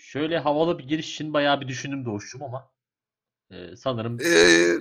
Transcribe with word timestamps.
Şöyle 0.00 0.38
havalı 0.38 0.78
bir 0.78 0.84
giriş 0.88 1.10
için 1.14 1.32
bayağı 1.32 1.60
bir 1.60 1.68
düşündüm 1.68 2.04
Doğuş'cum 2.04 2.42
ama 2.42 2.70
e, 3.50 3.76
sanırım 3.76 4.18
Ee, 4.20 4.74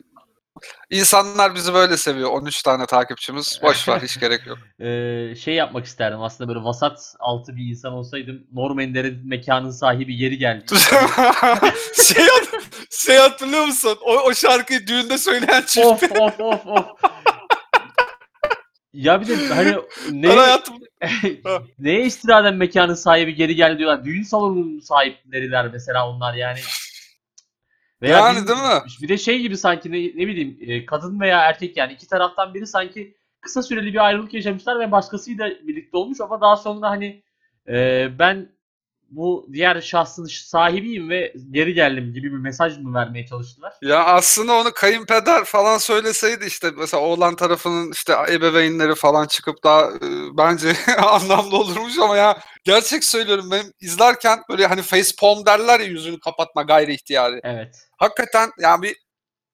insanlar 0.89 1.55
bizi 1.55 1.73
böyle 1.73 1.97
seviyor. 1.97 2.29
13 2.29 2.63
tane 2.63 2.85
takipçimiz. 2.85 3.59
Boş 3.63 3.87
ver 3.87 3.99
hiç 4.03 4.19
gerek 4.19 4.41
yok. 4.47 4.57
e, 4.79 5.35
şey 5.35 5.55
yapmak 5.55 5.85
isterdim. 5.85 6.21
Aslında 6.21 6.47
böyle 6.53 6.63
vasat 6.65 7.15
altı 7.19 7.55
bir 7.55 7.69
insan 7.69 7.93
olsaydım. 7.93 8.47
Norm 8.53 8.79
Ender'in 8.79 9.27
mekanın 9.29 9.71
sahibi 9.71 10.15
geri 10.15 10.37
geldi. 10.37 10.65
şey, 12.03 12.25
hat- 12.27 12.63
şey 12.91 13.17
hatırlıyor 13.17 13.65
musun? 13.65 13.97
O, 14.01 14.17
o 14.17 14.33
şarkıyı 14.33 14.87
düğünde 14.87 15.17
söyleyen 15.17 15.61
çift. 15.61 15.87
of 15.87 16.03
of 16.11 16.39
of 16.39 16.65
of. 16.67 16.85
Ya 18.93 19.21
bir 19.21 19.27
de 19.27 19.47
hani 19.47 19.75
ne, 20.11 20.27
hayatım 20.27 20.75
neye 21.79 22.05
istinaden 22.05 22.55
mekanın 22.55 22.93
sahibi 22.93 23.35
geri 23.35 23.55
geldi 23.55 23.77
diyorlar. 23.79 24.05
Düğün 24.05 24.23
salonunun 24.23 24.79
sahipleriler 24.79 25.67
mesela 25.73 26.09
onlar 26.09 26.33
yani. 26.33 26.59
Yani 28.01 28.41
bir- 28.41 28.47
değil 28.47 28.59
mi? 28.59 28.81
Bir 29.01 29.07
de 29.09 29.17
şey 29.17 29.39
gibi 29.39 29.57
sanki 29.57 29.91
ne, 29.91 29.97
ne 29.97 30.27
bileyim 30.27 30.57
e, 30.61 30.85
kadın 30.85 31.19
veya 31.19 31.39
erkek 31.39 31.77
yani 31.77 31.93
iki 31.93 32.07
taraftan 32.07 32.53
biri 32.53 32.67
sanki 32.67 33.15
kısa 33.41 33.63
süreli 33.63 33.93
bir 33.93 34.05
ayrılık 34.05 34.33
yaşamışlar 34.33 34.79
ve 34.79 34.91
başkasıyla 34.91 35.49
birlikte 35.49 35.97
olmuş 35.97 36.21
ama 36.21 36.41
daha 36.41 36.55
sonra 36.55 36.89
hani 36.89 37.23
e, 37.67 38.07
ben 38.19 38.49
bu 39.11 39.47
diğer 39.53 39.81
şahsın 39.81 40.25
sahibiyim 40.25 41.09
ve 41.09 41.33
geri 41.51 41.73
geldim 41.73 42.13
gibi 42.13 42.31
bir 42.31 42.37
mesaj 42.37 42.77
mı 42.77 42.93
vermeye 42.93 43.25
çalıştılar? 43.25 43.73
Ya 43.81 44.03
aslında 44.03 44.53
onu 44.53 44.71
kayınpeder 44.71 45.43
falan 45.43 45.77
söyleseydi 45.77 46.45
işte 46.45 46.71
mesela 46.77 47.03
oğlan 47.03 47.35
tarafının 47.35 47.91
işte 47.91 48.13
ebeveynleri 48.29 48.95
falan 48.95 49.27
çıkıp 49.27 49.63
daha 49.63 49.81
e, 49.81 50.37
bence 50.37 50.73
anlamlı 50.97 51.57
olurmuş 51.57 51.99
ama 51.99 52.17
ya 52.17 52.39
gerçek 52.63 53.03
söylüyorum 53.03 53.51
benim 53.51 53.73
izlerken 53.81 54.39
böyle 54.49 54.67
hani 54.67 54.81
face 54.81 55.11
palm 55.19 55.45
derler 55.45 55.79
ya 55.79 55.85
yüzünü 55.85 56.19
kapatma 56.19 56.61
gayri 56.63 56.93
ihtiyari. 56.93 57.39
Evet. 57.43 57.75
Hakikaten 57.97 58.51
yani 58.59 58.81
bir 58.81 58.95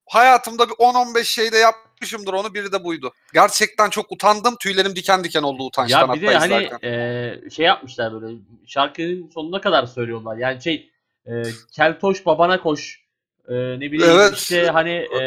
hayatımda 0.05 0.69
bir 0.69 0.73
10-15 0.73 1.23
şeyde 1.23 1.57
yapmışımdır 1.57 2.33
onu 2.33 2.53
biri 2.53 2.71
de 2.71 2.83
buydu. 2.83 3.13
Gerçekten 3.33 3.89
çok 3.89 4.11
utandım 4.11 4.55
tüylerim 4.59 4.95
diken 4.95 5.23
diken 5.23 5.43
oldu 5.43 5.63
utançtan 5.63 6.07
Ya 6.07 6.13
bir 6.13 6.21
de 6.21 6.25
hatta 6.27 6.39
hani 6.39 6.63
izlerken. 6.65 6.89
e, 6.89 7.49
şey 7.49 7.65
yapmışlar 7.65 8.21
böyle 8.21 8.37
şarkının 8.67 9.29
sonuna 9.33 9.61
kadar 9.61 9.85
söylüyorlar. 9.85 10.37
Yani 10.37 10.61
şey 10.63 10.89
e, 11.27 11.31
keltoş 11.71 12.25
babana 12.25 12.61
koş 12.61 13.05
e, 13.47 13.53
ne 13.53 13.91
bileyim 13.91 14.15
Evet. 14.15 14.33
işte 14.37 14.67
hani 14.69 14.91
e, 14.91 15.19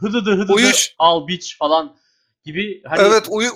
hıdıdı 0.00 0.30
hıdıdı 0.36 0.52
Uyuş- 0.52 0.94
al 0.98 1.26
biç 1.28 1.58
falan 1.58 1.96
gibi 2.44 2.82
hani 2.84 3.00
Evet 3.02 3.26
uyu, 3.30 3.50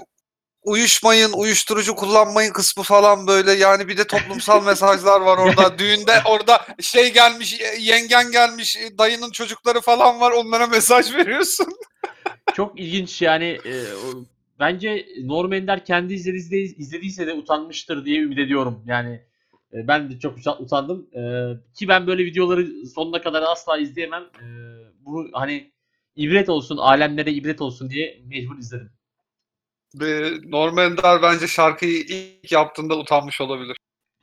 uyuşmayın, 0.62 1.32
uyuşturucu 1.32 1.94
kullanmayın 1.94 2.52
kısmı 2.52 2.82
falan 2.82 3.26
böyle 3.26 3.52
yani 3.52 3.88
bir 3.88 3.96
de 3.96 4.06
toplumsal 4.06 4.64
mesajlar 4.66 5.20
var 5.20 5.38
orada. 5.38 5.78
Düğünde 5.78 6.12
orada 6.24 6.66
şey 6.80 7.12
gelmiş, 7.12 7.60
yengen 7.80 8.30
gelmiş, 8.30 8.78
dayının 8.98 9.30
çocukları 9.30 9.80
falan 9.80 10.20
var 10.20 10.30
onlara 10.32 10.66
mesaj 10.66 11.14
veriyorsun. 11.16 11.66
çok 12.54 12.80
ilginç 12.80 13.22
yani 13.22 13.44
e, 13.44 13.72
bence 14.60 15.06
Norm 15.22 15.52
Ender 15.52 15.84
kendi 15.84 16.14
izlediyse, 16.14 16.56
izlediyse 16.58 17.26
de 17.26 17.32
utanmıştır 17.34 18.04
diye 18.04 18.20
ümit 18.20 18.38
ediyorum. 18.38 18.82
Yani 18.86 19.20
e, 19.72 19.88
ben 19.88 20.10
de 20.10 20.18
çok 20.18 20.38
uta- 20.38 20.58
utandım. 20.58 21.06
E, 21.14 21.20
ki 21.74 21.88
ben 21.88 22.06
böyle 22.06 22.24
videoları 22.24 22.86
sonuna 22.94 23.22
kadar 23.22 23.42
asla 23.42 23.78
izleyemem. 23.78 24.22
E, 24.22 24.46
bu 25.00 25.28
hani 25.32 25.72
ibret 26.16 26.48
olsun, 26.48 26.76
alemlere 26.76 27.32
ibret 27.32 27.60
olsun 27.60 27.90
diye 27.90 28.20
mecbur 28.26 28.58
izledim. 28.58 28.90
Ve 29.94 30.32
Norm 30.44 30.78
Ender 30.78 31.22
bence 31.22 31.48
şarkıyı 31.48 31.98
ilk 31.98 32.52
yaptığında 32.52 32.98
utanmış 32.98 33.40
olabilir. 33.40 33.76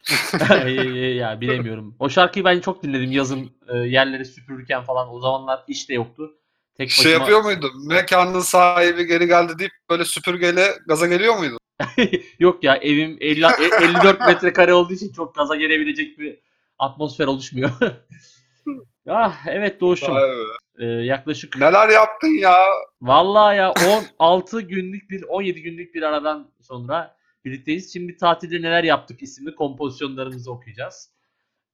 ya 1.15 1.41
bilemiyorum. 1.41 1.95
O 1.99 2.09
şarkıyı 2.09 2.45
ben 2.45 2.59
çok 2.59 2.83
dinledim 2.83 3.11
yazın 3.11 3.51
e, 3.67 3.77
yerleri 3.77 4.25
süpürürken 4.25 4.83
falan. 4.83 5.13
O 5.13 5.19
zamanlar 5.19 5.63
iş 5.67 5.89
de 5.89 5.93
yoktu. 5.93 6.37
Tek 6.77 6.89
Şey 6.91 7.05
başıma- 7.05 7.19
yapıyor 7.19 7.41
muydu? 7.41 7.71
Mekanın 7.87 8.39
sahibi 8.39 9.05
geri 9.07 9.27
geldi 9.27 9.53
deyip 9.59 9.71
böyle 9.89 10.05
süpürgeyle 10.05 10.67
gaza 10.87 11.07
geliyor 11.07 11.37
muydu? 11.37 11.57
Yok 12.39 12.63
ya 12.63 12.75
evim 12.75 13.17
50, 13.19 13.45
e- 13.45 13.85
54 13.85 14.19
metrekare 14.19 14.73
olduğu 14.73 14.93
için 14.93 15.13
çok 15.13 15.35
gaza 15.35 15.55
gelebilecek 15.55 16.19
bir 16.19 16.39
atmosfer 16.79 17.27
oluşmuyor. 17.27 17.71
ah 19.07 19.45
evet 19.47 19.81
Doğuş'um. 19.81 20.15
Vay 20.15 20.29
be. 20.29 20.43
Ee, 20.79 20.85
yaklaşık 20.85 21.57
Neler 21.57 21.89
yaptın 21.89 22.39
ya? 22.39 22.57
vallahi 23.01 23.57
ya 23.57 23.73
16 24.19 24.61
günlük 24.61 25.09
bir 25.09 25.23
17 25.23 25.61
günlük 25.61 25.95
bir 25.95 26.01
aradan 26.01 26.51
sonra 26.61 27.17
birlikteyiz. 27.45 27.93
Şimdi 27.93 28.17
tatilde 28.17 28.61
neler 28.61 28.83
yaptık 28.83 29.21
isimli 29.23 29.55
kompozisyonlarımızı 29.55 30.51
okuyacağız. 30.51 31.11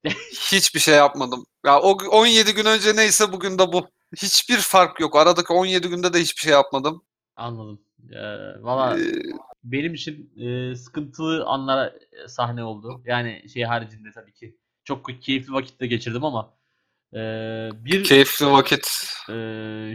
Hiçbir 0.51 0.79
şey 0.79 0.95
yapmadım. 0.95 1.45
Ya 1.65 1.79
o 1.81 1.97
17 2.11 2.53
gün 2.53 2.65
önce 2.65 2.95
neyse 2.95 3.31
bugün 3.31 3.59
de 3.59 3.71
bu. 3.73 3.87
Hiçbir 4.15 4.57
fark 4.57 4.99
yok. 4.99 5.15
Aradaki 5.15 5.53
17 5.53 5.87
günde 5.89 6.13
de 6.13 6.19
hiçbir 6.19 6.41
şey 6.41 6.51
yapmadım. 6.51 7.03
Anladım. 7.35 7.81
Ee, 8.11 8.63
valla 8.63 8.99
Ee, 8.99 9.03
benim 9.63 9.93
için 9.93 10.31
e, 10.37 10.75
sıkıntılı 10.75 11.45
anlara 11.45 11.87
e, 11.87 12.27
sahne 12.27 12.63
oldu. 12.63 13.01
Yani 13.05 13.49
şey 13.53 13.63
haricinde 13.63 14.11
tabii 14.11 14.33
ki. 14.33 14.57
Çok 14.83 15.21
keyifli 15.21 15.53
vakitte 15.53 15.87
geçirdim 15.87 16.23
ama 16.25 16.53
e, 17.13 17.19
bir 17.85 18.03
keyifli 18.03 18.45
vakit. 18.45 18.87
e, 19.29 19.35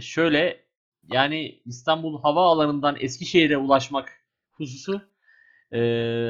şöyle 0.02 0.64
yani 1.12 1.62
İstanbul 1.64 2.22
Havaalanı'ndan 2.22 2.96
Eskişehir'e 3.00 3.56
ulaşmak 3.56 4.12
hususu 4.52 5.02
e, 5.72 5.78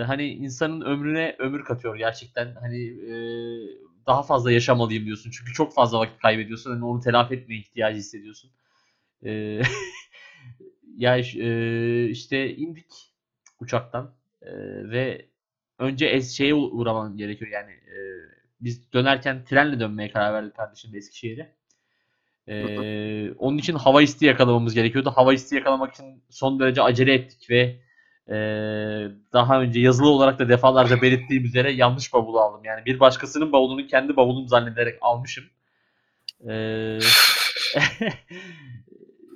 hani 0.07 0.29
insanın 0.29 0.81
ömrüne 0.81 1.37
ömür 1.39 1.65
katıyor 1.65 1.97
gerçekten. 1.97 2.55
Hani 2.55 2.87
e, 2.87 3.15
daha 4.07 4.23
fazla 4.23 4.53
yaşamalıyım 4.53 5.07
diyorsun. 5.07 5.31
Çünkü 5.31 5.53
çok 5.53 5.75
fazla 5.75 5.99
vakit 5.99 6.19
kaybediyorsun. 6.19 6.71
Hani 6.71 6.85
onu 6.85 7.01
telafi 7.01 7.35
etmeye 7.35 7.61
ihtiyacı 7.61 7.99
hissediyorsun. 7.99 8.51
E, 9.25 9.31
ya 10.97 11.17
e, 11.19 12.05
işte 12.09 12.57
indik 12.57 12.93
uçaktan 13.61 14.15
e, 14.43 14.51
ve 14.91 15.27
önce 15.79 16.07
es 16.07 16.37
şeye 16.37 16.55
uğraman 16.55 17.17
gerekiyor 17.17 17.51
yani 17.51 17.73
e, 17.73 17.97
biz 18.61 18.93
dönerken 18.93 19.45
trenle 19.45 19.81
dönmeye 19.81 20.11
karar 20.11 20.35
verdik 20.35 20.57
kardeşim 20.57 20.95
Eskişehir'e. 20.95 21.53
E, 22.49 23.33
onun 23.33 23.59
için 23.59 23.75
hava 23.75 24.03
isti 24.03 24.27
yakalamamız 24.27 24.75
gerekiyordu. 24.75 25.13
Hava 25.15 25.35
isti 25.35 25.55
yakalamak 25.55 25.95
için 25.95 26.23
son 26.31 26.61
derece 26.61 26.83
acele 26.83 27.15
ettik 27.15 27.51
ve 27.51 27.81
e, 28.29 28.37
daha 29.33 29.61
önce 29.61 29.81
yazılı 29.81 30.09
olarak 30.09 30.39
da 30.39 30.49
defalarca 30.49 31.03
belirttiğim 31.03 31.45
üzere 31.45 31.73
yanlış 31.73 32.13
bavulu 32.13 32.41
aldım. 32.41 32.65
Yani 32.65 32.85
bir 32.85 33.01
başkasının 33.01 33.53
bavulunu 33.53 33.87
kendi 33.87 34.17
bavulum 34.17 34.49
zannederek 34.49 34.99
almışım. 35.01 35.45
E, 36.49 36.53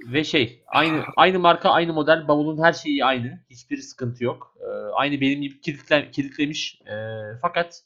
ve 0.07 0.25
şey 0.25 0.63
aynı 0.67 1.05
aynı 1.17 1.39
marka 1.39 1.71
aynı 1.71 1.93
model 1.93 2.29
bavulun 2.29 2.63
her 2.63 2.73
şeyi 2.73 3.05
aynı 3.05 3.41
hiçbir 3.51 3.77
sıkıntı 3.77 4.25
yok 4.25 4.57
Ee, 4.61 4.65
aynı 4.95 5.21
benim 5.21 5.43
gibi 5.43 5.61
kilitle, 5.61 6.11
kilitlemiş 6.11 6.81
Ee, 6.87 6.95
fakat 7.43 7.83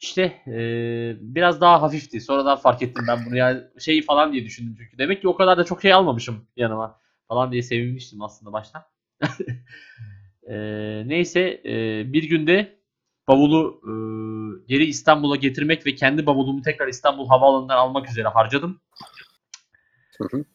işte 0.00 0.22
ee, 0.46 1.16
biraz 1.20 1.60
daha 1.60 1.82
hafifti. 1.82 2.20
Sonradan 2.20 2.56
fark 2.56 2.82
ettim 2.82 3.04
ben 3.08 3.26
bunu. 3.26 3.36
Yani 3.36 3.62
şey 3.78 4.02
falan 4.02 4.32
diye 4.32 4.44
düşündüm 4.44 4.74
çünkü. 4.78 4.98
Demek 4.98 5.20
ki 5.20 5.28
o 5.28 5.36
kadar 5.36 5.58
da 5.58 5.64
çok 5.64 5.82
şey 5.82 5.92
almamışım 5.92 6.46
yanıma 6.56 7.00
falan 7.28 7.52
diye 7.52 7.62
sevinmiştim 7.62 8.22
aslında 8.22 8.52
baştan. 8.52 8.82
Ee, 10.48 11.02
neyse 11.06 11.60
ee, 11.64 12.12
bir 12.12 12.22
günde 12.22 12.78
bavulu 13.28 13.80
ee, 13.84 13.92
geri 14.68 14.84
İstanbul'a 14.84 15.36
getirmek 15.36 15.86
ve 15.86 15.94
kendi 15.94 16.26
bavulumu 16.26 16.62
tekrar 16.62 16.88
İstanbul 16.88 17.28
Havaalanı'ndan 17.28 17.76
almak 17.76 18.10
üzere 18.10 18.28
harcadım. 18.28 18.80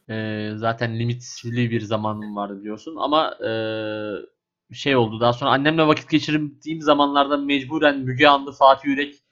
Ee, 0.09 0.51
zaten 0.55 0.99
limitli 0.99 1.71
bir 1.71 1.81
zamanım 1.81 2.35
vardı 2.35 2.59
biliyorsun. 2.59 2.95
Ama 2.99 3.37
ee, 3.47 4.75
şey 4.75 4.95
oldu. 4.95 5.19
Daha 5.19 5.33
sonra 5.33 5.51
annemle 5.51 5.87
vakit 5.87 6.09
geçirdiğim 6.09 6.81
zamanlarda 6.81 7.37
mecburen 7.37 7.99
Müge 7.99 8.27
Anlı, 8.27 8.51
Fatih 8.51 8.85
Yürek, 8.85 9.22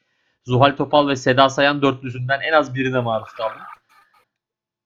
Zuhal 0.46 0.76
Topal 0.76 1.08
ve 1.08 1.16
Seda 1.16 1.50
Sayan 1.50 1.82
dörtlüsünden 1.82 2.40
en 2.40 2.54
az 2.54 2.76
birine 2.76 3.00
maruz 3.00 3.32
kaldım. 3.32 3.62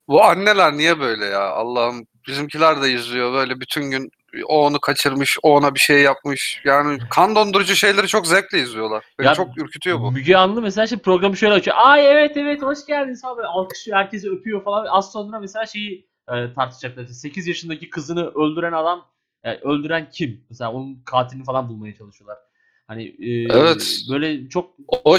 Bu 0.07 0.24
anneler 0.24 0.74
niye 0.74 1.00
böyle 1.00 1.25
ya? 1.25 1.50
Allah'ım 1.50 2.07
bizimkiler 2.28 2.81
de 2.81 2.92
izliyor 2.92 3.34
böyle 3.34 3.60
bütün 3.60 3.92
gün 3.92 4.12
o 4.46 4.66
onu 4.66 4.80
kaçırmış, 4.80 5.38
o 5.44 5.56
ona 5.56 5.75
bir 5.75 5.80
şey 5.80 6.02
yapmış. 6.02 6.62
Yani 6.66 7.00
kan 7.10 7.36
dondurucu 7.36 7.75
şeyleri 7.75 8.07
çok 8.07 8.28
zevkle 8.28 8.60
izliyorlar. 8.60 9.06
Beni 9.19 9.28
Ya, 9.28 9.34
çok 9.34 9.57
ürkütüyor 9.57 10.00
bu. 10.00 10.12
Müge 10.12 10.36
Anlı 10.36 10.62
mesela 10.62 10.88
şimdi 10.88 11.02
programı 11.02 11.38
şöyle 11.38 11.54
açıyor. 11.54 11.78
Ay 11.80 12.12
evet 12.12 12.38
evet 12.38 12.62
hoş 12.62 12.86
geldiniz 12.86 13.22
falan 13.22 13.38
böyle 13.38 13.48
alkışlıyor 13.48 13.98
herkesi 13.98 14.30
öpüyor 14.30 14.63
falan. 14.63 14.86
Az 14.90 15.12
sonra 15.12 15.40
mesela 15.40 15.66
şeyi 15.66 16.08
e, 16.30 16.54
tartışacaklar. 16.54 17.06
8 17.06 17.48
yaşındaki 17.48 17.90
kızını 17.90 18.28
öldüren 18.28 18.74
adam 18.74 19.06
yani 19.44 19.60
öldüren 19.63 20.10
kim? 20.10 20.46
Mesela 20.50 20.72
onun 20.72 21.01
katilini 21.06 21.44
falan 21.44 21.69
bulmaya 21.69 21.96
çalışıyorlar. 21.96 22.38
Hani 22.88 23.04
e, 23.04 23.54
Evet. 23.54 24.00
böyle 24.10 24.50
çok 24.50 24.72
O 25.04 25.18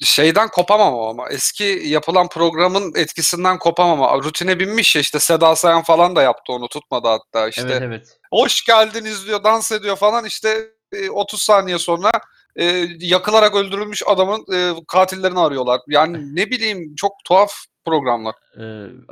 şeyden 0.00 0.48
kopamam 0.48 0.94
ama 0.94 1.28
eski 1.30 1.64
yapılan 1.84 2.28
programın 2.28 2.92
etkisinden 2.96 3.58
kopamam 3.58 4.02
ama 4.02 4.22
rutine 4.22 4.60
binmiş 4.60 4.96
ya 4.96 5.00
işte 5.02 5.18
Seda 5.18 5.56
Sayan 5.56 5.82
falan 5.82 6.16
da 6.16 6.22
yaptı 6.22 6.52
onu 6.52 6.68
tutmadı 6.68 7.08
hatta 7.08 7.48
işte. 7.48 7.62
evet 7.62 7.82
evet. 7.82 8.18
Hoş 8.30 8.64
geldiniz 8.64 9.26
diyor 9.26 9.44
dans 9.44 9.72
ediyor 9.72 9.96
falan 9.96 10.24
işte 10.24 10.70
e, 10.92 11.10
30 11.10 11.42
saniye 11.42 11.78
sonra 11.78 12.10
e, 12.56 12.86
yakılarak 13.00 13.54
öldürülmüş 13.54 14.02
adamın 14.06 14.44
e, 14.54 14.72
katillerini 14.88 15.38
arıyorlar. 15.38 15.80
Yani 15.88 16.36
ne 16.36 16.50
bileyim 16.50 16.94
çok 16.96 17.12
tuhaf 17.24 17.52
programlar. 17.84 18.34
Ee, 18.56 18.62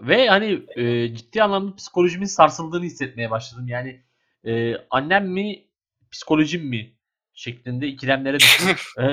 ve 0.09 0.29
hani 0.29 0.62
e, 0.76 1.14
ciddi 1.17 1.43
anlamda 1.43 1.76
psikolojimin 1.76 2.26
sarsıldığını 2.26 2.85
hissetmeye 2.85 3.31
başladım. 3.31 3.69
Yani 3.69 4.00
e, 4.47 4.75
annem 4.91 5.29
mi 5.32 5.64
psikolojim 6.11 6.62
mi 6.69 6.93
şeklinde 7.34 7.87
ikilemlere 7.87 8.38
düştüm. 8.40 8.69
Ee, 8.99 9.05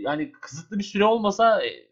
yani 0.00 0.32
kısıtlı 0.32 0.78
bir 0.78 0.84
süre 0.84 1.04
olmasa 1.04 1.66
e, 1.66 1.88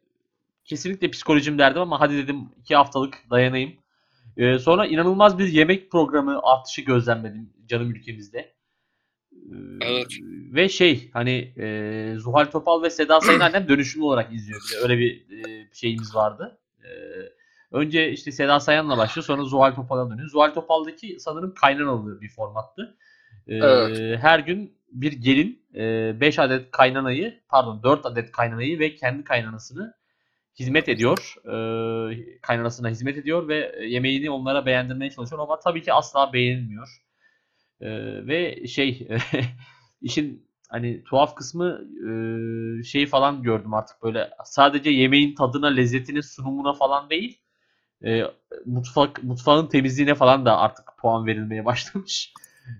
kesinlikle 0.64 1.10
psikolojim 1.10 1.58
derdim 1.58 1.82
ama 1.82 2.00
hadi 2.00 2.16
dedim 2.16 2.48
iki 2.60 2.76
haftalık 2.76 3.14
dayanayım. 3.30 3.72
Ee, 4.36 4.58
sonra 4.58 4.86
inanılmaz 4.86 5.38
bir 5.38 5.48
yemek 5.48 5.90
programı 5.90 6.40
artışı 6.42 6.82
gözlemledim 6.82 7.50
canım 7.66 7.90
ülkemizde. 7.90 8.38
Ee, 9.32 9.56
Evet. 9.80 10.06
Ve 10.54 10.68
şey 10.68 11.10
hani 11.12 11.52
e, 11.58 12.14
Zuhal 12.18 12.44
Topal 12.44 12.82
ve 12.82 12.90
Seda 12.90 13.20
Sayın 13.20 13.40
annem 13.40 13.68
dönüşümlü 13.68 14.04
olarak 14.04 14.32
izliyor. 14.32 14.60
Bir 14.70 14.82
öyle 14.82 14.98
bir 14.98 15.30
e, 15.30 15.68
şeyimiz 15.72 16.14
vardı. 16.14 16.58
Ee, 16.84 16.88
önce 17.72 18.10
işte 18.12 18.32
Seda 18.32 18.60
Sayan'la 18.60 18.98
başlıyor 18.98 19.24
sonra 19.24 19.44
Zuhal 19.44 19.74
Topal'a 19.74 20.10
dönüyor. 20.10 20.28
Zuhal 20.28 20.54
Topal'daki 20.54 21.20
sanırım 21.20 21.54
kaynanalı 21.54 22.20
bir 22.20 22.28
formattı. 22.28 22.96
Ee, 23.46 23.54
Evet. 23.54 24.18
Her 24.22 24.38
gün 24.38 24.76
bir 24.92 25.12
gelin 25.12 25.66
5 26.20 26.38
adet 26.38 26.70
kaynanayı 26.70 27.40
pardon 27.48 27.82
4 27.82 28.06
adet 28.06 28.32
kaynanayı 28.32 28.78
ve 28.78 28.94
kendi 28.94 29.24
kaynanasını 29.24 29.94
hizmet 30.58 30.88
ediyor. 30.88 31.34
Ee, 31.44 32.40
kaynanasına 32.40 32.88
hizmet 32.88 33.16
ediyor 33.16 33.48
ve 33.48 33.86
yemeğini 33.86 34.30
onlara 34.30 34.66
beğendirmeye 34.66 35.10
çalışıyor 35.10 35.42
ama 35.42 35.58
tabii 35.60 35.82
ki 35.82 35.92
asla 35.92 36.32
beğenilmiyor. 36.32 36.88
Ee, 37.80 38.26
ve 38.26 38.66
şey 38.66 39.08
işin 40.02 40.46
hani 40.68 41.04
tuhaf 41.04 41.34
kısmı 41.34 41.80
e, 42.08 42.10
şeyi 42.82 43.06
falan 43.06 43.42
gördüm 43.42 43.74
artık 43.74 44.02
böyle 44.02 44.30
sadece 44.44 44.90
yemeğin 44.90 45.34
tadına, 45.34 45.66
lezzetine, 45.66 46.22
sunumuna 46.22 46.72
falan 46.72 47.10
değil 47.10 47.40
e, 48.04 48.22
mutfak 48.66 49.22
mutfağın 49.22 49.66
temizliğine 49.66 50.14
falan 50.14 50.46
da 50.46 50.58
artık 50.58 50.84
puan 50.98 51.26
verilmeye 51.26 51.64
başlamış. 51.64 52.32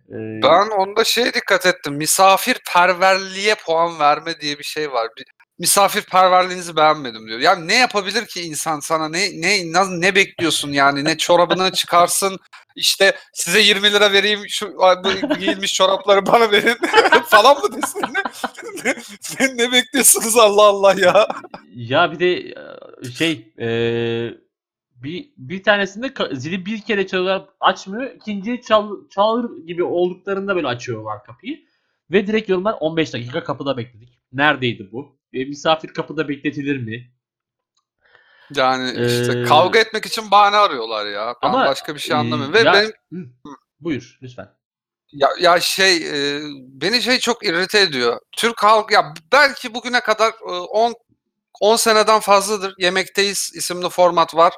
Ee, 0.09 0.43
Ben 0.43 0.71
onda 0.71 1.05
şeye 1.05 1.35
dikkat 1.35 1.67
ettim. 1.67 1.95
Misafirperverliğe 1.95 3.55
puan 3.55 3.99
verme 3.99 4.41
diye 4.41 4.59
bir 4.59 4.65
şey 4.65 4.93
var. 4.93 5.09
Bir, 5.17 5.25
misafirperverliğinizi 5.59 6.77
beğenmedim 6.77 7.29
diyor. 7.29 7.39
Ya 7.39 7.57
ne 7.57 7.75
yapabilir 7.75 8.27
ki 8.27 8.43
insan 8.43 8.81
sana? 8.81 9.09
Ne 9.09 9.31
ne 9.41 9.73
ne, 10.01 10.15
bekliyorsun 10.15 10.73
yani? 10.73 11.05
Ne 11.05 11.17
çorabını 11.19 11.73
çıkarsın? 11.73 12.39
İşte 12.77 13.17
size 13.33 13.61
20 13.61 13.93
lira 13.93 14.13
vereyim 14.13 14.41
şu 14.49 14.79
bu 14.79 15.35
giyilmiş 15.39 15.75
çorapları 15.75 16.27
bana 16.27 16.51
verin 16.51 16.79
falan 17.27 17.63
mı 17.63 17.83
desin? 17.83 18.03
Ne, 18.85 18.95
ne, 19.41 19.57
ne 19.57 19.73
bekliyorsunuz 19.73 20.37
Allah 20.37 20.63
Allah 20.63 20.95
ya? 20.99 21.29
Ya 21.75 22.13
bir 22.13 22.19
de 22.19 22.33
e, 22.37 23.11
şey 23.19 23.53
e, 23.59 23.69
bir 25.07 25.31
bir 25.37 25.63
tanesinde 25.63 26.15
zili 26.33 26.67
bir 26.67 26.81
kere 26.81 27.07
çalıyor 27.07 27.49
açmıyor. 27.61 28.11
ikinciyi 28.11 28.63
çal, 28.63 29.09
çağır 29.11 29.67
gibi 29.67 29.83
olduklarında 29.83 30.57
böyle 30.57 30.67
açıyorlar 30.67 31.25
kapıyı. 31.25 31.59
Ve 32.11 32.27
direkt 32.27 32.49
yorumlar 32.49 32.77
15 32.81 33.13
dakika 33.13 33.45
kapıda 33.45 33.77
bekledik. 33.77 34.19
Neredeydi 34.33 34.89
bu? 34.93 35.19
E, 35.33 35.45
misafir 35.45 35.89
kapıda 35.89 36.29
bekletilir 36.29 36.77
mi? 36.79 37.11
Yani 38.55 38.91
işte 39.07 39.33
Ee, 39.33 39.43
kavga 39.43 39.79
etmek 39.79 40.07
için 40.07 40.31
bahane 40.31 40.57
arıyorlar 40.57 41.07
ya. 41.07 41.35
Ben 41.43 41.49
ama, 41.49 41.67
başka 41.67 41.95
bir 41.95 42.01
şey 42.01 42.17
e, 42.17 42.21
anlamıyorum. 42.21 42.55
Ve 42.55 42.61
ya- 42.61 42.73
benim 42.73 42.93
Hı, 43.13 43.29
buyur 43.81 44.19
lütfen. 44.23 44.49
Ya, 45.13 45.29
ya 45.41 45.61
şey 45.61 45.97
e, 45.97 46.41
beni 46.69 47.03
şey 47.03 47.19
çok 47.19 47.47
irrite 47.47 47.81
ediyor. 47.81 48.19
Türk 48.33 48.63
halk 48.63 48.91
ya 48.93 49.15
belki 49.33 49.75
bugüne 49.75 50.01
kadar 50.01 50.33
10 50.71 50.95
10 51.61 51.77
seneden 51.77 52.21
fazladır 52.21 52.75
Yemekteyiz 52.79 53.53
isimli 53.55 53.89
format 53.89 54.35
var. 54.37 54.55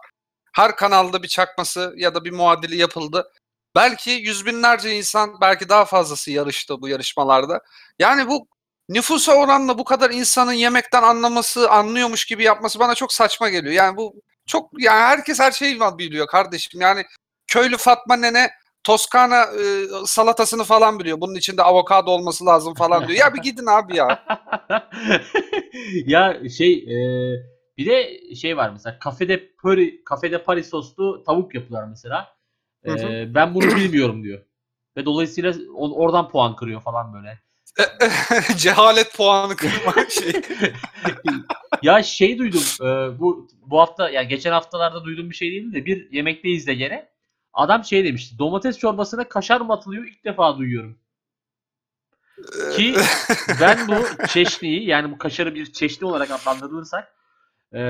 Her 0.59 0.77
kanalda 0.77 1.23
bir 1.23 1.29
çakması 1.29 1.95
ya 1.97 2.15
da 2.15 2.25
bir 2.25 2.33
muadili 2.33 2.77
yapıldı. 2.77 3.33
Belki 3.77 4.11
yüz 4.11 4.47
binlerce 4.47 4.97
insan 4.97 5.41
belki 5.41 5.69
daha 5.69 5.85
fazlası 5.85 6.31
yarıştı 6.31 6.81
bu 6.81 6.89
yarışmalarda. 6.89 7.61
Yani 7.99 8.29
bu 8.29 8.49
nüfusa 8.89 9.33
oranla 9.33 9.79
bu 9.79 9.85
kadar 9.85 10.11
insanın 10.11 10.53
yemekten 10.53 11.03
anlaması, 11.03 11.71
anlıyormuş 11.71 12.25
gibi 12.25 12.43
yapması 12.43 12.79
bana 12.79 12.95
çok 12.95 13.13
saçma 13.13 13.49
geliyor. 13.49 13.75
Yani 13.75 13.97
bu 13.97 14.15
çok 14.47 14.83
yani 14.83 15.01
herkes 15.01 15.41
her 15.41 15.53
şeyi 15.53 15.81
biliyor 15.81 16.27
kardeşim. 16.27 16.81
Yani 16.81 17.05
köylü 17.47 17.77
Fatma 17.77 18.17
nene 18.17 18.51
Toskana 18.85 19.43
e, 19.43 19.87
salatasını 20.07 20.65
falan 20.65 20.99
biliyor. 20.99 21.21
Bunun 21.21 21.35
içinde 21.35 21.63
avokado 21.63 22.11
olması 22.11 22.47
lazım 22.47 22.75
falan 22.75 23.09
diyor. 23.09 23.19
Ya 23.19 23.35
bir 23.35 23.41
gidin 23.41 23.67
abi 23.67 23.97
ya. 23.97 24.25
ya 26.07 26.41
şey 26.59 26.73
e, 26.73 26.99
bir 27.79 27.87
de 27.87 28.21
şey 28.35 28.57
var 28.57 28.71
mesela 28.71 28.99
kafede 28.99 29.53
pöri 29.63 30.05
kafede 30.05 30.43
Paris 30.43 30.71
soslu 30.71 31.25
tavuk 31.25 31.55
yapıyorlar 31.55 31.89
mesela. 31.89 32.37
E, 32.85 32.91
Hı 32.91 32.95
hı. 32.95 33.35
ben 33.35 33.55
bunu 33.55 33.77
bilmiyorum 33.77 34.23
diyor. 34.23 34.45
Ve 34.97 35.05
dolayısıyla 35.05 35.55
oradan 35.75 36.29
puan 36.29 36.57
kırıyor 36.57 36.81
falan 36.81 37.15
böyle. 37.15 37.39
Cehalet 38.57 39.15
puanı 39.17 39.57
kırma 39.57 39.95
şey. 40.11 40.33
ya 41.83 42.03
şey 42.03 42.39
duydum 42.39 42.63
e, 42.81 43.19
bu 43.21 43.49
bu 43.61 43.81
hafta 43.81 44.11
yani 44.11 44.29
geçen 44.29 44.53
haftalarda 44.53 45.05
duyduğum 45.05 45.31
bir 45.31 45.35
şey 45.35 45.51
değil 45.51 45.73
de 45.73 45.87
bir 45.87 46.13
yemekteyiz 46.13 46.67
de 46.67 46.75
gene. 46.75 47.09
Adam 47.53 47.85
şey 47.85 48.05
demişti. 48.05 48.39
Domates 48.39 48.79
çorbasına 48.79 49.29
kaşar 49.29 49.61
mı 49.61 49.73
atılıyor? 49.73 50.05
İlk 50.05 50.25
defa 50.25 50.59
duyuyorum. 50.59 50.99
Ki 52.77 52.95
ben 53.61 53.89
bu 53.89 54.27
çeşniyi 54.27 54.87
yani 54.87 55.11
bu 55.11 55.19
kaşarı 55.19 55.55
bir 55.55 55.73
çeşni 55.73 56.07
olarak 56.07 56.31
adlandırılırsak 56.31 57.18
e, 57.75 57.81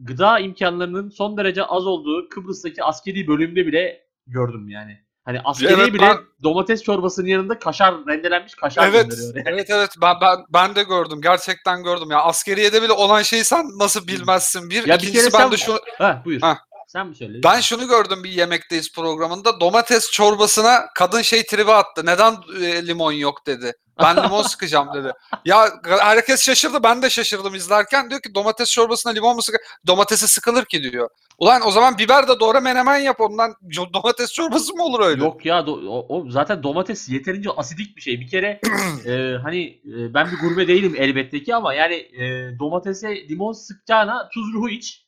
gıda 0.00 0.38
imkanlarının 0.38 1.08
son 1.08 1.36
derece 1.36 1.64
az 1.64 1.86
olduğu 1.86 2.28
Kıbrıs'taki 2.28 2.84
askeri 2.84 3.26
bölümde 3.28 3.66
bile 3.66 4.00
gördüm 4.26 4.68
yani. 4.68 4.98
Hani 5.24 5.40
askeri 5.40 5.72
Evet, 5.72 5.92
bile 5.94 6.02
ben- 6.02 6.18
domates 6.42 6.82
çorbasının 6.82 7.26
yanında 7.26 7.58
kaşar 7.58 7.94
rendelenmiş 8.06 8.54
kaşar 8.54 8.88
evet, 8.88 9.02
gönderiyor. 9.10 9.34
yani. 9.36 9.44
evet 9.48 9.70
evet 9.70 9.90
ben, 10.02 10.14
ben 10.22 10.36
ben 10.52 10.74
de 10.74 10.82
gördüm. 10.82 11.20
Gerçekten 11.22 11.82
gördüm. 11.84 12.10
Ya 12.10 12.18
askeriyede 12.22 12.82
bile 12.82 12.92
olan 12.92 13.22
şeyi 13.22 13.44
sen 13.44 13.64
nasıl 13.78 14.06
bilmezsin? 14.08 14.70
Bir 14.70 14.86
Ya 14.86 14.94
bir 14.96 15.02
ikincisi 15.02 15.30
kere 15.30 15.32
ben 15.38 15.44
sen- 15.44 15.52
de 15.52 15.56
şu 15.56 15.74
Ha 15.98 16.22
buyur. 16.24 16.40
Ha. 16.40 16.58
Sen 16.88 17.06
mi 17.06 17.14
söyle? 17.16 17.40
ben 17.44 17.60
şunu 17.60 17.88
gördüm 17.88 18.24
bir 18.24 18.30
yemekteyiz 18.30 18.92
programında. 18.92 19.60
Domates 19.60 20.10
çorbasına 20.10 20.86
kadın 20.94 21.22
şey 21.22 21.46
tribi 21.46 21.72
attı. 21.72 22.06
Neden 22.06 22.36
e, 22.62 22.86
limon 22.86 23.12
yok 23.12 23.46
dedi. 23.46 23.72
Ben 24.02 24.16
limon 24.16 24.42
sıkacağım 24.48 24.88
dedi. 24.94 25.12
Ya 25.44 25.68
herkes 26.00 26.42
şaşırdı. 26.42 26.82
Ben 26.82 27.02
de 27.02 27.10
şaşırdım 27.10 27.54
izlerken. 27.54 28.10
Diyor 28.10 28.20
ki 28.20 28.34
domates 28.34 28.70
çorbasına 28.72 29.12
limon 29.12 29.36
mu 29.36 29.42
sıkı? 29.42 29.58
Domatesi 29.86 30.28
sıkılır 30.28 30.64
ki 30.64 30.82
diyor. 30.82 31.08
Ulan 31.38 31.66
o 31.66 31.70
zaman 31.70 31.98
biber 31.98 32.28
de 32.28 32.40
doğra 32.40 32.60
menemen 32.60 32.98
yap 32.98 33.20
ondan 33.20 33.54
domates 33.94 34.32
çorbası 34.32 34.74
mı 34.74 34.84
olur 34.84 35.00
öyle? 35.00 35.24
Yok 35.24 35.46
ya 35.46 35.58
do- 35.58 35.88
o, 35.88 36.06
o 36.16 36.30
zaten 36.30 36.62
domates 36.62 37.08
yeterince 37.08 37.50
asidik 37.50 37.96
bir 37.96 38.02
şey. 38.02 38.20
Bir 38.20 38.28
kere 38.28 38.60
e, 39.06 39.36
hani 39.42 39.64
e, 39.66 40.14
ben 40.14 40.30
bir 40.30 40.38
gurme 40.38 40.68
değilim 40.68 40.94
elbette 40.98 41.42
ki 41.42 41.54
ama 41.54 41.74
yani 41.74 41.94
e, 41.94 42.22
domatese 42.58 43.28
limon 43.28 43.52
sıkacağına 43.52 44.28
tuz 44.34 44.52
ruhu 44.54 44.68
iç. 44.68 45.07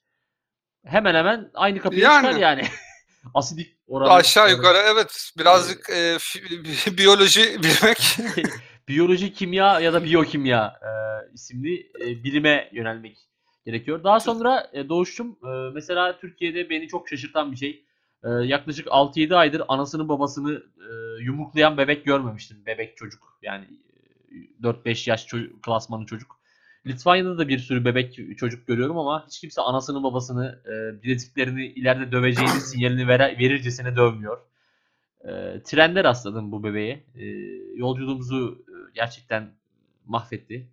Hemen 0.85 1.15
hemen 1.15 1.51
aynı 1.55 1.79
kapıya 1.81 2.13
Yani. 2.13 2.27
çıkar 2.27 2.41
yani. 2.41 2.63
asidik 3.35 3.77
oranı. 3.87 4.13
Aşağı 4.13 4.51
yukarı 4.51 4.79
evet. 4.79 5.33
Birazcık 5.39 5.91
e, 5.91 6.17
biyoloji 6.99 7.41
bilmek. 7.63 8.17
Biyoloji, 8.89 9.33
kimya 9.33 9.81
ya 9.81 9.93
da 9.93 10.05
biyokimya 10.05 10.75
e, 10.83 10.91
isimli 11.35 11.93
e, 12.01 12.25
bilime 12.25 12.71
yönelmek 12.73 13.19
gerekiyor. 13.67 14.05
Daha 14.05 14.21
sonra 14.21 14.71
e, 14.73 14.89
Doğuş'cum 14.89 15.39
e, 15.45 15.71
mesela 15.75 16.19
Türkiye'de 16.19 16.71
beni 16.71 16.89
çok 16.89 17.09
şaşırtan 17.09 17.53
bir 17.53 17.57
şey. 17.57 17.85
E, 18.25 18.29
yaklaşık 18.29 18.87
6-7 18.87 19.35
aydır 19.35 19.63
anasını 19.69 20.09
babasını 20.09 20.63
e, 20.79 21.23
yumruklayan 21.23 21.79
bebek 21.79 22.05
görmemiştim. 22.05 22.67
Bebek 22.67 22.97
çocuk 22.97 23.39
yani 23.43 23.65
e, 24.31 24.63
4-5 24.63 25.11
yaş 25.11 25.27
çocuk, 25.27 25.63
klasmanı 25.63 26.07
çocuk. 26.07 26.40
Litvanya'da 26.87 27.39
da 27.39 27.49
bir 27.49 27.59
sürü 27.59 27.85
bebek 27.85 28.39
çocuk 28.39 28.67
görüyorum 28.67 28.99
ama 28.99 29.27
hiç 29.27 29.41
kimse 29.41 29.61
anasını 29.61 30.03
babasını 30.03 30.63
e, 30.67 31.03
bileziklerini 31.03 31.67
ileride 31.67 32.13
döveceğini 32.13 32.61
sinyalini 32.61 33.09
vere, 33.09 33.39
verircesine 33.39 33.97
dövmüyor. 33.97 34.39
E, 35.25 35.63
trende 35.65 36.05
rastladım 36.05 36.53
bu 36.53 36.65
bebeğe. 36.65 37.05
E, 37.15 37.25
yolculuğumuzu 37.75 38.65
e, 38.69 38.75
gerçekten 38.95 39.55
mahvetti. 40.07 40.71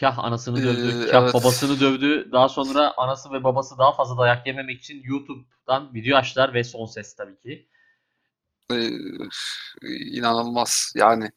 Kah 0.00 0.18
anasını 0.18 0.62
dövdü, 0.62 1.04
Ee, 1.06 1.10
kah 1.10 1.22
evet. 1.22 1.34
babasını 1.34 1.80
dövdü. 1.80 2.32
Daha 2.32 2.48
sonra 2.48 2.94
anası 2.96 3.32
ve 3.32 3.44
babası 3.44 3.78
daha 3.78 3.92
fazla 3.92 4.18
dayak 4.18 4.46
yememek 4.46 4.80
için 4.80 5.02
YouTube'dan 5.04 5.94
video 5.94 6.16
açtılar 6.16 6.54
ve 6.54 6.64
son 6.64 6.86
ses 6.86 7.16
tabii 7.16 7.38
ki. 7.38 7.68
Ee, 8.72 8.88
inanılmaz 10.12 10.92
yani. 10.96 11.30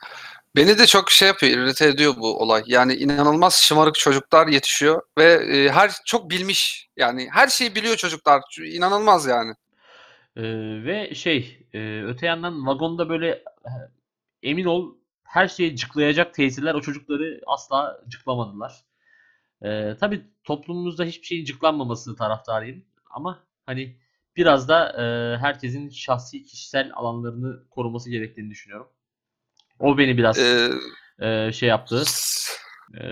Beni 0.56 0.78
de 0.80 0.88
çok 0.88 1.12
şey 1.12 1.28
yapıyor, 1.28 1.52
irrite 1.54 1.88
ediyor 1.88 2.14
bu 2.18 2.40
olay. 2.40 2.64
Yani 2.68 2.94
inanılmaz 2.94 3.62
şımarık 3.62 3.96
çocuklar 3.96 4.48
yetişiyor 4.48 5.02
ve 5.18 5.34
e, 5.34 5.70
her 5.70 5.92
çok 6.06 6.30
bilmiş. 6.30 6.90
Yani 6.98 7.30
her 7.32 7.48
şeyi 7.48 7.76
biliyor 7.76 7.96
çocuklar. 7.96 8.42
İnanılmaz 8.66 9.26
yani. 9.26 9.54
Ee, 10.36 10.44
ve 10.86 11.16
şey 11.16 11.68
e, 11.74 12.04
öte 12.04 12.26
yandan 12.26 12.68
vagonda 12.68 13.10
böyle 13.10 13.44
emin 14.44 14.66
ol 14.66 14.96
her 15.24 15.48
şeyi 15.48 15.76
cıklayacak 15.76 16.34
teyzeler 16.34 16.74
o 16.74 16.82
çocukları 16.82 17.42
asla 17.48 18.02
cıklamadılar. 18.10 18.86
Ee, 19.64 19.96
tabii 20.00 20.26
toplumumuzda 20.44 21.04
hiçbir 21.04 21.26
şeyin 21.28 21.46
cıklanmaması 21.46 22.16
taraftarıyım. 22.16 22.86
Ama 23.10 23.44
hani 23.66 23.98
biraz 24.36 24.68
da 24.70 24.90
e, 24.90 25.38
herkesin 25.38 25.90
şahsi 25.90 26.44
kişisel 26.44 26.92
alanlarını 26.94 27.70
koruması 27.70 28.10
gerektiğini 28.10 28.50
düşünüyorum. 28.50 28.90
O 29.82 29.98
beni 29.98 30.18
biraz 30.18 30.38
Ee, 30.40 30.70
e, 31.20 31.52
şey 31.52 31.70
yaptı, 31.70 32.04
e, 32.94 33.04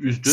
üzdü. 0.00 0.30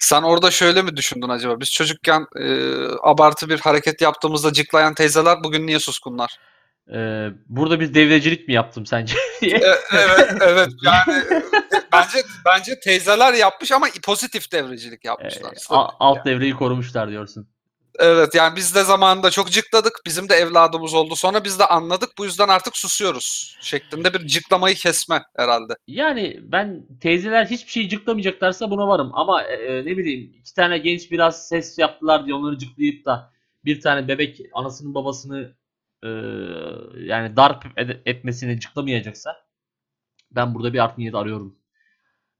Sen 0.00 0.22
orada 0.22 0.50
şöyle 0.50 0.82
mi 0.82 0.96
düşündün 0.96 1.28
acaba? 1.28 1.60
Biz 1.60 1.72
çocukken 1.72 2.26
e, 2.40 2.74
abartı 3.02 3.48
bir 3.48 3.58
hareket 3.60 4.00
yaptığımızda 4.00 4.52
cıklayan 4.52 4.94
teyzeler 4.94 5.44
bugün 5.44 5.66
niye 5.66 5.78
suskunlar? 5.78 6.38
Ee, 6.94 7.28
burada 7.48 7.80
bir 7.80 7.94
devrecilik 7.94 8.48
mi 8.48 8.54
yaptım 8.54 8.86
sence? 8.86 9.14
E, 9.42 9.48
evet, 9.96 10.32
evet. 10.40 10.68
Yani 10.82 11.24
bence 11.92 12.18
bence 12.44 12.80
teyzeler 12.80 13.32
yapmış 13.34 13.72
ama 13.72 13.86
pozitif 14.02 14.52
devrecilik 14.52 15.04
Ee, 15.04 15.08
yapmışlar. 15.08 15.52
a- 15.70 15.88
alt 16.00 16.24
devreyi 16.26 16.54
korumuşlar 16.56 17.10
diyorsun. 17.10 17.48
Evet 17.98 18.34
yani 18.34 18.56
biz 18.56 18.74
de 18.74 18.84
zamanında 18.84 19.30
çok 19.30 19.50
cıkladık. 19.50 19.92
Bizim 20.06 20.28
de 20.28 20.34
evladımız 20.34 20.94
oldu. 20.94 21.16
Sonra 21.16 21.44
biz 21.44 21.58
de 21.58 21.66
anladık. 21.66 22.08
Bu 22.18 22.24
yüzden 22.24 22.48
artık 22.48 22.76
susuyoruz. 22.76 23.56
Şeklinde 23.60 24.14
bir 24.14 24.26
cıklamayı 24.26 24.74
kesme 24.74 25.22
herhalde. 25.36 25.72
Yani 25.86 26.38
ben 26.42 26.86
teyzeler 27.00 27.46
hiçbir 27.46 27.70
şeyi 27.70 27.88
cıklamayacaklarsa 27.88 28.70
buna 28.70 28.88
varım. 28.88 29.10
Ama 29.14 29.42
e, 29.42 29.54
e, 29.54 29.84
ne 29.84 29.96
bileyim 29.96 30.32
iki 30.40 30.54
tane 30.54 30.78
genç 30.78 31.10
biraz 31.10 31.48
ses 31.48 31.78
yaptılar 31.78 32.26
diye 32.26 32.34
onları 32.34 32.58
cıklayıp 32.58 33.04
da 33.06 33.32
bir 33.64 33.80
tane 33.80 34.08
bebek 34.08 34.40
anasının 34.52 34.94
babasını 34.94 35.56
e, 36.02 36.08
yani 37.04 37.36
darp 37.36 37.64
etmesini 38.06 38.60
cıklamayacaksa 38.60 39.36
ben 40.30 40.54
burada 40.54 40.72
bir 40.72 40.84
art 40.84 40.98
niyet 40.98 41.14
arıyorum. 41.14 41.58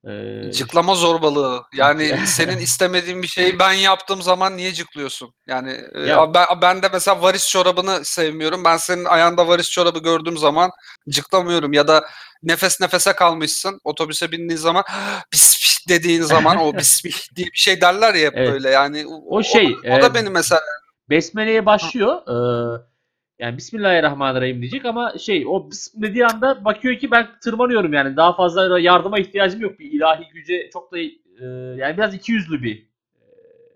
Ee, 0.09 0.53
Cıklama 0.53 0.95
zorbalığı. 0.95 1.63
Yani 1.75 2.19
senin 2.27 2.59
istemediğin 2.59 3.23
bir 3.23 3.27
şeyi 3.29 3.59
ben 3.59 3.73
yaptığım 3.73 4.23
zaman 4.23 4.57
niye 4.57 4.73
cıklıyorsun? 4.73 5.35
Yani 5.47 5.81
Ya- 6.07 6.35
ben, 6.35 6.47
ben 6.63 6.83
de 6.83 6.89
mesela 6.93 7.23
varis 7.23 7.49
çorabını 7.49 8.05
sevmiyorum. 8.05 8.65
Ben 8.65 8.77
senin 8.77 9.05
ayağında 9.05 9.49
varis 9.49 9.71
çorabı 9.71 9.99
gördüğüm 9.99 10.37
zaman 10.39 10.71
cıklamıyorum. 11.09 11.73
Ya 11.73 11.89
da 11.89 12.07
nefes 12.43 12.81
nefese 12.81 13.13
kalmışsın. 13.13 13.81
Otobüse 13.85 14.33
bindiğin 14.33 14.57
zaman 14.61 14.85
bismih 15.33 15.89
dediğin 15.89 16.23
zaman 16.23 16.57
o 16.57 16.77
bismih 16.79 17.15
diye 17.37 17.47
bir 17.47 17.59
şey 17.59 17.81
derler 17.81 18.15
ya 18.15 18.27
hep 18.27 18.37
Evet. 18.37 18.53
böyle. 18.53 18.71
Yani 18.71 19.07
O 19.27 19.43
şey, 19.43 19.77
O, 19.85 19.99
o 19.99 20.03
da 20.03 20.07
e, 20.07 20.15
benim 20.15 20.33
mesela. 20.33 20.61
Besmele'ye 21.11 21.67
başlıyor. 21.67 22.17
Ee, 22.29 22.83
yani 23.39 23.57
Bismillahirrahmanirrahim 23.57 24.61
diyecek 24.61 24.85
ama 24.85 25.19
şey 25.19 25.45
o 25.49 25.69
dediği 25.95 26.27
anda 26.27 26.65
bakıyor 26.65 26.99
ki 26.99 27.11
ben 27.11 27.29
tırmanıyorum 27.43 27.93
yani 27.93 28.17
daha 28.17 28.37
fazla 28.37 28.81
yardıma 28.81 29.19
ihtiyacım 29.19 29.61
yok. 29.61 29.79
Bir 29.79 29.93
ilahi 29.93 30.29
güce 30.35 30.71
çok 30.73 30.93
da 30.93 30.99
e, 30.99 31.45
yani 31.77 31.97
biraz 31.97 32.15
ikiyüzlü 32.15 32.63
bir 32.63 32.89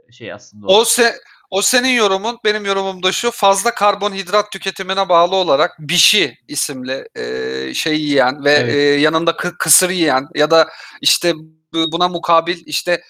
e, 0.09 0.12
şey 0.12 0.33
aslında 0.33 0.66
o. 0.66 0.81
O 0.81 0.85
se 0.85 1.14
o 1.50 1.62
senin 1.62 1.88
yorumun, 1.88 2.38
benim 2.45 2.64
yorumum 2.66 3.02
da 3.02 3.12
şu. 3.12 3.31
Fazla 3.31 3.75
karbonhidrat 3.75 4.52
tüketimine 4.52 5.09
bağlı 5.09 5.35
olarak 5.37 5.71
Bişi 5.78 6.35
isimli 6.49 7.09
e, 7.14 7.75
şey 7.75 8.00
yiyen 8.00 8.45
ve 8.45 8.50
Evet. 8.52 8.75
e, 8.75 8.78
yanında 8.78 9.31
kı- 9.31 9.57
kısır 9.59 9.90
yiyen 9.90 10.26
ya 10.35 10.50
da 10.50 10.69
işte 11.00 11.33
bu- 11.75 11.92
buna 11.92 12.09
mukabil 12.09 12.59
işte 12.66 13.02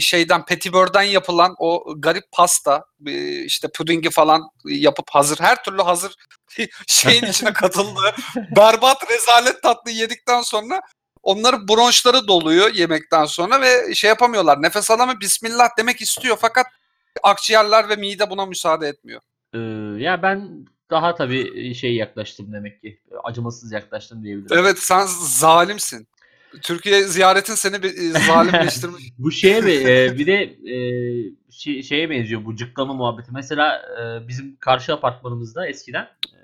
şeyden 0.00 0.44
petibörden 0.44 1.02
yapılan 1.02 1.54
o 1.58 1.94
garip 1.96 2.32
pasta 2.32 2.84
e, 3.06 3.44
işte 3.44 3.68
pudingi 3.68 4.10
falan 4.10 4.42
yapıp 4.64 5.10
hazır 5.10 5.38
her 5.40 5.62
türlü 5.64 5.82
hazır 5.82 6.14
şeyin 6.86 7.24
içine 7.24 7.52
katıldığı 7.52 8.14
berbat 8.56 9.10
rezalet 9.10 9.62
tatlı 9.62 9.90
yedikten 9.90 10.42
sonra 10.42 10.80
onların 11.22 11.68
bronşları 11.68 12.28
doluyor 12.28 12.74
yemekten 12.74 13.24
sonra 13.24 13.60
ve 13.60 13.94
şey 13.94 14.08
yapamıyorlar. 14.08 14.62
Nefes 14.62 14.90
alamıyor. 14.90 15.20
Bismillah 15.20 15.68
demek 15.78 16.00
istiyor 16.00 16.36
fakat 16.40 16.66
akciğerler 17.22 17.88
ve 17.88 17.96
mide 17.96 18.30
buna 18.30 18.46
müsaade 18.46 18.88
etmiyor. 18.88 19.20
Ee, 19.54 19.58
ya 20.02 20.22
ben 20.22 20.66
daha 20.90 21.14
tabii 21.14 21.74
şey 21.74 21.94
yaklaştım 21.94 22.52
demek 22.52 22.80
ki. 22.82 23.00
Acımasız 23.24 23.72
yaklaştım 23.72 24.24
diyebilirim. 24.24 24.58
Evet 24.58 24.78
sen 24.78 25.06
zalimsin. 25.26 26.08
Türkiye 26.62 27.02
ziyaretin 27.02 27.54
seni 27.54 27.82
bir 27.82 27.88
e, 27.88 28.10
zalimleştirmiş. 28.26 29.02
Bu 29.18 29.32
şeye 29.32 29.60
mi? 29.60 29.72
e, 29.72 30.18
bir 30.18 30.26
de 30.26 30.42
e, 30.72 30.76
şey- 31.50 31.82
şeye 31.82 32.10
benziyor 32.10 32.44
bu 32.44 32.56
cıklama 32.56 32.94
muhabbeti. 32.94 33.30
Mesela 33.32 33.82
e, 34.00 34.28
bizim 34.28 34.56
karşı 34.56 34.94
apartmanımızda 34.94 35.68
eskiden 35.68 36.02
e, 36.34 36.38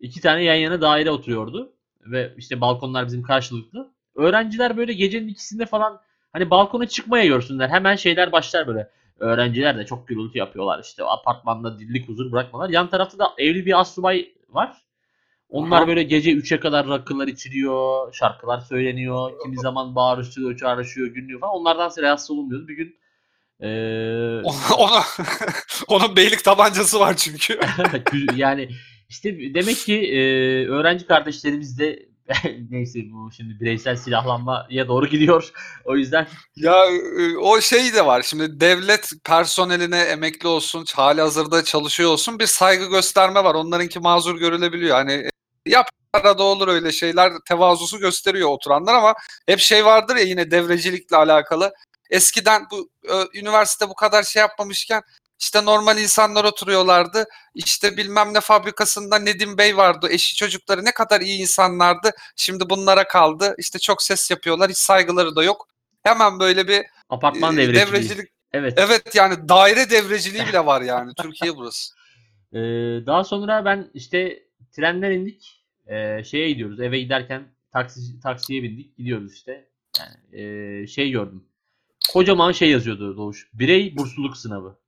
iki 0.00 0.20
tane 0.20 0.44
yan 0.44 0.54
yana 0.54 0.80
daire 0.80 1.10
oturuyordu 1.10 1.72
ve 2.00 2.34
işte 2.36 2.60
balkonlar 2.60 3.06
bizim 3.06 3.22
karşılıklı. 3.22 3.90
Öğrenciler 4.14 4.76
böyle 4.76 4.92
gecenin 4.92 5.28
ikisinde 5.28 5.66
falan 5.66 6.00
hani 6.32 6.50
balkona 6.50 6.86
çıkmaya 6.88 7.26
görsünler. 7.26 7.68
Hemen 7.68 7.96
şeyler 7.96 8.32
başlar 8.32 8.66
böyle. 8.66 8.90
Öğrenciler 9.18 9.78
de 9.78 9.86
çok 9.86 10.08
gürültü 10.08 10.38
yapıyorlar 10.38 10.82
işte 10.84 11.04
apartmanda 11.04 11.78
dillik 11.78 12.08
huzur 12.08 12.32
bırakmalar. 12.32 12.68
Yan 12.68 12.90
tarafta 12.90 13.18
da 13.18 13.34
evli 13.38 13.66
bir 13.66 13.80
asubay 13.80 14.32
var. 14.48 14.82
Onlar 15.50 15.78
Aha. 15.78 15.88
böyle 15.88 16.02
gece 16.02 16.32
3'e 16.32 16.60
kadar 16.60 16.88
rakılar 16.88 17.28
içiliyor, 17.28 18.12
şarkılar 18.14 18.60
söyleniyor, 18.60 19.32
kimi 19.42 19.56
zaman 19.58 19.94
bağırışıyor, 19.94 20.56
çağrışıyor, 20.56 21.08
günlüyor 21.08 21.40
falan. 21.40 21.54
Onlardan 21.54 21.90
rahatsız 22.02 22.30
olunmuyordu. 22.30 22.68
Bir 22.68 22.76
gün 22.76 22.96
eee, 23.60 24.42
Ona, 24.78 25.02
onun 25.88 26.16
beylik 26.16 26.44
tabancası 26.44 27.00
var 27.00 27.16
çünkü. 27.16 27.60
yani 28.36 28.68
işte 29.08 29.54
demek 29.54 29.76
ki 29.76 29.94
eee, 29.94 30.66
öğrenci 30.68 31.06
kardeşlerimiz 31.06 31.78
de 31.78 32.09
neyse 32.70 32.98
bu 33.12 33.32
şimdi 33.32 33.60
bireysel 33.60 33.96
silahlanmaya 33.96 34.88
doğru 34.88 35.06
gidiyor. 35.06 35.52
O 35.84 35.96
yüzden 35.96 36.26
Ya 36.56 36.84
e, 37.18 37.36
o 37.36 37.60
şey 37.60 37.94
de 37.94 38.06
var. 38.06 38.22
Şimdi 38.22 38.60
devlet 38.60 39.10
personeline 39.24 40.00
emekli 40.00 40.48
olsun, 40.48 40.84
hali 40.94 41.20
hazırda 41.20 41.64
çalışıyor 41.64 42.10
olsun 42.10 42.38
bir 42.38 42.46
saygı 42.46 42.86
gösterme 42.90 43.44
var. 43.44 43.54
Onlarınki 43.54 44.00
mazur 44.00 44.38
görülebiliyor. 44.38 44.96
Hani 44.96 45.12
e, 45.12 45.30
yap 45.66 45.88
arada 46.12 46.42
olur 46.42 46.68
öyle 46.68 46.92
şeyler 46.92 47.32
tevazusu 47.48 47.98
gösteriyor 47.98 48.48
oturanlar 48.48 48.94
ama 48.94 49.14
hep 49.46 49.58
şey 49.58 49.84
vardır 49.84 50.16
ya 50.16 50.22
yine 50.22 50.50
devrecilikle 50.50 51.16
alakalı. 51.16 51.72
Eskiden 52.10 52.62
bu 52.70 52.90
ö, 53.04 53.24
üniversite 53.34 53.88
bu 53.88 53.94
kadar 53.94 54.22
şey 54.22 54.40
yapmamışken 54.40 55.02
işte 55.40 55.64
normal 55.64 55.98
insanlar 55.98 56.44
oturuyorlardı. 56.44 57.24
İşte 57.54 57.96
bilmem 57.96 58.34
ne 58.34 58.40
fabrikasında 58.40 59.18
Nedim 59.18 59.58
Bey 59.58 59.76
vardı. 59.76 60.08
Eşi 60.10 60.36
çocukları 60.36 60.84
ne 60.84 60.92
kadar 60.92 61.20
iyi 61.20 61.40
insanlardı. 61.40 62.10
Şimdi 62.36 62.70
bunlara 62.70 63.08
kaldı. 63.08 63.54
İşte 63.58 63.78
çok 63.78 64.02
ses 64.02 64.30
yapıyorlar. 64.30 64.70
Hiç 64.70 64.76
saygıları 64.76 65.36
da 65.36 65.44
yok. 65.44 65.68
Hemen 66.02 66.40
böyle 66.40 66.68
bir 66.68 66.82
apartman 67.10 67.56
devreciliği. 67.56 67.86
devrecilik. 67.86 68.30
Evet. 68.52 68.74
Evet 68.76 69.14
yani 69.14 69.48
daire 69.48 69.90
devreciliği 69.90 70.46
bile 70.46 70.66
var 70.66 70.82
yani. 70.82 71.12
Türkiye 71.22 71.56
burası. 71.56 71.94
Ee, 72.52 72.58
daha 73.06 73.24
sonra 73.24 73.64
ben 73.64 73.90
işte 73.94 74.42
trenden 74.72 75.10
indik. 75.10 75.62
Ee, 75.86 76.24
şeye 76.24 76.48
gidiyoruz. 76.48 76.80
Eve 76.80 77.00
giderken 77.00 77.42
taksi 77.72 78.20
taksiye 78.20 78.62
bindik. 78.62 78.96
Gidiyoruz 78.96 79.34
işte. 79.34 79.68
Yani 79.98 80.42
ee, 80.42 80.86
şey 80.86 81.10
gördüm. 81.10 81.44
Kocaman 82.12 82.52
şey 82.52 82.70
yazıyordu 82.70 83.16
Doğuş. 83.16 83.48
Birey 83.54 83.96
bursluluk 83.96 84.36
sınavı. 84.36 84.78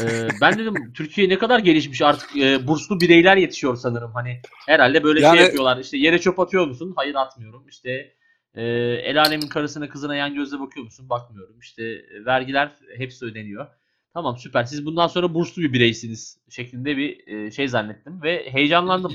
Ee, 0.00 0.28
ben 0.40 0.58
dedim 0.58 0.92
Türkiye 0.92 1.28
ne 1.28 1.38
kadar 1.38 1.58
gelişmiş 1.58 2.02
artık 2.02 2.36
ee, 2.36 2.66
burslu 2.66 3.00
bireyler 3.00 3.36
yetişiyor 3.36 3.76
sanırım. 3.76 4.10
Hani 4.14 4.40
herhalde 4.66 5.02
böyle 5.02 5.20
Yani- 5.20 5.36
şey 5.36 5.46
yapıyorlar. 5.46 5.78
İşte 5.78 5.96
yere 5.96 6.18
çöp 6.20 6.40
atıyor 6.40 6.66
musun? 6.66 6.92
Hayır 6.96 7.14
atmıyorum. 7.14 7.68
İşte 7.68 8.14
ee, 8.54 8.62
el 9.04 9.20
alemin 9.20 9.48
karısına 9.48 9.88
kızına 9.88 10.16
yan 10.16 10.34
gözle 10.34 10.60
bakıyor 10.60 10.84
musun? 10.84 11.08
Bakmıyorum. 11.10 11.58
İşte 11.60 11.82
e, 11.84 12.24
vergiler 12.24 12.72
hepsi 12.96 13.24
ödeniyor. 13.24 13.66
Tamam 14.14 14.38
süper. 14.38 14.64
Siz 14.64 14.86
bundan 14.86 15.06
sonra 15.06 15.34
burslu 15.34 15.62
bir 15.62 15.72
bireysiniz 15.72 16.38
şeklinde 16.48 16.96
bir 16.96 17.26
e, 17.26 17.50
şey 17.50 17.68
zannettim 17.68 18.22
ve 18.22 18.52
heyecanlandım. 18.52 19.12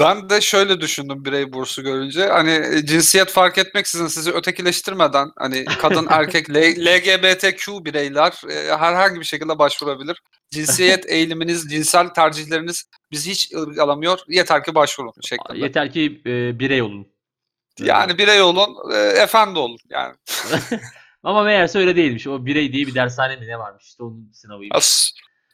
Ben 0.00 0.30
de 0.30 0.40
şöyle 0.40 0.80
düşündüm 0.80 1.24
birey 1.24 1.52
bursu 1.52 1.82
görünce. 1.82 2.26
Hani 2.26 2.50
e, 2.50 2.86
cinsiyet 2.86 3.30
fark 3.30 3.58
etmeksizin 3.58 4.06
sizi 4.06 4.32
ötekileştirmeden 4.32 5.30
hani 5.38 5.64
kadın 5.64 6.06
erkek 6.10 6.50
L- 6.50 6.86
LGBTQ 6.86 7.84
bireyler 7.84 8.32
e, 8.50 8.76
herhangi 8.76 9.20
bir 9.20 9.24
şekilde 9.24 9.58
başvurabilir. 9.58 10.22
Cinsiyet 10.50 11.06
eğiliminiz, 11.10 11.70
cinsel 11.70 12.08
tercihleriniz 12.08 12.84
bizi 13.10 13.30
hiç 13.30 13.52
ırgalamıyor. 13.54 14.18
Yeter 14.28 14.64
ki 14.64 14.74
başvurun 14.74 15.12
şeklinde. 15.22 15.58
Yeter 15.64 15.92
ki 15.92 16.22
e, 16.26 16.58
birey 16.58 16.82
olun. 16.82 17.06
Yani 17.80 18.18
birey 18.18 18.42
olun, 18.42 18.76
e, 18.94 18.96
efendi 18.98 19.58
olun. 19.58 19.78
Yani 19.90 20.14
Ama 21.22 21.42
meğerse 21.42 21.78
öyle 21.78 21.96
değilmiş. 21.96 22.26
O 22.26 22.46
birey 22.46 22.72
diye 22.72 22.86
bir 22.86 22.94
dershane 22.94 23.36
mi 23.36 23.46
ne 23.48 23.58
varmış? 23.58 23.84
İşte 23.84 24.02
onun 24.02 24.30
sınavıymış. 24.32 24.76
as- 24.76 25.10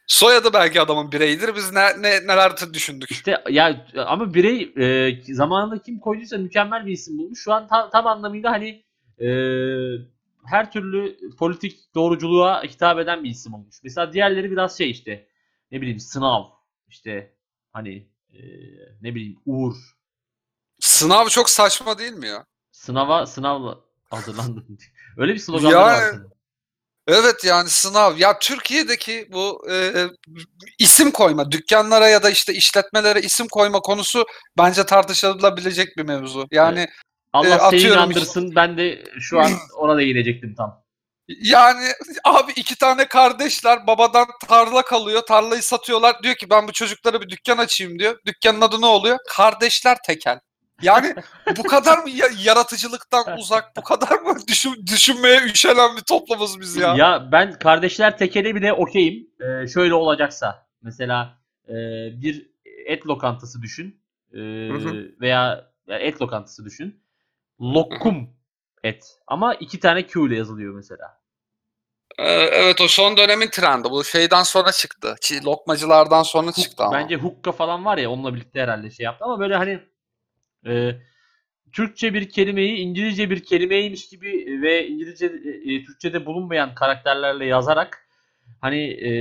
soyadı 0.09 0.53
belki 0.53 0.81
adamın 0.81 1.11
bireydir. 1.11 1.55
Biz 1.55 1.73
ne, 1.73 2.01
ne 2.01 2.27
neler 2.27 2.73
düşündük. 2.73 3.11
İşte 3.11 3.43
ya 3.49 3.85
ama 4.07 4.33
birey 4.33 4.73
e, 4.77 5.33
zamanında 5.33 5.81
kim 5.81 5.99
koyduysa 5.99 6.37
mükemmel 6.37 6.85
bir 6.85 6.91
isim 6.91 7.17
bulmuş. 7.17 7.39
Şu 7.43 7.53
an 7.53 7.67
tam, 7.67 7.89
tam 7.89 8.07
anlamıyla 8.07 8.51
hani 8.51 8.83
e, 9.19 9.29
her 10.45 10.71
türlü 10.71 11.17
politik 11.37 11.95
doğruculuğa 11.95 12.63
hitap 12.63 12.99
eden 12.99 13.23
bir 13.23 13.29
isim 13.29 13.53
olmuş. 13.53 13.75
Mesela 13.83 14.13
diğerleri 14.13 14.51
biraz 14.51 14.77
şey 14.77 14.91
işte 14.91 15.27
ne 15.71 15.81
bileyim 15.81 15.99
sınav 15.99 16.43
işte 16.87 17.33
hani 17.73 18.07
e, 18.33 18.39
ne 19.01 19.15
bileyim 19.15 19.39
Uğur. 19.45 19.75
Sınav 20.79 21.27
çok 21.27 21.49
saçma 21.49 21.97
değil 21.97 22.13
mi 22.13 22.27
ya? 22.27 22.45
Sınava 22.71 23.25
sınavla 23.25 23.79
hazırlandım. 24.09 24.77
Öyle 25.17 25.33
bir 25.33 25.39
slogan 25.39 25.71
Yani- 25.71 25.75
var 25.75 26.11
senin. 26.11 26.38
Evet 27.09 27.43
yani 27.43 27.69
sınav. 27.69 28.17
Ya 28.17 28.39
Türkiye'deki 28.39 29.27
bu 29.31 29.67
e, 29.71 30.07
isim 30.79 31.11
koyma, 31.11 31.51
dükkanlara 31.51 32.07
ya 32.07 32.23
da 32.23 32.29
işte 32.29 32.53
işletmelere 32.53 33.21
isim 33.21 33.47
koyma 33.47 33.79
konusu 33.79 34.25
bence 34.57 34.85
tartışılabilecek 34.85 35.97
bir 35.97 36.03
mevzu. 36.03 36.47
Yani 36.51 36.87
Allah 37.33 37.55
e, 37.55 37.79
seni 37.79 37.93
inandırsın. 37.93 38.55
Ben 38.55 38.77
de 38.77 39.03
şu 39.19 39.39
an 39.39 39.51
ona 39.77 39.97
değinecektim 39.97 40.55
tam. 40.55 40.83
yani 41.27 41.85
abi 42.23 42.51
iki 42.51 42.77
tane 42.77 43.07
kardeşler 43.07 43.87
babadan 43.87 44.27
tarla 44.47 44.81
kalıyor. 44.81 45.21
Tarlayı 45.21 45.63
satıyorlar. 45.63 46.23
Diyor 46.23 46.35
ki 46.35 46.49
ben 46.49 46.67
bu 46.67 46.71
çocuklara 46.71 47.21
bir 47.21 47.29
dükkan 47.29 47.57
açayım 47.57 47.99
diyor. 47.99 48.19
Dükkanın 48.25 48.61
adı 48.61 48.81
ne 48.81 48.85
oluyor? 48.85 49.17
Kardeşler 49.29 49.97
Tekel. 50.07 50.39
Yani 50.81 51.15
bu 51.57 51.63
kadar 51.63 51.97
mı 51.97 52.09
ya- 52.09 52.29
yaratıcılıktan 52.43 53.37
uzak, 53.37 53.75
bu 53.77 53.83
kadar 53.83 54.19
mı 54.19 54.35
düşün, 54.47 54.85
düşünmeye 54.87 55.41
üşenen 55.41 55.97
bir 55.97 56.01
toplumuz 56.01 56.59
biz 56.59 56.75
ya? 56.75 56.95
Ya 56.95 57.29
ben 57.31 57.59
kardeşler 57.59 58.17
tekeli 58.17 58.55
bile 58.55 58.73
okeyim. 58.73 59.27
Ee, 59.41 59.67
şöyle 59.67 59.93
olacaksa 59.93 60.67
mesela 60.81 61.37
e, 61.67 61.73
bir 62.21 62.49
et 62.85 63.07
lokantası 63.07 63.61
düşün 63.61 63.99
Ee, 64.33 64.37
hı. 64.69 65.11
veya 65.21 65.71
ya 65.87 65.97
et 65.99 66.21
lokantası 66.21 66.65
düşün. 66.65 67.03
Lokum 67.61 68.29
et 68.83 69.05
ama 69.27 69.53
iki 69.55 69.79
tane 69.79 70.07
Q 70.07 70.27
ile 70.27 70.37
yazılıyor 70.37 70.73
mesela. 70.73 71.19
Ee, 72.19 72.23
Evet 72.31 72.81
o 72.81 72.87
son 72.87 73.17
dönemin 73.17 73.47
trendi. 73.49 73.89
Bu 73.91 74.03
şeyden 74.03 74.43
sonra 74.43 74.71
çıktı. 74.71 75.15
Çi- 75.21 75.45
Lokmacılardan 75.45 76.23
sonra 76.23 76.51
çıktı 76.51 76.83
ama. 76.83 76.93
Bence 76.93 77.15
hukka 77.15 77.51
falan 77.51 77.85
var 77.85 77.97
ya 77.97 78.11
onunla 78.11 78.33
birlikte 78.35 78.61
herhalde 78.61 78.89
şey 78.91 79.03
yaptı 79.03 79.25
ama 79.25 79.39
böyle 79.39 79.55
hani 79.55 79.79
e, 80.67 80.91
Türkçe 81.73 82.13
bir 82.13 82.29
kelimeyi 82.29 82.77
İngilizce 82.77 83.29
bir 83.29 83.43
kelimeymiş 83.43 84.09
gibi 84.09 84.59
ve 84.61 84.87
İngilizce 84.87 85.25
e, 85.25 85.73
e, 85.73 85.83
Türkçe'de 85.83 86.25
bulunmayan 86.25 86.75
karakterlerle 86.75 87.45
yazarak 87.45 88.07
hani 88.61 88.77
e, 88.83 89.11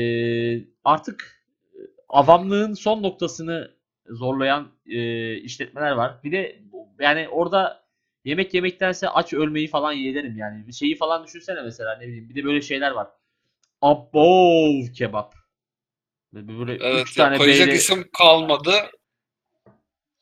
artık 0.84 1.42
e, 1.74 1.78
avamlığın 2.08 2.74
son 2.74 3.02
noktasını 3.02 3.70
zorlayan 4.10 4.68
e, 4.86 5.34
işletmeler 5.36 5.92
var. 5.92 6.20
Bir 6.24 6.32
de 6.32 6.62
yani 7.00 7.28
orada 7.28 7.84
yemek 8.24 8.54
yemektense 8.54 9.08
aç 9.08 9.32
ölmeyi 9.32 9.68
falan 9.68 9.92
yeğlerim 9.92 10.36
yani. 10.38 10.66
Bir 10.66 10.72
şeyi 10.72 10.96
falan 10.96 11.24
düşünsene 11.24 11.62
mesela 11.62 11.96
ne 11.96 12.06
bileyim. 12.06 12.28
Bir 12.28 12.34
de 12.34 12.44
böyle 12.44 12.62
şeyler 12.62 12.90
var. 12.90 13.08
Abov 13.82 14.86
kebap. 14.96 15.34
Böyle 16.32 16.72
üç 16.74 16.82
Evet 16.84 17.16
ya, 17.18 17.24
tane 17.24 17.38
koyacak 17.38 17.68
beyle- 17.68 17.76
isim 17.78 18.04
kalmadı. 18.18 18.72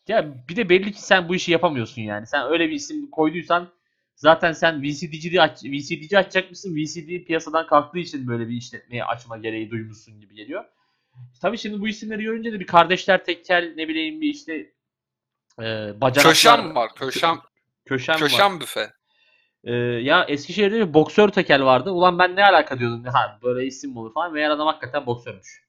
Ya 0.08 0.48
bir 0.48 0.56
de 0.56 0.68
belli 0.68 0.92
ki 0.92 1.02
sen 1.02 1.28
bu 1.28 1.34
işi 1.34 1.52
yapamıyorsun 1.52 2.02
yani. 2.02 2.26
Sen 2.26 2.52
öyle 2.52 2.68
bir 2.68 2.74
isim 2.74 3.10
koyduysan 3.10 3.68
zaten 4.14 4.52
sen 4.52 4.82
VCD'ci 4.82 5.40
aç, 5.40 5.64
VCD'ci 5.64 6.18
açacak 6.18 6.50
mısın? 6.50 6.76
VCD 6.76 7.26
piyasadan 7.26 7.66
kalktığı 7.66 7.98
için 7.98 8.26
böyle 8.26 8.48
bir 8.48 8.54
işletmeyi 8.54 9.04
açma 9.04 9.36
gereği 9.36 9.70
duymuşsun 9.70 10.20
gibi 10.20 10.34
geliyor. 10.34 10.64
Tabii 11.42 11.58
şimdi 11.58 11.80
bu 11.80 11.88
isimleri 11.88 12.22
görünce 12.22 12.52
de 12.52 12.60
bir 12.60 12.66
kardeşler 12.66 13.24
tekkel 13.24 13.72
ne 13.76 13.88
bileyim 13.88 14.20
bir 14.20 14.28
işte 14.28 14.72
e, 15.60 15.64
bacanaklar. 16.00 16.22
Köşem 16.22 16.74
var. 16.74 16.90
Köşem, 16.94 17.38
Köşem, 17.84 18.14
var. 18.14 18.20
köşem 18.20 18.60
büfe. 18.60 18.90
E, 19.64 19.72
ya 19.74 20.24
Eskişehir'de 20.24 20.88
bir 20.88 20.94
boksör 20.94 21.28
tekel 21.28 21.64
vardı. 21.64 21.90
Ulan 21.90 22.18
ben 22.18 22.36
ne 22.36 22.44
alaka 22.44 22.78
diyordum. 22.78 23.04
Ha 23.04 23.38
böyle 23.42 23.66
isim 23.66 23.96
olur 23.96 24.14
falan. 24.14 24.32
Meğer 24.32 24.50
adam 24.50 24.66
hakikaten 24.66 25.06
boksörmüş. 25.06 25.65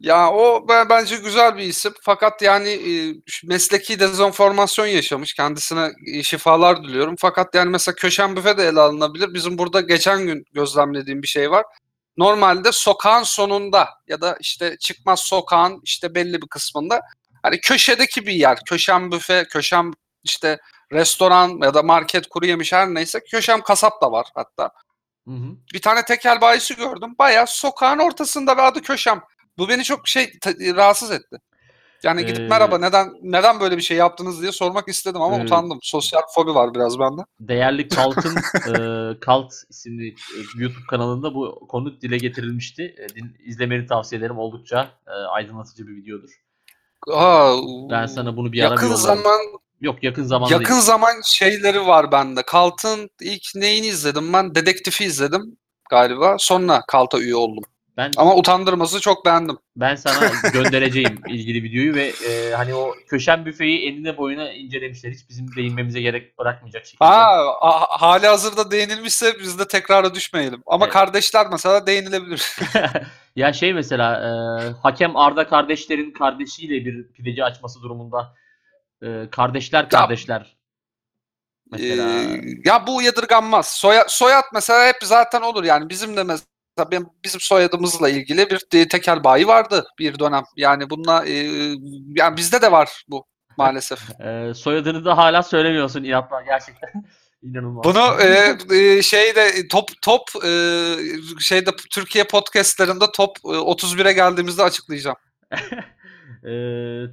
Ya 0.00 0.30
o 0.32 0.68
ben- 0.68 0.88
bence 0.88 1.16
güzel 1.16 1.56
bir 1.56 1.62
isim. 1.62 1.92
Fakat 2.02 2.42
yani 2.42 2.68
e, 2.68 3.14
mesleki 3.44 4.00
dezenformasyon 4.00 4.86
yaşamış. 4.86 5.34
Kendisine 5.34 5.92
e, 6.14 6.22
şifalar 6.22 6.82
diliyorum. 6.84 7.14
Fakat 7.18 7.54
yani 7.54 7.70
mesela 7.70 7.94
köşem 7.94 8.36
büfe 8.36 8.58
de 8.58 8.64
ele 8.68 8.80
alınabilir. 8.80 9.34
Bizim 9.34 9.58
burada 9.58 9.80
geçen 9.80 10.26
gün 10.26 10.44
gözlemlediğim 10.52 11.22
bir 11.22 11.28
şey 11.28 11.50
var. 11.50 11.64
Normalde 12.16 12.72
sokağın 12.72 13.22
sonunda 13.22 13.88
ya 14.08 14.20
da 14.20 14.36
işte 14.40 14.76
çıkmaz 14.80 15.20
sokağın 15.20 15.80
işte 15.84 16.14
belli 16.14 16.42
bir 16.42 16.48
kısmında 16.48 17.00
hani 17.42 17.60
köşedeki 17.60 18.26
bir 18.26 18.32
yer. 18.32 18.58
Köşem 18.66 19.12
büfe, 19.12 19.44
köşem 19.44 19.92
işte 20.24 20.58
restoran 20.92 21.58
ya 21.62 21.74
da 21.74 21.82
market 21.82 22.26
kuru 22.28 22.46
yemiş 22.46 22.72
her 22.72 22.88
neyse 22.88 23.20
köşem 23.30 23.60
kasap 23.60 24.02
da 24.02 24.12
var 24.12 24.26
hatta. 24.34 24.70
Hı 25.28 25.34
hı. 25.34 25.56
bir 25.74 25.80
tane 25.82 26.04
tekel 26.04 26.40
bayisi 26.40 26.76
gördüm. 26.76 27.14
Bayağı 27.18 27.46
sokağın 27.46 27.98
ortasında 27.98 28.56
ve 28.56 28.62
adı 28.62 28.82
köşem. 28.82 29.22
Bu 29.58 29.68
beni 29.68 29.84
çok 29.84 30.08
şey 30.08 30.32
rahatsız 30.76 31.10
etti. 31.10 31.36
Yani 32.02 32.26
gidip 32.26 32.40
Ee, 32.42 32.48
merhaba 32.48 32.78
neden 32.78 33.08
neden 33.22 33.60
böyle 33.60 33.76
bir 33.76 33.82
şey 33.82 33.96
yaptınız 33.96 34.42
diye 34.42 34.52
sormak 34.52 34.88
istedim 34.88 35.22
ama 35.22 35.38
Ee, 35.38 35.42
utandım. 35.44 35.78
Sosyal 35.82 36.20
fobi 36.34 36.54
var 36.54 36.74
biraz 36.74 36.98
bende. 36.98 37.22
Değerli 37.40 37.88
Kalt'ın 37.88 38.34
e, 38.74 39.20
Kalt 39.20 39.52
isimli 39.70 40.08
e, 40.08 40.38
YouTube 40.56 40.86
kanalında 40.90 41.34
bu 41.34 41.66
konu 41.68 42.00
dile 42.00 42.16
getirilmişti. 42.18 42.94
E, 42.98 43.08
din, 43.14 43.36
izlemeni 43.44 43.86
tavsiye 43.86 44.18
ederim. 44.18 44.38
Oldukça 44.38 44.90
e, 45.06 45.10
aydınlatıcı 45.10 45.86
bir 45.86 45.96
videodur. 45.96 46.30
Aa, 47.12 47.56
Ben 47.90 48.06
sana 48.06 48.36
bunu 48.36 48.52
bir 48.52 48.60
ara 48.60 48.66
bir 48.66 48.70
yakın 48.70 48.86
yollarım. 48.86 49.00
zaman 49.00 49.40
Yok 49.80 50.02
yakın 50.02 50.24
zamanda 50.24 50.54
yakın 50.54 50.68
değil. 50.74 50.80
zaman 50.82 51.12
şeyleri 51.24 51.86
var 51.86 52.12
bende. 52.12 52.42
Kalt'ın 52.42 53.10
ilk 53.20 53.42
neyini 53.54 53.86
izledim 53.86 54.32
ben? 54.32 54.54
Dedektifi 54.54 55.04
izledim 55.04 55.56
galiba. 55.90 56.36
Sonra 56.38 56.82
Kalt'a 56.88 57.18
üye 57.18 57.34
oldum. 57.36 57.64
Ben 57.96 58.10
Ama 58.16 58.34
utandırması 58.36 59.00
çok 59.00 59.26
beğendim. 59.26 59.58
ben 59.76 59.94
sana 59.94 60.30
göndereceğim 60.52 61.20
ilgili 61.28 61.62
videoyu 61.62 61.94
ve 61.94 62.12
e, 62.28 62.52
hani 62.54 62.74
o 62.74 62.94
köşen 63.08 63.46
büfeyi 63.46 63.88
enine 63.88 64.16
boyuna 64.16 64.52
incelemişler. 64.52 65.10
Hiç 65.10 65.28
bizim 65.28 65.56
değinmemize 65.56 66.00
gerek 66.00 66.38
bırakmayacak 66.38 66.86
şekilde. 66.86 67.04
Ha, 67.04 67.42
a- 67.60 68.00
hali 68.02 68.26
hazırda 68.26 68.70
değinilmişse 68.70 69.38
biz 69.40 69.58
de 69.58 69.68
tekrara 69.68 70.14
düşmeyelim. 70.14 70.62
Ama 70.66 70.84
Evet. 70.84 70.92
kardeşler 70.92 71.46
mesela 71.50 71.86
değinilebilir. 71.86 72.56
ya 73.36 73.52
şey 73.52 73.72
mesela 73.72 74.14
e, 74.14 74.30
hakem 74.82 75.16
Arda 75.16 75.48
kardeşlerin 75.48 76.10
kardeşiyle 76.10 76.84
bir 76.84 77.12
pideci 77.12 77.44
açması 77.44 77.82
durumunda 77.82 78.34
e, 79.02 79.30
kardeşler 79.30 79.88
kardeşler 79.88 80.56
mesela 81.72 82.12
Ee, 82.12 82.40
ya 82.64 82.86
bu 82.86 83.02
yadırganmaz. 83.02 83.66
Soya, 83.68 84.04
soyad 84.08 84.44
mesela 84.54 84.86
hep 84.88 84.96
zaten 85.02 85.42
olur 85.42 85.64
yani 85.64 85.88
bizim 85.88 86.16
de 86.16 86.22
mesela 86.22 86.46
benim- 86.90 87.08
bizim 87.24 87.40
soyadımızla 87.40 88.08
ilgili 88.08 88.50
bir 88.50 88.60
de- 88.72 88.88
tekel 88.88 89.24
bayi 89.24 89.46
vardı 89.46 89.84
bir 89.98 90.18
dönem. 90.18 90.42
Yani 90.56 90.90
bununla 90.90 91.26
e, 91.26 91.32
yani 92.16 92.36
bizde 92.36 92.62
de 92.62 92.72
var 92.72 93.04
bu 93.08 93.26
maalesef. 93.56 94.20
e, 94.20 94.54
soyadını 94.54 95.04
da 95.04 95.16
hala 95.16 95.42
söylemiyorsun 95.42 96.04
inatla 96.04 96.42
gerçekten 96.42 96.90
inanılmaz. 97.42 97.84
Bunu 97.84 98.22
e, 98.22 98.56
e, 98.76 99.02
şeyde 99.02 99.68
top 99.68 99.88
top 100.02 100.22
e, 100.44 100.50
şeyde 101.40 101.70
Türkiye 101.90 102.24
podcastlerinde 102.24 103.04
top 103.16 103.36
e, 103.44 103.48
31'e 103.48 104.12
geldiğimizde 104.12 104.62
açıklayacağım. 104.62 105.16
E, 106.44 106.50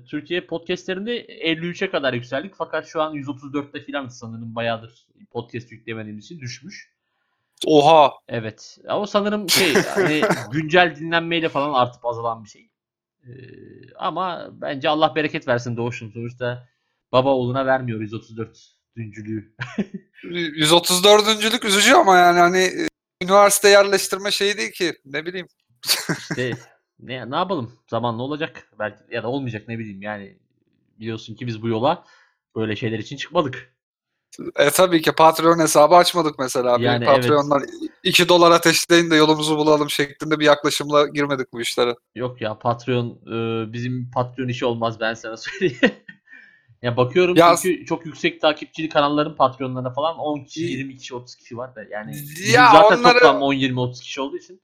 Türkiye 0.10 0.46
podcastlerinde 0.46 1.26
53'e 1.26 1.90
kadar 1.90 2.14
yükseldik 2.14 2.54
fakat 2.58 2.88
şu 2.88 3.02
an 3.02 3.14
134'te 3.14 3.86
falan 3.92 4.08
sanırım 4.08 4.56
bayağıdır 4.56 5.08
podcast 5.32 5.72
yüklemediğimiz 5.72 6.26
için 6.26 6.40
düşmüş. 6.40 6.93
Oha. 7.66 8.14
Evet. 8.28 8.78
O 8.90 9.06
sanırım 9.06 9.50
şey 9.50 9.74
hani 9.74 10.22
güncel 10.52 10.96
dinlenmeyle 10.96 11.50
falan 11.50 11.74
artıp 11.74 12.06
azalan 12.06 12.44
bir 12.44 12.50
şey. 12.50 12.70
Ee, 13.24 13.32
ama 13.96 14.50
bence 14.52 14.90
Allah 14.90 15.16
bereket 15.16 15.48
versin 15.48 15.78
Doğuş'un. 15.78 16.12
Sonuçta 16.12 16.68
baba 17.12 17.30
oğluna 17.30 17.66
vermiyor 17.66 18.02
134 18.02 18.60
düncülüğü. 18.98 19.56
134. 20.24 21.66
üzücü 21.66 21.94
ama 21.94 22.18
yani 22.18 22.40
hani 22.40 22.58
e, 22.58 22.88
üniversite 23.24 23.70
yerleştirme 23.70 24.32
şeyi 24.32 24.58
değil 24.58 24.72
ki. 24.72 24.94
Ne 25.06 25.26
bileyim. 25.26 25.48
İşte 26.18 26.52
ne, 27.00 27.32
ne 27.32 27.36
yapalım? 27.36 27.80
Zamanla 27.90 28.24
olacak. 28.24 28.68
Belki 28.80 28.98
ya 29.12 29.24
da 29.24 29.28
olmayacak 29.28 29.68
ne 29.68 29.80
bileyim 29.80 30.02
yani. 30.02 30.38
Biliyorsun 31.00 31.36
ki 31.36 31.48
biz 31.48 31.62
bu 31.62 31.68
yola 31.68 32.06
böyle 32.56 32.76
şeyler 32.76 33.00
için 33.00 33.18
çıkmadık. 33.18 33.73
E 34.60 34.70
tabii 34.70 35.02
ki 35.02 35.12
Patreon 35.12 35.60
hesabı 35.60 35.96
açmadık 35.96 36.40
mesela. 36.40 36.80
Bir 36.80 36.84
Yani 36.84 37.06
evet. 37.06 37.16
Patreon'lar 37.16 37.64
2 38.04 38.30
dolar 38.30 38.52
ateşleyin 38.52 39.12
de 39.12 39.16
yolumuzu 39.16 39.58
bulalım 39.58 39.90
şeklinde 39.90 40.40
bir 40.40 40.46
yaklaşımla 40.46 41.08
girmedik 41.08 41.54
bu 41.54 41.62
işlere. 41.62 41.96
Yok 42.16 42.42
ya 42.42 42.60
Patreon 42.60 43.08
e, 43.08 43.74
bizim 43.74 44.12
Patreon 44.12 44.48
işi 44.48 44.66
olmaz 44.66 45.00
ben 45.00 45.14
sana 45.14 45.38
söyleyeyim. 45.38 45.80
ya 46.82 46.98
bakıyorum 46.98 47.36
Ya- 47.36 47.56
çünkü 47.62 47.86
çok 47.86 48.06
yüksek 48.06 48.42
takipçili 48.42 48.90
kanalların 48.90 49.36
Patreon'larına 49.36 49.94
falan 49.94 50.18
10 50.18 50.44
kişi, 50.44 50.62
20 50.62 50.98
kişi, 50.98 51.16
30 51.16 51.36
kişi 51.36 51.58
var 51.58 51.76
da 51.76 51.84
yani 51.92 52.16
Ya 52.54 52.70
zaten 52.74 52.98
onları- 53.00 53.14
toplam 53.20 53.42
10 53.42 53.54
20 53.54 53.80
30 53.80 54.02
kişi 54.02 54.22
olduğu 54.22 54.38
için 54.38 54.62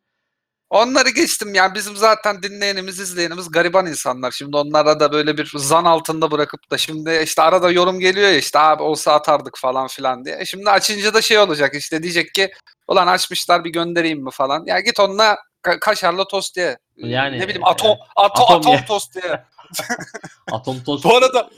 Onları 0.70 1.10
geçtim 1.10 1.54
yani 1.54 1.76
bizim 1.76 1.96
zaten 1.96 2.44
dinleyenimiz, 2.44 3.00
izleyenimiz 3.00 3.52
gariban 3.52 3.86
insanlar. 3.86 4.32
Şimdi 4.32 4.58
onlara 4.58 5.00
da 5.00 5.12
böyle 5.12 5.38
bir 5.38 5.52
zan 5.56 5.86
altında 5.86 6.32
bırakıp 6.32 6.72
da 6.72 6.78
şimdi 6.78 7.22
işte 7.24 7.42
arada 7.42 7.72
yorum 7.72 8.00
geliyor 8.00 8.30
ya 8.30 8.38
işte 8.38 8.60
abi 8.60 8.84
olsa 8.84 9.14
atardık 9.14 9.58
falan 9.58 9.88
filan 9.88 10.26
diye. 10.26 10.46
Şimdi 10.46 10.70
açınca 10.70 11.14
da 11.14 11.22
şey 11.22 11.40
olacak 11.40 11.76
işte 11.76 12.04
diyecek 12.04 12.34
ki 12.34 12.52
ulan 12.88 13.08
açmışlar 13.08 13.64
bir 13.64 13.70
göndereyim 13.70 14.24
mi 14.24 14.32
falan. 14.32 14.64
Ya 14.66 14.80
git 14.80 15.00
onunla 15.00 15.38
ka- 15.64 15.80
kaşarla 15.80 16.28
tost 16.28 16.58
ye. 16.58 16.78
Ee, 16.98 17.08
Yani, 17.08 17.40
ne 17.40 17.44
bileyim 17.48 17.66
atom 17.66 17.92
e, 17.92 17.98
ato, 18.16 18.44
atom 18.44 18.72
atom 18.72 18.86
tost 18.86 19.16
ye. 19.16 19.44
Atom 20.52 20.84
toz. 20.84 21.04
Bu 21.04 21.16
arada 21.18 21.50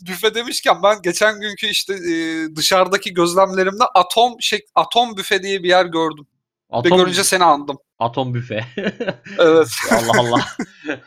büfe 0.00 0.34
demişken 0.34 0.82
ben 0.82 1.02
geçen 1.02 1.40
günkü 1.40 1.66
işte 1.66 1.94
e, 1.94 2.16
dışarıdaki 2.56 3.14
gözlemlerimde 3.14 3.84
atom 3.94 4.36
şey 4.40 4.60
atom 4.74 5.16
büfe 5.16 5.42
diye 5.42 5.62
bir 5.62 5.68
yer 5.68 5.86
gördüm. 5.86 6.26
Atom, 6.70 6.98
görünce 6.98 7.24
seni 7.24 7.44
andım. 7.44 7.78
atom 7.98 8.34
büfe. 8.34 8.64
Evet. 9.38 9.68
Allah 9.90 10.20
Allah. 10.20 10.46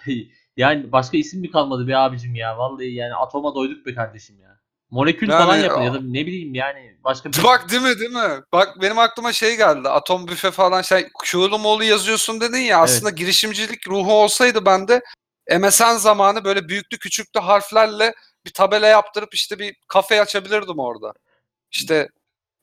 yani 0.57 0.91
başka 0.91 1.17
isim 1.17 1.41
mi 1.41 1.51
kalmadı 1.51 1.87
be 1.87 1.97
abicim 1.97 2.35
ya? 2.35 2.57
Vallahi 2.57 2.93
yani 2.93 3.15
atoma 3.15 3.55
doyduk 3.55 3.85
be 3.85 3.95
kardeşim 3.95 4.39
ya. 4.39 4.59
Molekül 4.91 5.29
Yani- 5.29 5.43
falan 5.43 5.57
yapın 5.57 5.81
ya 5.81 5.93
da 5.93 6.01
ne 6.01 6.25
bileyim 6.25 6.53
yani 6.55 6.97
başka 7.03 7.31
bir 7.31 7.43
Bak 7.43 7.69
değil 7.71 7.81
mi 7.81 7.99
değil 7.99 8.11
mi? 8.11 8.43
Bak 8.53 8.77
benim 8.81 8.99
aklıma 8.99 9.33
şey 9.33 9.57
geldi. 9.57 9.89
Atom 9.89 10.27
büfe 10.27 10.51
falan 10.51 10.81
şey 10.81 11.07
M'lu 11.33 11.83
yazıyorsun 11.83 12.41
dedin 12.41 12.57
ya. 12.57 12.79
Aslında 12.79 13.09
girişimcilik 13.09 13.87
ruhu 13.87 14.13
olsaydı 14.13 14.65
bende 14.65 15.01
MSN 15.59 15.97
zamanı 15.97 16.43
böyle 16.43 16.67
büyüklü 16.67 16.97
küçüklü 16.97 17.39
harflerle 17.39 18.13
bir 18.45 18.51
tabela 18.53 18.87
yaptırıp 18.87 19.33
işte 19.33 19.59
bir 19.59 19.75
kafe 19.87 20.21
açabilirdim 20.21 20.79
orada. 20.79 21.13
İşte 21.71 22.09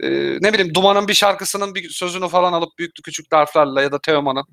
e, 0.01 0.09
ne 0.41 0.53
bileyim 0.53 0.75
Duman'ın 0.75 1.09
bir 1.09 1.15
şarkısının 1.15 1.75
bir 1.75 1.91
sözünü 1.91 2.29
falan 2.29 2.53
alıp 2.53 2.79
büyüklü 2.79 3.03
küçüklü 3.03 3.37
harflerle 3.37 3.83
ya 3.83 3.93
da 3.93 3.99
Teoman'ın. 4.01 4.45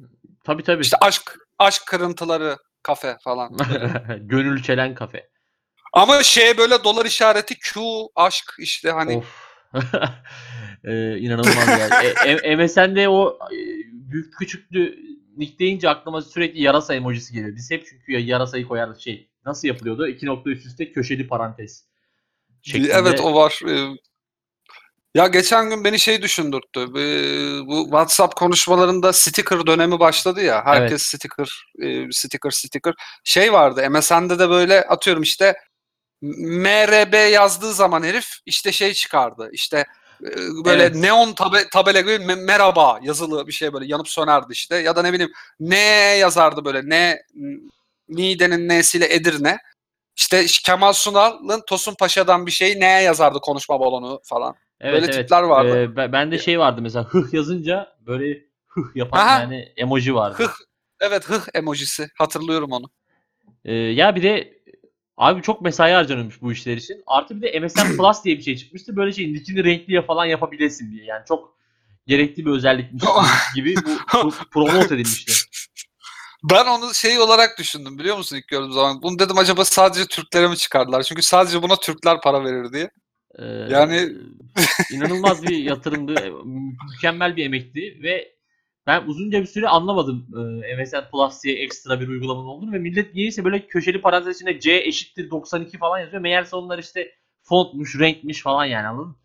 Tabii 0.43 0.63
tabii. 0.63 0.81
İşte 0.81 0.97
aşk 1.01 1.37
aşk 1.59 1.85
kırıntıları 1.85 2.57
kafe 2.83 3.17
falan. 3.23 3.57
Gönül 4.19 4.63
çelen 4.63 4.95
kafe. 4.95 5.29
Ama 5.93 6.23
şey 6.23 6.57
böyle 6.57 6.83
dolar 6.83 7.05
işareti 7.05 7.59
Q 7.59 7.81
aşk 8.15 8.53
işte 8.59 8.91
hani 8.91 9.17
Of. 9.17 9.53
ee, 10.83 11.17
inanılmaz 11.17 11.67
ya. 11.67 12.01
E, 12.25 12.31
e- 12.31 12.55
MSN'de 12.55 13.09
o 13.09 13.39
e, 13.51 13.57
büyük 13.91 14.33
küçüklü 14.37 14.99
nick 15.37 15.59
deyince 15.59 15.89
aklıma 15.89 16.21
sürekli 16.21 16.61
yarasa 16.61 16.95
emojisi 16.95 17.33
geliyor. 17.33 17.55
Biz 17.55 17.71
hep 17.71 17.85
çünkü 17.89 18.11
ya 18.11 18.19
yarasayı 18.19 18.67
koyardık 18.67 19.01
şey. 19.01 19.29
Nasıl 19.45 19.67
yapılıyordu? 19.67 20.07
İki 20.07 20.25
nokta 20.25 20.49
üst 20.49 20.65
üste 20.65 20.91
köşeli 20.91 21.27
parantez. 21.27 21.85
şeklinde. 22.61 22.91
Evet 22.93 23.21
o 23.21 23.33
var. 23.35 23.59
Ya 25.13 25.27
geçen 25.27 25.69
gün 25.69 25.83
beni 25.83 25.99
şey 25.99 26.21
düşündürttü. 26.21 26.79
Ee, 26.81 27.67
Bu 27.67 27.83
WhatsApp 27.83 28.35
konuşmalarında 28.35 29.13
sticker 29.13 29.67
dönemi 29.67 29.99
başladı 29.99 30.41
ya. 30.43 30.65
Herkes 30.65 30.91
Evet. 30.91 31.01
sticker, 31.01 31.65
e, 31.81 32.11
sticker, 32.11 32.49
sticker. 32.51 32.93
Şey 33.23 33.53
vardı. 33.53 33.89
MSN'de 33.89 34.39
de 34.39 34.49
böyle 34.49 34.81
atıyorum 34.81 35.23
işte 35.23 35.55
MRB 36.21 37.31
yazdığı 37.31 37.73
zaman 37.73 38.03
herif 38.03 38.27
işte 38.45 38.71
şey 38.71 38.93
çıkardı. 38.93 39.49
İşte 39.53 39.85
e, 40.23 40.29
böyle 40.65 40.83
Evet. 40.83 40.95
neon 40.95 41.33
tabe, 41.33 41.69
tabela 41.69 42.01
gibi 42.01 42.11
me- 42.11 42.43
merhaba 42.45 42.99
yazılı 43.03 43.47
bir 43.47 43.51
şey 43.53 43.73
böyle 43.73 43.85
yanıp 43.85 44.09
sönerdi 44.09 44.47
işte. 44.53 44.75
Ya 44.75 44.95
da 44.95 45.01
ne 45.01 45.13
bileyim 45.13 45.31
ne 45.59 45.79
yazardı 46.19 46.65
böyle 46.65 46.81
ne 46.89 47.21
Niğde'nin 48.09 48.69
nesiyle 48.69 49.13
Edirne. 49.13 49.57
İşte 50.15 50.45
Kemal 50.45 50.93
Sunal'ın 50.93 51.61
Tosun 51.67 51.95
Paşa'dan 51.99 52.45
bir 52.45 52.51
şey 52.51 52.79
neye 52.79 53.01
yazardı 53.01 53.39
konuşma 53.39 53.79
balonu 53.79 54.21
falan. 54.23 54.55
Evet, 54.83 54.93
Böyle 55.01 55.05
evet. 55.05 55.15
tipler 55.23 55.43
vardı. 55.43 55.77
Ee, 55.77 55.95
ben- 55.95 56.11
bende 56.11 56.37
şey 56.39 56.59
vardı 56.59 56.81
mesela 56.81 57.05
hıh 57.05 57.33
yazınca 57.33 57.95
böyle 58.07 58.41
hıh 58.67 58.95
yapan 58.95 59.19
Aha. 59.19 59.39
yani 59.39 59.73
emoji 59.77 60.15
vardı. 60.15 60.43
Hıh. 60.43 60.53
Evet 60.99 61.29
hıh 61.29 61.41
emojisi. 61.53 62.07
Hatırlıyorum 62.17 62.71
onu. 62.71 62.85
Ee, 63.65 63.73
ya 63.73 64.15
bir 64.15 64.23
de 64.23 64.53
abi 65.17 65.41
çok 65.41 65.61
mesai 65.61 65.91
harcanıyormuş 65.91 66.41
bu 66.41 66.51
işler 66.51 66.77
için. 66.77 67.03
Artı 67.07 67.41
bir 67.41 67.53
de 67.53 67.59
MSN 67.59 67.79
Plus 67.97 68.23
diye 68.23 68.37
bir 68.37 68.43
şey 68.43 68.57
çıkmıştı. 68.57 68.95
Böyle 68.95 69.13
şey 69.13 69.33
nickini 69.33 69.63
renkli 69.63 70.01
falan 70.01 70.25
yapabilesin 70.25 70.91
diye. 70.91 71.05
Yani 71.05 71.23
çok 71.27 71.53
gerekli 72.07 72.45
bir 72.45 72.51
özellikmiş 72.51 73.03
gibi 73.55 73.75
bu 73.75 73.89
pro- 73.89 74.49
promote 74.51 74.85
edilmişti. 74.95 75.33
Ben 76.51 76.65
onu 76.65 76.93
şey 76.93 77.19
olarak 77.19 77.59
düşündüm 77.59 77.97
biliyor 77.99 78.17
musun 78.17 78.35
ilk 78.35 78.47
gördüğüm 78.47 78.71
zaman. 78.71 79.01
Bunu 79.01 79.19
dedim 79.19 79.37
acaba 79.37 79.65
sadece 79.65 80.05
Türklere 80.05 80.47
mi 80.47 80.57
çıkardılar? 80.57 81.03
Çünkü 81.03 81.21
sadece 81.21 81.61
buna 81.61 81.75
Türkler 81.75 82.21
para 82.21 82.43
verir 82.43 82.73
diye. 82.73 82.91
Ee, 83.39 83.45
Yani- 83.45 84.11
inanılmaz 84.93 85.43
bir 85.43 85.57
yatırımdı. 85.57 86.11
Mü- 86.45 86.73
Mükemmel 86.91 87.35
bir 87.35 87.45
emekti 87.45 87.99
ve 88.03 88.33
ben 88.87 89.03
uzunca 89.07 89.41
bir 89.41 89.45
süre 89.45 89.67
anlamadım 89.67 90.27
e, 90.63 90.75
MSN 90.75 91.09
Plus 91.11 91.43
diye 91.43 91.55
ekstra 91.55 91.99
bir 92.01 92.07
uygulamanın 92.07 92.45
olduğunu 92.47 92.71
ve 92.71 92.79
millet 92.79 93.15
niyeyse 93.15 93.45
böyle 93.45 93.67
köşeli 93.67 94.01
parantez 94.01 94.35
içinde 94.35 94.59
C 94.59 94.73
eşittir 94.75 95.29
92 95.29 95.77
falan 95.77 95.99
yazıyor. 95.99 96.21
Meğerse 96.21 96.55
onlar 96.55 96.79
işte 96.79 97.11
fontmuş, 97.41 97.99
renkmiş 97.99 98.41
falan 98.41 98.65
yani 98.65 98.87
anladın 98.87 99.07
mı? 99.09 99.15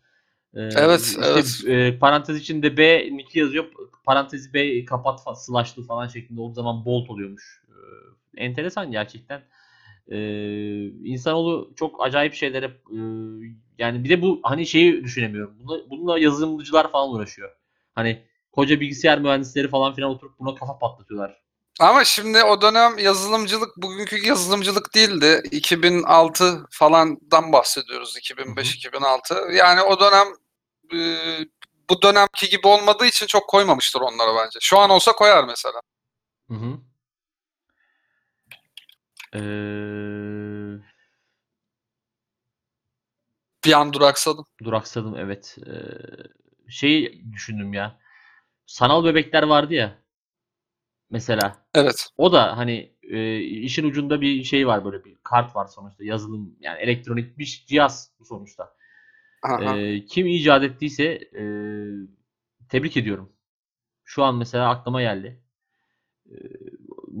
Ee, 0.55 0.59
Evet, 0.77 1.01
işte, 1.01 1.21
evet. 1.25 1.61
e, 1.67 1.99
parantez 1.99 2.37
içinde 2.37 2.77
B 2.77 3.09
nick 3.17 3.39
yazıyor. 3.39 3.65
Parantezi 4.05 4.53
B 4.53 4.85
kapat 4.85 5.19
slashlı 5.45 5.83
falan 5.83 6.07
şeklinde 6.07 6.41
olduğu 6.41 6.53
zaman 6.53 6.85
bold 6.85 7.07
oluyormuş. 7.09 7.63
Ee, 7.69 8.43
enteresan 8.43 8.91
gerçekten. 8.91 9.41
Ee, 10.11 10.85
insanoğlu 10.87 11.73
çok 11.75 12.05
acayip 12.05 12.33
şeylere 12.33 12.65
e, 12.65 12.99
yani 13.79 14.03
bir 14.03 14.09
de 14.09 14.21
bu 14.21 14.39
hani 14.43 14.67
şeyi 14.67 15.03
düşünemiyorum. 15.03 15.55
Bunu, 15.59 15.89
bununla 15.89 16.19
yazılımcılar 16.19 16.91
falan 16.91 17.09
uğraşıyor. 17.09 17.51
Hani 17.95 18.23
koca 18.51 18.79
bilgisayar 18.79 19.19
mühendisleri 19.19 19.69
falan 19.69 19.93
filan 19.93 20.11
oturup 20.11 20.39
buna 20.39 20.55
kafa 20.55 20.79
patlatıyorlar. 20.79 21.41
Ama 21.79 22.03
şimdi 22.03 22.43
o 22.43 22.61
dönem 22.61 22.97
yazılımcılık 22.97 23.77
bugünkü 23.77 24.27
yazılımcılık 24.27 24.95
değildi. 24.95 25.41
2006 25.51 26.65
falandan 26.71 27.51
bahsediyoruz. 27.53 28.17
2005-2006. 28.17 29.55
Yani 29.55 29.81
o 29.81 29.99
dönem 29.99 30.27
e, 30.93 30.99
bu 31.89 32.01
dönemki 32.01 32.49
gibi 32.49 32.67
olmadığı 32.67 33.05
için 33.05 33.25
çok 33.27 33.49
koymamıştır 33.49 34.01
onlara 34.01 34.35
bence. 34.35 34.59
Şu 34.61 34.79
an 34.79 34.89
olsa 34.89 35.11
koyar 35.11 35.43
mesela. 35.43 35.81
Hı 36.47 36.53
hı. 36.53 36.77
Ee, 39.35 39.39
Bir 43.65 43.73
an 43.73 43.93
duraksadım. 43.93 44.45
duraksadım 44.63 45.15
evet. 45.17 45.57
Ee, 45.67 46.71
şey 46.71 47.23
düşündüm 47.31 47.73
ya. 47.73 47.99
Sanal 48.65 49.05
bebekler 49.05 49.43
vardı 49.43 49.73
ya. 49.73 49.97
Mesela. 51.09 51.65
Evet. 51.73 52.09
O 52.17 52.31
da 52.31 52.57
hani 52.57 52.93
e, 53.03 53.39
işin 53.39 53.83
ucunda 53.83 54.21
bir 54.21 54.43
şey 54.43 54.67
var 54.67 54.85
böyle 54.85 55.05
bir 55.05 55.15
kart 55.23 55.55
var 55.55 55.67
sonuçta 55.67 56.03
yazılım 56.03 56.55
yani 56.59 56.79
elektronik 56.79 57.37
bir 57.37 57.65
cihaz 57.67 58.11
bu 58.19 58.25
sonuçta. 58.25 58.73
Aha. 59.43 59.77
E, 59.77 60.05
kim 60.05 60.27
icat 60.27 60.63
ettiyse 60.63 61.03
e, 61.35 61.43
tebrik 62.69 62.97
ediyorum. 62.97 63.33
Şu 64.03 64.23
an 64.23 64.35
mesela 64.35 64.69
aklıma 64.69 65.01
geldi. 65.01 65.43
E, 66.31 66.35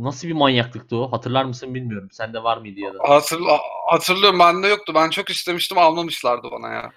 nasıl 0.03 0.27
bir 0.27 0.33
manyaklıktı 0.33 0.97
o? 0.97 1.11
Hatırlar 1.11 1.45
mısın 1.45 1.75
bilmiyorum. 1.75 2.09
Sende 2.11 2.43
var 2.43 2.57
mıydı 2.57 2.79
ya 2.79 2.93
da? 2.93 2.97
Hatırla, 3.07 3.59
hatırlıyorum 3.87 4.39
bende 4.39 4.67
yoktu. 4.67 4.93
Ben 4.95 5.09
çok 5.09 5.29
istemiştim 5.29 5.77
almamışlardı 5.77 6.47
bana 6.51 6.73
ya. 6.73 6.91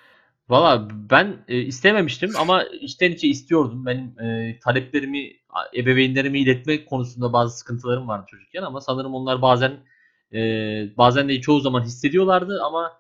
Valla 0.49 0.89
ben 0.91 1.45
e, 1.49 1.59
istememiştim 1.59 2.31
ama 2.39 2.65
içten 2.65 3.13
içe 3.13 3.29
istiyordum. 3.29 3.87
Benim 3.87 4.21
e, 4.21 4.59
taleplerimi 4.59 5.33
ebeveynlerime 5.77 6.39
iletme 6.39 6.85
konusunda 6.85 7.33
bazı 7.33 7.59
sıkıntılarım 7.59 8.09
vardı 8.09 8.27
çocukken 8.31 8.63
ama 8.63 8.81
sanırım 8.81 9.15
onlar 9.15 9.43
bazen 9.43 9.73
e, 10.33 10.39
bazen 10.97 11.29
de 11.29 11.41
çoğu 11.41 11.61
zaman 11.61 11.83
hissediyorlardı 11.83 12.63
ama 12.63 12.93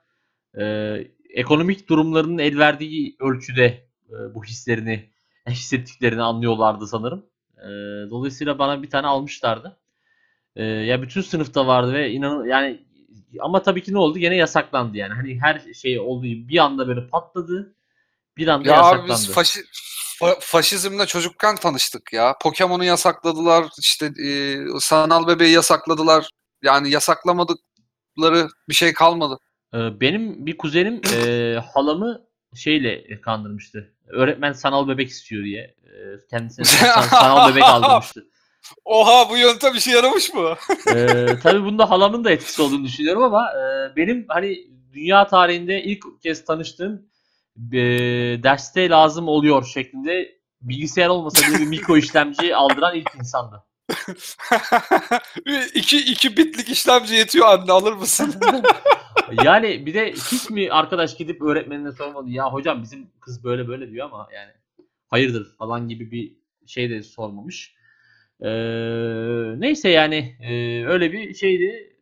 e, 0.58 0.94
ekonomik 1.30 1.88
durumlarının 1.88 2.38
el 2.38 2.58
verdiği 2.58 3.16
ölçüde 3.20 3.64
e, 4.10 4.34
bu 4.34 4.44
hislerini 4.44 5.10
hissettiklerini 5.48 6.22
anlıyorlardı 6.22 6.86
sanırım. 6.86 7.26
E, 7.58 7.68
dolayısıyla 8.10 8.58
bana 8.58 8.82
bir 8.82 8.90
tane 8.90 9.06
almışlardı. 9.06 9.76
E, 10.56 10.64
ya 10.64 11.02
bütün 11.02 11.20
sınıfta 11.20 11.66
vardı 11.66 11.92
ve 11.92 12.10
inan 12.10 12.44
yani 12.44 12.82
ama 13.40 13.62
tabii 13.62 13.82
ki 13.82 13.92
ne 13.94 13.98
oldu? 13.98 14.18
Gene 14.18 14.36
yasaklandı 14.36 14.96
yani. 14.96 15.14
Hani 15.14 15.40
her 15.42 15.62
şey 15.74 16.00
olduğu 16.00 16.26
gibi 16.26 16.48
bir 16.48 16.58
anda 16.58 16.88
böyle 16.88 17.06
patladı. 17.06 17.74
Bir 18.36 18.48
anda 18.48 18.68
Ya 18.70 18.76
yasaklandı. 18.76 19.12
biz 19.12 19.32
faşi, 19.32 19.60
fa- 20.20 20.40
faşizmle 20.40 21.06
çocukken 21.06 21.56
tanıştık 21.56 22.12
ya. 22.12 22.36
Pokemon'u 22.42 22.84
yasakladılar. 22.84 23.64
işte 23.80 24.06
e, 24.26 24.56
sanal 24.80 25.26
bebeği 25.26 25.52
yasakladılar. 25.52 26.28
Yani 26.62 26.90
yasaklamadıkları 26.90 28.48
bir 28.68 28.74
şey 28.74 28.92
kalmadı. 28.92 29.38
Ee, 29.74 30.00
benim 30.00 30.46
bir 30.46 30.58
kuzenim 30.58 31.00
e, 31.16 31.56
halamı 31.74 32.20
şeyle 32.54 33.20
kandırmıştı. 33.20 33.94
Öğretmen 34.08 34.52
sanal 34.52 34.88
bebek 34.88 35.08
istiyor 35.08 35.44
diye. 35.44 35.60
E, 35.84 35.94
kendisine 36.30 36.64
san- 36.64 37.02
sanal 37.10 37.50
bebek 37.52 37.62
aldırmıştı. 37.62 38.26
Oha 38.84 39.30
bu 39.30 39.36
yöntem 39.36 39.74
işe 39.74 39.90
yaramış 39.90 40.34
mı? 40.34 40.54
Ee, 40.94 41.26
tabii 41.42 41.64
bunda 41.64 41.90
halamın 41.90 42.24
da 42.24 42.30
etkisi 42.30 42.62
olduğunu 42.62 42.84
düşünüyorum 42.84 43.22
ama 43.22 43.50
e, 43.52 43.96
benim 43.96 44.24
hani 44.28 44.58
dünya 44.92 45.26
tarihinde 45.26 45.82
ilk 45.82 46.22
kez 46.22 46.44
tanıştığım 46.44 47.02
e, 47.72 47.78
derste 48.42 48.88
lazım 48.88 49.28
oluyor 49.28 49.64
şeklinde 49.64 50.38
bilgisayar 50.62 51.08
olmasa 51.08 51.48
bile 51.48 51.58
bir 51.58 51.66
mikro 51.66 51.96
işlemci 51.96 52.56
aldıran 52.56 52.94
ilk 52.94 53.14
insandı. 53.18 53.62
iki, 55.74 55.98
iki 55.98 56.36
bitlik 56.36 56.68
işlemci 56.68 57.14
yetiyor 57.14 57.48
anne 57.48 57.72
alır 57.72 57.92
mısın? 57.92 58.34
Yani 59.44 59.86
bir 59.86 59.94
de 59.94 60.12
hiç 60.12 60.50
mi 60.50 60.72
arkadaş 60.72 61.16
gidip 61.16 61.42
öğretmenine 61.42 61.92
sormadı 61.92 62.30
ya 62.30 62.52
hocam 62.52 62.82
bizim 62.82 63.10
kız 63.20 63.44
böyle 63.44 63.68
böyle 63.68 63.90
diyor 63.90 64.06
ama 64.06 64.28
yani 64.34 64.50
hayırdır 65.08 65.56
falan 65.56 65.88
gibi 65.88 66.10
bir 66.10 66.36
şey 66.66 66.90
de 66.90 67.02
sormamış. 67.02 67.74
Ee, 68.44 69.60
neyse 69.60 69.88
yani 69.88 70.36
e, 70.40 70.84
öyle 70.86 71.12
bir 71.12 71.34
şeydi. 71.34 71.96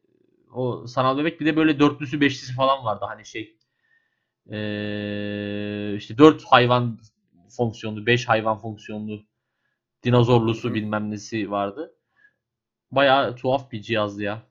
O 0.52 0.86
sanal 0.86 1.18
bebek 1.18 1.40
bir 1.40 1.46
de 1.46 1.56
böyle 1.56 1.78
dörtlüsü 1.78 2.20
beşlisi 2.20 2.54
falan 2.54 2.84
vardı 2.84 3.04
hani 3.08 3.26
şey. 3.26 3.56
Ee, 4.50 5.94
işte 5.96 6.18
dört 6.18 6.44
hayvan 6.44 6.98
fonksiyonlu, 7.56 8.06
beş 8.06 8.28
hayvan 8.28 8.58
fonksiyonlu 8.58 9.26
dinozorlusu 10.04 10.70
Hı 10.70 10.74
bilmem 10.74 11.10
nesi 11.10 11.50
vardı. 11.50 11.94
Bayağı 12.90 13.36
tuhaf 13.36 13.72
bir 13.72 13.82
cihazdı 13.82 14.22
ya. 14.22 14.42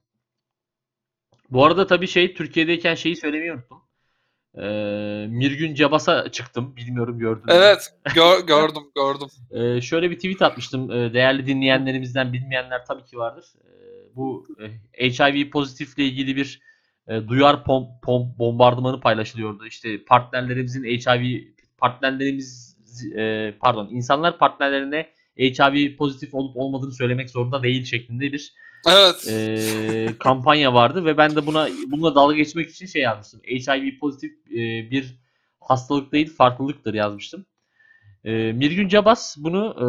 Bu 1.49 1.65
arada 1.65 1.87
tabii 1.87 2.07
şey 2.07 2.33
Türkiye'deyken 2.33 2.95
şeyi 2.95 3.15
söylemeyi 3.15 3.53
unuttum. 3.53 3.88
Ee, 4.57 5.25
Mirgün 5.29 5.75
Cabas'a 5.75 6.31
çıktım. 6.31 6.75
Bilmiyorum 6.75 7.19
gördün 7.19 7.45
mü? 7.45 7.51
Evet 7.53 7.93
gör- 8.15 8.47
gördüm 8.47 8.83
gördüm. 8.95 9.27
Ee, 9.51 9.81
şöyle 9.81 10.11
bir 10.11 10.15
tweet 10.15 10.41
atmıştım. 10.41 10.91
Ee, 10.91 11.13
değerli 11.13 11.45
dinleyenlerimizden 11.45 12.33
bilmeyenler 12.33 12.85
tabii 12.85 13.05
ki 13.05 13.17
vardır. 13.17 13.45
Ee, 13.63 14.15
bu 14.15 14.47
e, 14.93 15.09
HIV 15.09 15.49
pozitifle 15.49 16.03
ilgili 16.03 16.35
bir 16.35 16.61
e, 17.07 17.27
duyar 17.27 17.63
pom, 17.63 17.87
pom 18.03 18.35
bombardımanı 18.39 18.99
paylaşılıyordu. 18.99 19.65
İşte 19.65 20.03
partnerlerimizin 20.03 20.83
HIV 20.83 21.41
partnerlerimiz 21.77 22.77
e, 23.17 23.53
pardon 23.59 23.87
insanlar 23.91 24.37
partnerlerine 24.37 25.09
HIV 25.39 25.95
pozitif 25.95 26.33
olup 26.33 26.57
olmadığını 26.57 26.91
söylemek 26.91 27.29
zorunda 27.29 27.63
değil 27.63 27.85
şeklinde 27.85 28.31
bir 28.31 28.53
Evet. 28.87 29.27
e, 29.27 30.17
kampanya 30.19 30.73
vardı 30.73 31.05
ve 31.05 31.17
ben 31.17 31.35
de 31.35 31.45
buna 31.45 31.67
bununla 31.87 32.15
dalga 32.15 32.35
geçmek 32.35 32.69
için 32.69 32.85
şey 32.85 33.01
yazmıştım. 33.01 33.41
HIV 33.43 33.99
pozitif 33.99 34.31
e, 34.51 34.57
bir 34.91 35.19
hastalık 35.59 36.11
değil 36.11 36.33
farklılıktır 36.35 36.93
yazmıştım. 36.93 37.45
E, 38.25 38.31
Mirgün 38.31 38.87
Cabas 38.87 39.35
bunu 39.37 39.75
e, 39.77 39.87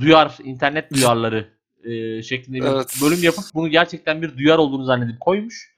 duyar, 0.00 0.36
internet 0.44 0.94
duyarları 0.94 1.48
e, 1.84 2.22
şeklinde 2.22 2.56
bir 2.60 2.64
Evet. 2.64 2.94
bölüm 3.02 3.22
yapıp 3.22 3.44
bunu 3.54 3.68
gerçekten 3.68 4.22
bir 4.22 4.38
duyar 4.38 4.58
olduğunu 4.58 4.84
zannedip 4.84 5.20
koymuş. 5.20 5.74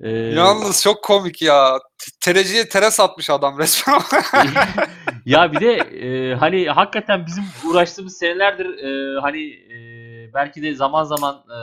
E, 0.00 0.10
Yalnız 0.10 0.82
çok 0.82 1.04
komik 1.04 1.42
ya. 1.42 1.78
Tereciye 2.20 2.68
tere 2.68 2.90
satmış 2.90 3.30
adam 3.30 3.58
resmen. 3.58 4.00
ya 5.26 5.52
bir 5.52 5.60
de 5.60 5.72
e, 5.76 6.34
hani 6.34 6.66
hakikaten 6.66 7.26
bizim 7.26 7.44
uğraştığımız 7.66 8.16
senelerdir 8.18 8.66
e, 8.66 9.20
hani 9.20 9.42
e, 9.50 9.91
belki 10.34 10.62
de 10.62 10.74
zaman 10.74 11.04
zaman 11.04 11.36
e, 11.36 11.60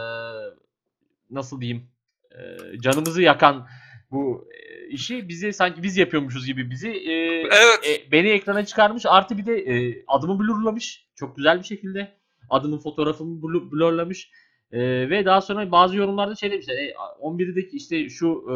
nasıl 1.29 1.61
diyeyim 1.61 1.87
e, 2.31 2.37
canımızı 2.79 3.21
yakan 3.21 3.67
bu 4.11 4.47
e, 4.53 4.87
işi 4.87 5.29
bize 5.29 5.53
sanki 5.53 5.83
biz 5.83 5.97
yapıyormuşuz 5.97 6.45
gibi 6.45 6.69
bizi 6.69 6.89
e, 6.89 7.13
evet. 7.41 7.79
e, 7.87 8.11
beni 8.11 8.29
ekrana 8.29 8.65
çıkarmış. 8.65 9.05
Artı 9.05 9.37
bir 9.37 9.45
de 9.45 9.57
e, 9.57 10.03
adımı 10.07 10.39
blurlamış. 10.39 11.07
Çok 11.15 11.37
güzel 11.37 11.59
bir 11.59 11.65
şekilde 11.65 12.17
adımın 12.49 12.79
fotoğrafımı 12.79 13.41
blu- 13.41 13.71
blurlamış. 13.71 14.31
E, 14.71 14.79
ve 15.09 15.25
daha 15.25 15.41
sonra 15.41 15.71
bazı 15.71 15.97
yorumlarda 15.97 16.35
şey 16.35 16.51
demişler 16.51 16.75
e, 16.75 16.93
11'deki 17.21 17.77
işte 17.77 18.09
şu 18.09 18.27
e, 18.27 18.55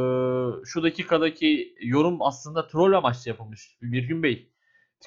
şu 0.65 0.83
dakikadaki 0.83 1.75
yorum 1.81 2.21
aslında 2.21 2.67
troll 2.67 2.93
amaçlı 2.93 3.29
yapılmış 3.29 3.77
bir 3.81 4.03
gün 4.03 4.23
bey. 4.23 4.49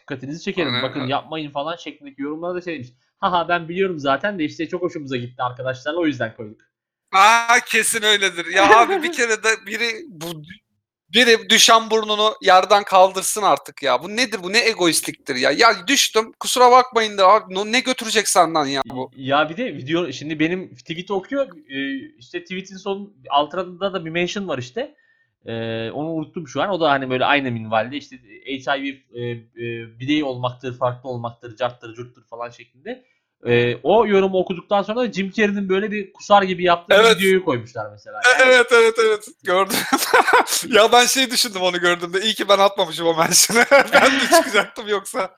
Dikkatinizi 0.00 0.42
çekerim. 0.42 0.82
Bakın 0.82 1.06
yapmayın 1.06 1.50
falan 1.50 1.76
şeklindeki 1.76 2.22
yorumlarda 2.22 2.60
şey 2.60 2.74
demiş 2.74 2.88
haha 3.18 3.48
ben 3.48 3.68
biliyorum 3.68 3.98
zaten 3.98 4.38
de 4.38 4.44
işte 4.44 4.68
çok 4.68 4.82
hoşumuza 4.82 5.16
gitti 5.16 5.42
arkadaşlarla 5.42 6.00
o 6.00 6.06
yüzden 6.06 6.34
koyduk. 6.36 6.60
Aa 7.12 7.60
kesin 7.66 8.02
öyledir. 8.02 8.46
Ya 8.54 8.78
abi 8.78 9.02
bir 9.02 9.12
kere 9.12 9.42
de 9.42 9.66
biri 9.66 9.90
bu 10.08 10.26
biri 11.14 11.50
düşen 11.50 11.90
burnunu 11.90 12.34
yerden 12.42 12.84
kaldırsın 12.84 13.42
artık 13.42 13.82
ya. 13.82 14.02
Bu 14.02 14.16
nedir? 14.16 14.42
Bu 14.42 14.52
ne 14.52 14.68
egoistliktir 14.68 15.36
ya. 15.36 15.50
Ya 15.50 15.86
düştüm. 15.86 16.32
Kusura 16.40 16.70
bakmayın 16.70 17.18
da 17.18 17.28
abi 17.28 17.72
ne 17.72 17.80
götürecek 17.80 18.28
senden 18.28 18.64
ya 18.64 18.82
bu? 18.86 19.10
Ya 19.16 19.48
bir 19.50 19.56
de 19.56 19.74
video 19.74 20.12
şimdi 20.12 20.38
benim 20.38 20.74
tweet'i 20.74 21.12
okuyor. 21.12 21.46
Ee, 21.70 22.16
işte 22.18 22.42
tweet'in 22.42 22.76
son 22.76 23.14
altında 23.30 23.92
da 23.92 24.04
bir 24.04 24.10
mention 24.10 24.48
var 24.48 24.58
işte. 24.58 24.94
Ee, 25.46 25.90
onu 25.90 26.08
unuttum 26.10 26.48
şu 26.48 26.62
an. 26.62 26.68
O 26.70 26.80
da 26.80 26.90
hani 26.90 27.10
böyle 27.10 27.24
aynı 27.24 27.50
minvalde 27.50 27.96
işte 27.96 28.16
HIV 28.46 28.94
e, 29.14 29.22
e, 29.30 29.38
birey 30.00 30.24
olmaktır, 30.24 30.78
farklı 30.78 31.08
olmaktır, 31.08 31.56
carttır, 31.56 31.94
curttur 31.94 32.22
falan 32.30 32.50
şeklinde. 32.50 33.04
Ee, 33.46 33.76
o 33.82 34.06
yorumu 34.06 34.38
okuduktan 34.38 34.82
sonra 34.82 35.00
da 35.00 35.12
Jim 35.12 35.30
Carrey'nin 35.30 35.68
böyle 35.68 35.90
bir 35.90 36.12
kusar 36.12 36.42
gibi 36.42 36.64
yaptığı 36.64 36.94
Evet. 36.94 37.16
videoyu 37.16 37.44
koymuşlar 37.44 37.90
mesela. 37.92 38.20
E- 38.20 38.42
Evet 38.48 38.66
evet 38.72 38.94
evet 39.06 39.28
gördüm. 39.44 39.76
ya 40.76 40.92
ben 40.92 41.06
şey 41.06 41.30
düşündüm 41.30 41.62
onu 41.62 41.80
gördüğümde. 41.80 42.20
İyi 42.20 42.34
ki 42.34 42.48
ben 42.48 42.58
atmamışım 42.58 43.06
o 43.06 43.14
mention'ı. 43.16 43.64
ben 43.92 44.12
de 44.12 44.36
çıkacaktım 44.36 44.88
yoksa. 44.88 45.36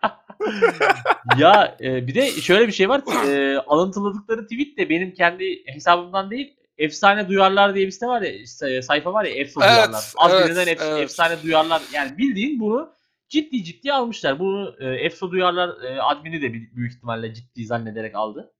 ya 1.38 1.76
e, 1.80 2.06
bir 2.06 2.14
de 2.14 2.30
şöyle 2.30 2.66
bir 2.66 2.72
şey 2.72 2.88
var. 2.88 3.02
E, 3.28 3.58
alıntıladıkları 3.58 4.42
tweet 4.46 4.78
de 4.78 4.88
benim 4.88 5.14
kendi 5.14 5.62
hesabımdan 5.66 6.30
değil. 6.30 6.56
Efsane 6.78 7.28
Duyarlar 7.28 7.74
diye 7.74 7.86
bir 7.86 7.90
site 7.90 8.06
var 8.06 8.22
ya, 8.22 8.46
say- 8.46 8.82
sayfa 8.82 9.12
var 9.12 9.24
ya 9.24 9.30
Efso 9.34 9.60
Evet, 9.62 9.70
Duyarlar. 9.76 10.12
Az 10.16 10.32
evet, 10.32 10.68
ef- 10.68 10.84
evet. 10.84 11.02
efsane 11.02 11.42
duyarlar. 11.42 11.82
Yani 11.92 12.18
bildiğin 12.18 12.60
bunu 12.60 12.92
ciddi 13.28 13.64
ciddi 13.64 13.92
almışlar. 13.92 14.38
Bunu 14.38 14.76
e, 14.80 14.86
Efso 14.86 15.30
Duyarlar 15.30 15.82
e, 15.84 16.02
admini 16.02 16.42
de 16.42 16.52
büyük 16.52 16.92
ihtimalle 16.96 17.34
ciddi 17.34 17.66
zannederek 17.66 18.14
aldı. 18.14 18.52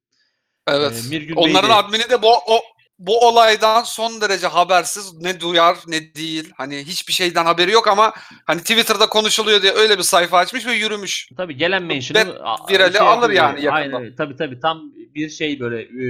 Evet. 0.69 0.93
Ee, 1.07 1.09
Mirgün 1.09 1.37
Bey 1.37 1.45
Onların 1.51 1.71
de- 1.71 1.75
admini 1.75 2.11
de 2.11 2.23
bu 2.23 2.29
o 2.37 2.61
bu 2.99 3.19
olaydan 3.29 3.83
son 3.83 4.21
derece 4.21 4.47
habersiz. 4.47 5.15
Ne 5.21 5.41
duyar 5.41 5.77
ne 5.87 6.15
değil. 6.15 6.53
Hani 6.57 6.77
hiçbir 6.77 7.13
şeyden 7.13 7.45
haberi 7.45 7.71
yok 7.71 7.89
ama 7.89 8.13
hani 8.47 8.61
Twitter'da 8.61 9.09
konuşuluyor 9.09 9.63
diye 9.63 9.73
öyle 9.73 9.99
bir 9.99 10.03
sayfa 10.03 10.39
açmış 10.39 10.67
ve 10.67 10.73
yürümüş. 10.73 11.29
Tabii 11.37 11.57
gelen 11.57 11.83
mention'ı 11.83 12.35
virali 12.71 13.01
alır 13.01 13.31
yapıyor. 13.31 13.45
yani 13.45 13.65
yakında. 13.65 13.97
Aynen. 13.97 14.17
Tabii 14.17 14.37
tabii 14.37 14.61
tam 14.61 14.93
bir 15.15 15.29
şey 15.31 15.61
böyle 15.61 15.81
e, 15.83 16.07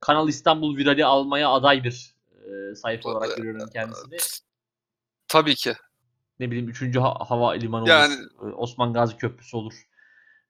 Kanal 0.00 0.28
İstanbul 0.28 0.76
virali 0.76 1.04
almaya 1.04 1.50
aday 1.50 1.84
bir 1.84 2.14
e, 2.32 2.74
sayfa 2.74 3.08
olarak 3.08 3.36
görüyorum 3.36 3.68
kendisini. 3.72 4.16
Tabii 5.28 5.54
ki. 5.54 5.72
ne 6.40 6.50
bileyim 6.50 6.68
3. 6.68 6.96
hava 7.00 7.50
limanı 7.50 7.88
Yani- 7.88 8.14
olur. 8.38 8.50
e, 8.50 8.54
Osman 8.54 8.92
Gazi 8.92 9.16
Köprüsü 9.16 9.56
olur. 9.56 9.74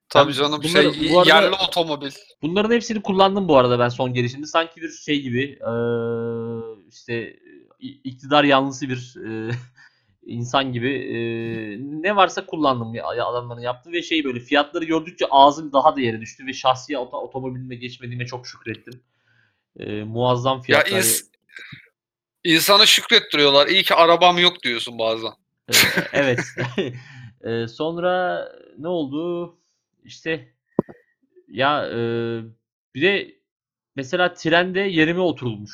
Tabii 0.09 0.27
Ben 0.31 0.37
canım 0.37 0.61
bunları- 0.63 0.93
şey 0.93 1.13
bu 1.13 1.19
arada- 1.19 1.29
yerli 1.29 1.55
otomobil. 1.67 2.11
Bunların 2.41 2.71
hepsini 2.75 3.01
kullandım 3.01 3.47
bu 3.47 3.57
arada 3.57 3.79
ben 3.79 3.89
son 3.89 4.13
gelişimde. 4.13 4.45
Sanki 4.45 4.81
bir 4.81 4.89
şey 4.91 5.21
gibi 5.21 5.43
e, 5.43 5.71
işte 6.89 7.13
e, 7.79 7.87
iktidar 7.87 8.43
yanlısı 8.43 8.89
bir 8.89 9.15
e, 9.27 9.51
insan 10.25 10.73
gibi 10.73 10.89
e, 10.89 11.17
ne 11.79 12.15
varsa 12.15 12.45
kullandım 12.45 12.93
ya, 12.95 13.05
adamların 13.07 13.61
yaptığı 13.61 13.91
ve 13.91 14.01
şey 14.01 14.23
böyle 14.23 14.39
fiyatları 14.39 14.85
gördükçe 14.85 15.25
ağzım 15.31 15.73
daha 15.73 15.95
da 15.95 16.01
yere 16.01 16.21
düştü 16.21 16.45
ve 16.47 16.53
şahsi 16.53 16.97
oto, 16.97 17.17
otomobilime 17.17 17.75
geçmediğime 17.75 18.25
çok 18.25 18.47
şükrettim. 18.47 19.01
E, 19.79 20.03
muazzam 20.03 20.57
Ya 20.57 20.61
fiyatları. 20.63 21.01
ins- 21.01 21.25
insanı 22.43 22.87
şükrettiriyorlar. 22.87 23.67
İyi 23.67 23.83
ki 23.83 23.95
arabam 23.95 24.37
yok 24.37 24.63
diyorsun 24.63 24.99
bazen. 24.99 25.31
Evet. 26.13 26.39
Ee, 27.43 27.67
sonra 27.67 28.47
ne 28.77 28.87
oldu? 28.87 29.55
İşte 30.03 30.53
ya 31.47 31.87
e, 31.87 31.97
bir 32.95 33.01
de 33.01 33.35
mesela 33.95 34.33
trende 34.33 34.79
yerime 34.79 35.19
oturulmuş. 35.19 35.71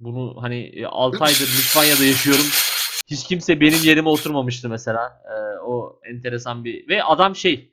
Bunu 0.00 0.42
hani 0.42 0.86
6 0.88 1.24
aydır 1.24 1.48
Litvanya'da 1.58 2.04
yaşıyorum. 2.04 2.44
Hiç 3.10 3.24
kimse 3.26 3.60
benim 3.60 3.82
yerime 3.84 4.08
oturmamıştı 4.08 4.68
mesela. 4.68 5.22
Ee, 5.30 5.58
o 5.58 6.00
enteresan 6.04 6.64
bir 6.64 6.88
ve 6.88 7.04
adam 7.04 7.36
şey 7.36 7.72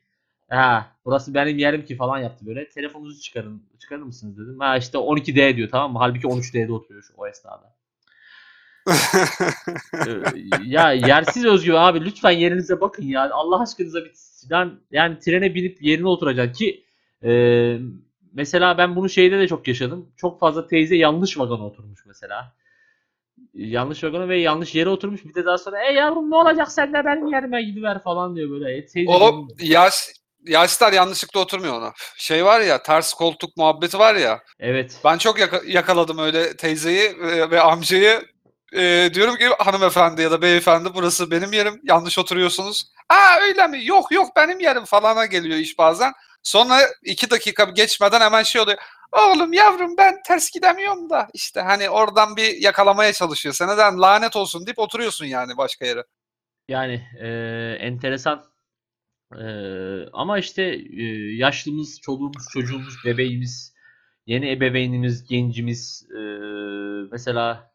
ha 0.49 0.91
burası 1.05 1.34
benim 1.34 1.58
yerim 1.58 1.86
ki 1.86 1.95
falan 1.95 2.19
yaptı 2.19 2.45
böyle. 2.45 2.69
Telefonunuzu 2.69 3.21
çıkarın. 3.21 3.63
Çıkarır 3.79 4.01
mısınız 4.01 4.38
dedim. 4.38 4.60
Ha 4.60 4.77
işte 4.77 4.97
12D 4.97 5.55
diyor 5.55 5.69
tamam 5.69 5.93
mı? 5.93 5.99
Halbuki 5.99 6.27
13D'de 6.27 6.71
oturuyor 6.71 7.03
şu 7.03 7.13
o 7.17 7.27
esnada. 7.27 7.75
Ee, 10.08 10.21
ya 10.63 10.93
yersiz 10.93 11.45
özgüven 11.45 11.81
abi 11.81 12.05
lütfen 12.05 12.31
yerinize 12.31 12.81
bakın 12.81 13.03
ya. 13.03 13.29
Allah 13.31 13.62
aşkınıza 13.62 14.05
bir 14.05 14.12
yani, 14.49 14.71
yani 14.91 15.19
trene 15.19 15.55
binip 15.55 15.81
yerine 15.81 16.08
oturacaksın 16.08 16.53
ki 16.53 16.86
e, 17.23 17.31
mesela 18.34 18.77
ben 18.77 18.95
bunu 18.95 19.10
şeyde 19.10 19.39
de 19.39 19.47
çok 19.47 19.67
yaşadım. 19.67 20.10
Çok 20.17 20.39
fazla 20.39 20.67
teyze 20.67 20.95
yanlış 20.95 21.39
vagona 21.39 21.65
oturmuş 21.65 22.05
mesela. 22.05 22.55
Yanlış 23.53 24.03
vagona 24.03 24.29
ve 24.29 24.39
yanlış 24.39 24.75
yere 24.75 24.89
oturmuş. 24.89 25.25
Bir 25.25 25.34
de 25.34 25.45
daha 25.45 25.58
sonra 25.58 25.89
e 25.89 25.93
yavrum 25.93 26.31
ne 26.31 26.36
olacak 26.36 26.71
sen 26.71 26.93
de 26.93 27.05
benim 27.05 27.27
yerime 27.27 27.63
gidiver 27.63 28.03
falan 28.03 28.36
diyor 28.36 28.49
böyle. 28.49 28.77
E, 28.77 28.86
teyze 28.86 29.12
o 29.12 29.47
yaş 29.60 29.93
yaşlar 30.45 30.93
yanlışlıkla 30.93 31.39
oturmuyor 31.39 31.73
ona. 31.73 31.93
Şey 32.17 32.45
var 32.45 32.62
ya 32.62 32.84
ters 32.84 33.13
koltuk 33.13 33.58
muhabbeti 33.58 33.99
var 33.99 34.15
ya. 34.15 34.39
Evet. 34.60 34.99
Ben 35.03 35.17
çok 35.17 35.39
yaka- 35.39 35.62
yakaladım 35.65 36.17
öyle 36.19 36.58
teyzeyi 36.58 37.19
ve, 37.19 37.51
ve 37.51 37.62
amcayı. 37.62 38.23
Ee, 38.73 39.10
diyorum 39.13 39.36
ki 39.36 39.47
hanımefendi 39.60 40.21
ya 40.21 40.31
da 40.31 40.41
beyefendi 40.41 40.89
burası 40.93 41.31
benim 41.31 41.53
yerim. 41.53 41.79
Yanlış 41.84 42.19
oturuyorsunuz. 42.19 42.91
Aa 43.10 43.39
öyle 43.41 43.67
mi? 43.67 43.86
Yok 43.86 44.12
yok 44.12 44.36
benim 44.36 44.60
yerim 44.60 44.86
falana 44.86 45.25
geliyor 45.25 45.58
iş 45.58 45.77
bazen. 45.77 46.13
Sonra 46.43 46.79
iki 47.03 47.29
dakika 47.29 47.63
geçmeden 47.63 48.21
hemen 48.21 48.43
şey 48.43 48.62
oluyor. 48.62 48.77
Oğlum 49.12 49.53
yavrum 49.53 49.97
ben 49.97 50.15
ters 50.27 50.51
gidemiyorum 50.51 51.10
da 51.10 51.27
işte 51.34 51.62
hani 51.62 51.89
oradan 51.89 52.36
bir 52.36 52.58
yakalamaya 52.62 53.13
çalışıyor. 53.13 53.55
Sen 53.55 53.67
neden 53.67 54.01
lanet 54.01 54.36
olsun 54.36 54.65
deyip 54.65 54.79
oturuyorsun 54.79 55.25
yani 55.25 55.58
başka 55.58 55.86
yere. 55.86 56.03
Yani 56.69 57.08
e, 57.21 57.27
enteresan. 57.79 58.55
E, 59.41 59.48
ama 60.13 60.39
işte 60.39 60.63
e, 60.98 61.04
yaşlımız, 61.36 62.02
çoluğumuz, 62.02 62.45
çocuğumuz, 62.54 62.95
bebeğimiz 63.06 63.76
yeni 64.26 64.52
ebeveynimiz, 64.52 65.28
gencimiz 65.28 66.08
e, 66.12 66.21
mesela 67.12 67.71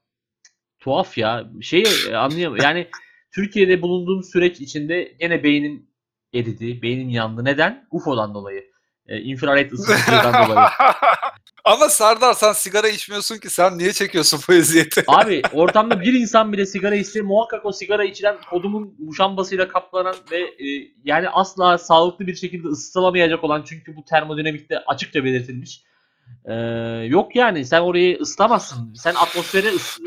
tuhaf 0.81 1.19
ya. 1.19 1.51
Şeyi 1.63 2.17
anlayamıyorum. 2.17 2.65
Yani 2.65 2.87
Türkiye'de 3.35 3.83
bulunduğum 3.83 4.23
süreç 4.23 4.61
içinde 4.61 5.17
gene 5.21 5.43
beynim 5.43 5.87
eridi, 6.35 6.83
beynim 6.83 7.09
yandı. 7.09 7.45
Neden? 7.45 7.87
UFO'dan 7.91 8.35
dolayı. 8.35 8.65
E, 9.07 9.21
infrared 9.21 9.71
ısıtıcıdan 9.71 10.49
dolayı. 10.49 10.67
Ama 11.71 11.89
Serdar 11.89 12.35
sen 12.35 12.53
sigara 12.53 12.89
içmiyorsun 12.89 13.39
ki 13.39 13.51
sen 13.51 13.79
niye 13.79 13.93
çekiyorsun 13.93 14.41
bu 14.49 14.53
eziyeti? 14.53 15.05
Abi 15.09 15.43
ortamda 15.53 16.01
bir 16.01 16.13
insan 16.13 16.53
bile 16.53 16.67
sigara 16.67 16.95
içse 16.95 17.21
muhakkak 17.21 17.67
o 17.67 17.73
sigara 17.73 18.05
içilen 18.05 18.37
kodumun 18.51 18.95
muşambasıyla 18.99 19.69
kaplanan 19.69 20.15
ve 20.31 20.41
e, 20.41 20.67
yani 21.05 21.29
asla 21.29 21.79
sağlıklı 21.79 22.27
bir 22.27 22.35
şekilde 22.35 22.69
ısıtılamayacak 22.69 23.45
olan 23.45 23.63
çünkü 23.67 23.97
bu 23.97 24.05
termodinamikte 24.05 24.79
açıkça 24.79 25.25
belirtilmiş. 25.25 25.83
E, 26.45 26.55
yok 27.07 27.37
yani 27.37 27.65
sen 27.65 27.81
orayı 27.81 28.19
ısıtamazsın. 28.21 28.95
Sen 28.95 29.15
atmosfere 29.15 29.69
ıs, 29.69 29.99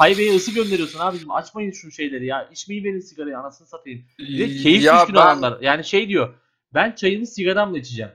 e, 0.00 0.34
ısı 0.36 0.54
gönderiyorsun 0.54 0.98
abicim. 0.98 1.30
Açmayın 1.30 1.70
şu 1.70 1.90
şeyleri 1.90 2.26
ya. 2.26 2.48
İçmeyi 2.52 2.84
verin 2.84 3.00
sigarayı 3.00 3.38
anasını 3.38 3.66
satayım. 3.66 4.04
Bir 4.18 4.38
de 4.38 4.62
keyif 4.62 4.84
Ya 4.84 5.00
düşkünü 5.00 5.16
ben- 5.16 5.22
olanlar. 5.22 5.58
Yani 5.60 5.84
şey 5.84 6.08
diyor. 6.08 6.34
Ben 6.74 6.92
çayımı 6.92 7.26
sigaramla 7.26 7.78
içeceğim. 7.78 8.12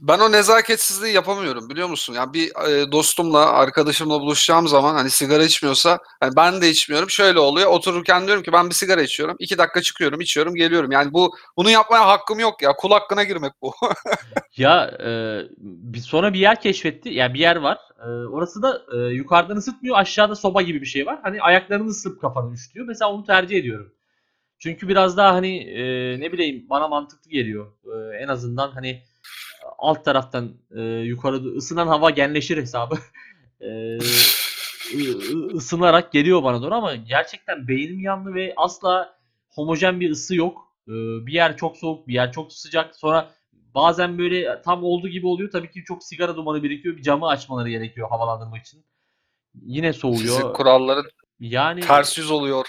Ben 0.00 0.18
o 0.18 0.32
nezaketsizliği 0.32 1.14
yapamıyorum 1.14 1.70
biliyor 1.70 1.88
musun? 1.88 2.14
Yani 2.14 2.32
bir 2.32 2.48
e, 2.68 2.92
dostumla, 2.92 3.52
arkadaşımla 3.52 4.20
buluşacağım 4.20 4.68
zaman 4.68 4.94
hani 4.94 5.10
sigara 5.10 5.44
içmiyorsa 5.44 5.98
hani 6.20 6.36
ben 6.36 6.62
de 6.62 6.70
içmiyorum. 6.70 7.10
Şöyle 7.10 7.38
oluyor. 7.38 7.70
Otururken 7.70 8.26
diyorum 8.26 8.42
ki 8.42 8.52
ben 8.52 8.68
bir 8.68 8.74
sigara 8.74 9.02
içiyorum. 9.02 9.36
iki 9.38 9.58
dakika 9.58 9.82
çıkıyorum, 9.82 10.20
içiyorum, 10.20 10.54
geliyorum. 10.54 10.92
Yani 10.92 11.12
bu 11.12 11.36
bunu 11.56 11.70
yapmaya 11.70 12.06
hakkım 12.06 12.38
yok 12.40 12.62
ya. 12.62 12.72
Kul 12.72 12.90
hakkına 12.90 13.24
girmek 13.24 13.52
bu. 13.62 13.74
Ya 14.56 14.84
e, 15.04 15.40
bir 15.58 15.98
sonra 15.98 16.32
bir 16.32 16.38
yer 16.38 16.60
keşfetti. 16.60 17.08
Yani 17.08 17.34
bir 17.34 17.38
yer 17.38 17.56
var. 17.56 17.78
E, 17.98 18.08
orası 18.08 18.62
da 18.62 18.82
e, 18.94 18.96
yukarıdan 18.96 19.56
ısıtmıyor. 19.56 19.96
Aşağıda 19.96 20.36
soba 20.36 20.62
gibi 20.62 20.80
bir 20.80 20.86
şey 20.86 21.06
var. 21.06 21.18
Hani 21.22 21.42
ayaklarını 21.42 21.88
ısıtıp 21.88 22.20
kafanı 22.20 22.54
üşütüyor. 22.54 22.86
Mesela 22.86 23.12
onu 23.12 23.24
tercih 23.24 23.58
ediyorum. 23.58 23.92
Çünkü 24.58 24.88
biraz 24.88 25.16
daha 25.16 25.34
hani 25.34 25.58
e, 25.58 25.82
ne 26.20 26.32
bileyim 26.32 26.66
bana 26.70 26.88
mantıklı 26.88 27.30
geliyor. 27.30 27.72
E, 27.84 28.16
en 28.16 28.28
azından 28.28 28.70
hani 28.70 29.02
alt 29.82 30.04
taraftan 30.04 30.52
e, 30.76 30.82
yukarı 30.82 31.36
ısınan 31.36 31.86
hava 31.86 32.10
genleşir 32.10 32.56
hesabı. 32.56 32.94
E, 33.64 33.98
ısınarak 35.54 36.12
geliyor 36.12 36.42
bana 36.42 36.62
doğru 36.62 36.74
ama 36.74 36.94
gerçekten 36.94 37.68
beynim 37.68 38.00
yandı 38.00 38.34
ve 38.34 38.52
asla 38.56 39.18
homojen 39.50 40.00
bir 40.00 40.10
ısı 40.10 40.34
yok. 40.34 40.74
E, 40.88 40.92
bir 41.26 41.32
yer 41.32 41.56
çok 41.56 41.76
soğuk, 41.76 42.08
bir 42.08 42.14
yer 42.14 42.32
çok 42.32 42.52
sıcak. 42.52 42.96
Sonra 42.96 43.30
bazen 43.74 44.18
böyle 44.18 44.62
tam 44.62 44.84
olduğu 44.84 45.08
gibi 45.08 45.26
oluyor. 45.26 45.50
Tabii 45.50 45.70
ki 45.70 45.84
çok 45.84 46.04
sigara 46.04 46.36
dumanı 46.36 46.62
birikiyor. 46.62 46.96
Bir 46.96 47.02
camı 47.02 47.28
açmaları 47.28 47.70
gerekiyor 47.70 48.08
havalandırmak 48.08 48.60
için. 48.62 48.84
Yine 49.54 49.92
soğuyor. 49.92 50.18
Fizik 50.18 50.54
kuralları 50.54 51.02
Yani 51.40 51.80
ters 51.80 52.18
yüz 52.18 52.30
oluyor. 52.30 52.66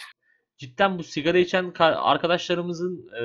Cidden 0.64 0.98
bu 1.00 1.04
sigara 1.04 1.38
içen 1.38 1.66
ka- 1.66 1.96
arkadaşlarımızın 1.96 3.10
e, 3.22 3.24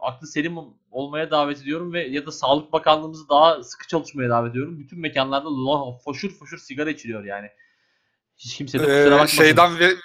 aklı 0.00 0.26
selim 0.26 0.56
olmaya 0.90 1.30
davet 1.30 1.62
ediyorum 1.62 1.92
ve 1.92 2.02
ya 2.06 2.26
da 2.26 2.32
Sağlık 2.32 2.72
Bakanlığımızı 2.72 3.28
daha 3.28 3.62
sıkı 3.62 3.88
çalışmaya 3.88 4.28
davet 4.30 4.50
ediyorum. 4.50 4.78
Bütün 4.78 5.00
mekanlarda 5.00 5.48
la- 5.50 5.98
foşur 6.04 6.30
foşur 6.30 6.58
sigara 6.58 6.90
içiliyor 6.90 7.24
yani. 7.24 7.48
Hiç 8.36 8.56
kimse 8.56 8.78
de 8.78 8.82
kusura 8.82 8.98
Ee, 9.08 9.10
bakmasın. 9.10 9.36
şeyden 9.36 9.70
vi- 9.72 9.96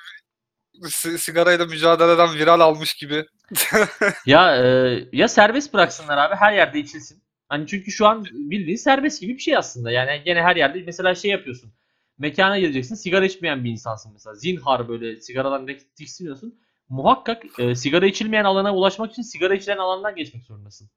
si- 0.89 1.17
sigarayla 1.17 1.65
mücadeleden 1.65 2.35
viral 2.35 2.59
almış 2.59 2.93
gibi. 2.93 3.25
Ya 4.25 4.57
e, 4.65 4.99
ya 5.11 5.27
serbest 5.27 5.73
bıraksınlar 5.73 6.17
abi 6.17 6.35
her 6.35 6.53
yerde 6.53 6.79
içilsin. 6.79 7.23
Hani 7.49 7.67
çünkü 7.67 7.91
şu 7.91 8.07
an 8.07 8.25
bildiğin 8.25 8.77
serbest 8.77 9.21
gibi 9.21 9.33
bir 9.33 9.39
şey 9.39 9.57
aslında. 9.57 9.91
Yani 9.91 10.21
gene 10.25 10.41
her 10.41 10.55
yerde 10.55 10.83
mesela 10.85 11.15
şey 11.15 11.31
yapıyorsun. 11.31 11.71
Mekana 12.17 12.59
gireceksin 12.59 12.95
sigara 12.95 13.25
içmeyen 13.25 13.63
bir 13.63 13.69
insansın 13.71 14.13
mesela. 14.13 14.35
Zinhar 14.35 14.89
böyle 14.89 15.21
sigaradan 15.21 15.67
tiksiniyorsun. 15.97 16.59
Muhakkak 16.89 17.43
e, 17.59 17.75
sigara 17.75 18.05
içilmeyen 18.05 18.43
alana 18.43 18.75
ulaşmak 18.75 19.11
için 19.11 19.21
sigara 19.21 19.55
içilen 19.55 19.77
alandan 19.77 20.15
geçmek 20.15 20.43
zorundasın. 20.43 20.89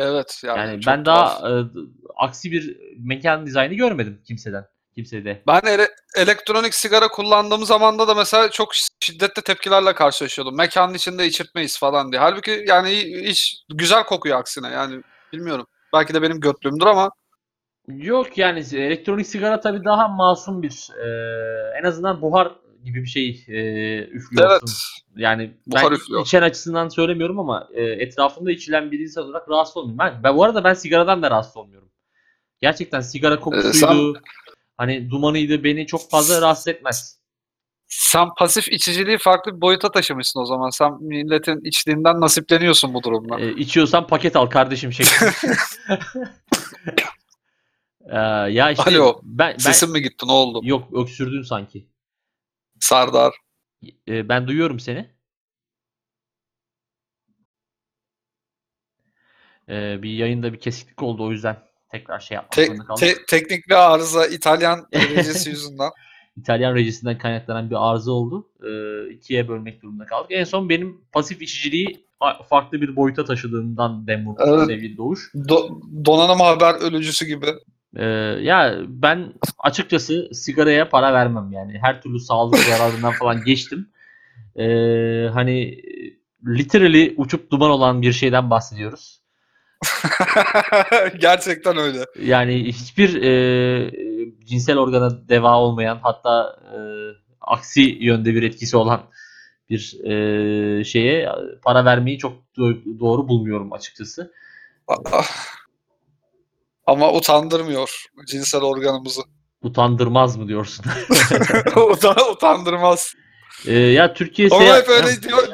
Evet 0.00 0.42
yani, 0.46 0.58
Yani 0.58 0.80
ben 0.86 1.04
tuhaf. 1.04 1.42
daha 1.42 1.50
e, 1.60 1.64
aksi 2.16 2.52
bir 2.52 2.76
mekan 2.98 3.46
dizaynı 3.46 3.74
görmedim 3.74 4.22
kimseden. 4.26 4.66
Kimsede. 4.94 5.42
Ben 5.46 5.60
ele- 5.66 5.90
elektronik 6.16 6.74
sigara 6.74 7.08
kullandığım 7.08 7.64
zamanda 7.64 8.08
da 8.08 8.14
mesela 8.14 8.50
çok 8.50 8.72
şiddetli 9.00 9.42
tepkilerle 9.42 9.94
karşılaşıyordum. 9.94 10.56
Mekanın 10.56 10.94
içinde 10.94 11.26
içirtmeyiz 11.26 11.78
falan 11.78 12.12
diye. 12.12 12.20
Halbuki 12.20 12.64
yani 12.68 12.90
hiç 13.24 13.64
güzel 13.74 14.04
kokuyor 14.04 14.38
aksine 14.38 14.68
yani 14.68 15.02
bilmiyorum. 15.32 15.66
Belki 15.92 16.14
de 16.14 16.22
benim 16.22 16.40
götlüğümdür 16.40 16.86
ama 16.86 17.10
Yok 17.88 18.38
yani 18.38 18.58
elektronik 18.72 19.26
sigara 19.26 19.60
tabii 19.60 19.84
daha 19.84 20.08
masum 20.08 20.62
bir 20.62 20.88
e, 21.04 21.08
en 21.78 21.84
azından 21.84 22.22
buhar 22.22 22.52
gibi 22.84 23.02
bir 23.02 23.08
şey 23.08 23.44
e, 23.48 23.98
üflüyorsun. 24.04 24.66
evet. 24.66 24.78
Yani 25.16 25.54
Buhar 25.66 25.90
ben 25.90 25.96
üflüyor. 25.96 26.22
içen 26.22 26.42
açısından 26.42 26.88
söylemiyorum 26.88 27.38
ama 27.38 27.68
e, 27.74 27.82
etrafımda 27.82 28.52
içilen 28.52 28.90
bir 28.90 28.98
insan 28.98 29.24
olarak 29.24 29.48
rahatsız 29.48 29.76
olmuyorum. 29.76 29.98
Ben, 29.98 30.22
ben 30.22 30.36
bu 30.36 30.44
arada 30.44 30.64
ben 30.64 30.74
sigaradan 30.74 31.22
da 31.22 31.30
rahatsız 31.30 31.56
olmuyorum. 31.56 31.88
Gerçekten 32.60 33.00
sigara 33.00 33.40
kokusuydu, 33.40 34.20
hani 34.76 35.10
dumanıydı 35.10 35.64
beni 35.64 35.86
çok 35.86 36.10
fazla 36.10 36.40
rahatsız 36.40 36.68
etmez. 36.68 37.18
Sen 37.88 38.28
pasif 38.38 38.68
içiciliği 38.68 39.18
farklı 39.18 39.56
bir 39.56 39.60
boyuta 39.60 39.90
taşımışsın 39.90 40.40
o 40.40 40.44
zaman. 40.44 40.70
Sen 40.70 41.02
milletin 41.02 41.60
içtiğinden 41.64 42.20
nasipleniyorsun 42.20 42.94
bu 42.94 43.02
durumda. 43.02 43.40
E, 43.40 43.50
içiyorsan 43.50 44.06
paket 44.06 44.36
al 44.36 44.46
kardeşim 44.46 44.92
şeklinde. 44.92 45.32
E, 48.10 48.16
ya 48.52 48.70
işte 48.70 48.90
Alo, 48.90 49.20
ben, 49.22 49.52
ben 49.52 49.58
Sesin 49.58 49.90
mi 49.92 50.02
gitti 50.02 50.26
ne 50.28 50.32
oldu? 50.32 50.60
yok 50.62 50.88
öksürdün 50.94 51.42
sanki. 51.42 51.88
Sardar. 52.80 53.34
E, 54.08 54.28
ben 54.28 54.48
duyuyorum 54.48 54.80
seni. 54.80 55.10
E, 59.68 60.02
bir 60.02 60.10
yayında 60.10 60.52
bir 60.52 60.60
kesiklik 60.60 61.02
oldu 61.02 61.24
o 61.24 61.30
yüzden 61.30 61.56
tekrar 61.88 62.20
şey 62.20 62.34
yapmak 62.34 62.52
Te- 62.52 62.66
zorunda 62.66 62.84
kaldım. 62.84 63.00
te- 63.00 63.24
teknik 63.28 63.68
bir 63.68 63.92
arıza 63.94 64.26
İtalyan 64.26 64.86
derecesi 64.94 65.50
yüzünden. 65.50 65.90
İtalyan 66.36 66.74
rejisinden 66.74 67.18
kaynaklanan 67.18 67.70
bir 67.70 67.90
arıza 67.90 68.12
oldu. 68.12 68.48
Ee, 68.66 69.10
ikiye 69.12 69.48
bölmek 69.48 69.82
durumunda 69.82 70.06
kaldık. 70.06 70.30
En 70.30 70.44
son 70.44 70.68
benim 70.68 71.00
pasif 71.12 71.42
içiciliği 71.42 72.06
fa- 72.20 72.46
farklı 72.46 72.80
bir 72.80 72.96
boyuta 72.96 73.24
taşıdığımdan 73.24 74.06
dem 74.06 74.26
vurmuştu 74.26 74.54
Evet. 74.56 74.66
sevgili 74.66 74.96
Doğuş. 74.96 75.30
Do- 75.34 76.04
donanım 76.04 76.40
haber 76.40 76.74
ölücüsü 76.74 77.26
gibi. 77.26 77.46
Ee, 77.96 78.04
ya 78.40 78.74
ben 78.88 79.32
açıkçası 79.58 80.28
sigaraya 80.32 80.88
para 80.88 81.12
vermem 81.12 81.52
yani. 81.52 81.78
Her 81.82 82.02
türlü 82.02 82.20
sağlık 82.20 82.58
zararından 82.58 83.12
falan 83.12 83.44
geçtim. 83.44 83.88
Ee, 84.56 85.28
hani 85.32 85.82
literally 86.46 87.14
uçup 87.16 87.50
duman 87.50 87.70
olan 87.70 88.02
bir 88.02 88.12
şeyden 88.12 88.50
bahsediyoruz. 88.50 89.20
Gerçekten 91.20 91.76
öyle. 91.76 92.04
Yani 92.22 92.64
hiçbir 92.64 93.22
e, 93.22 93.90
cinsel 94.44 94.78
organa 94.78 95.28
deva 95.28 95.58
olmayan 95.58 95.98
hatta 96.02 96.56
e, 96.72 96.78
aksi 97.40 97.82
yönde 98.00 98.34
bir 98.34 98.42
etkisi 98.42 98.76
olan 98.76 99.00
bir 99.70 100.04
e, 100.04 100.84
şeye 100.84 101.28
para 101.62 101.84
vermeyi 101.84 102.18
çok 102.18 102.32
do- 102.56 103.00
doğru 103.00 103.28
bulmuyorum 103.28 103.72
açıkçası. 103.72 104.32
Ama 106.86 107.12
utandırmıyor 107.12 108.04
cinsel 108.26 108.60
organımızı. 108.60 109.22
Utandırmaz 109.62 110.36
mı 110.36 110.48
diyorsun? 110.48 110.84
Utan- 111.76 112.30
Utandırmaz. 112.32 113.14
E, 113.66 113.72
ya 113.74 114.14
Türkiye 114.14 114.48
Ama 114.48 114.60
seyahat- 114.60 114.82
hep 114.82 114.88
öyle 114.88 115.22
diyor. 115.22 115.48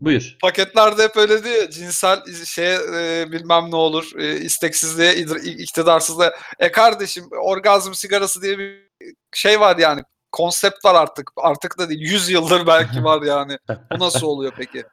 Buyur. 0.00 0.36
Paketlerde 0.42 1.02
hep 1.02 1.16
öyle 1.16 1.44
diyor. 1.44 1.70
Cinsel 1.70 2.20
şey 2.44 2.74
e, 2.74 3.32
bilmem 3.32 3.70
ne 3.70 3.76
olur. 3.76 4.10
E, 4.18 4.36
isteksizliğe, 4.36 5.14
iktidarsızlığa. 5.44 6.32
E 6.58 6.72
kardeşim 6.72 7.24
orgazm 7.42 7.92
sigarası 7.94 8.42
diye 8.42 8.58
bir 8.58 8.88
şey 9.34 9.60
var 9.60 9.76
yani. 9.76 10.02
Konsept 10.32 10.84
var 10.84 10.94
artık. 10.94 11.30
Artık 11.36 11.78
da 11.78 11.88
değil. 11.88 12.00
100 12.00 12.30
yıldır 12.30 12.66
belki 12.66 13.04
var 13.04 13.22
yani. 13.22 13.58
Bu 13.68 14.04
nasıl 14.04 14.26
oluyor 14.26 14.52
peki? 14.56 14.84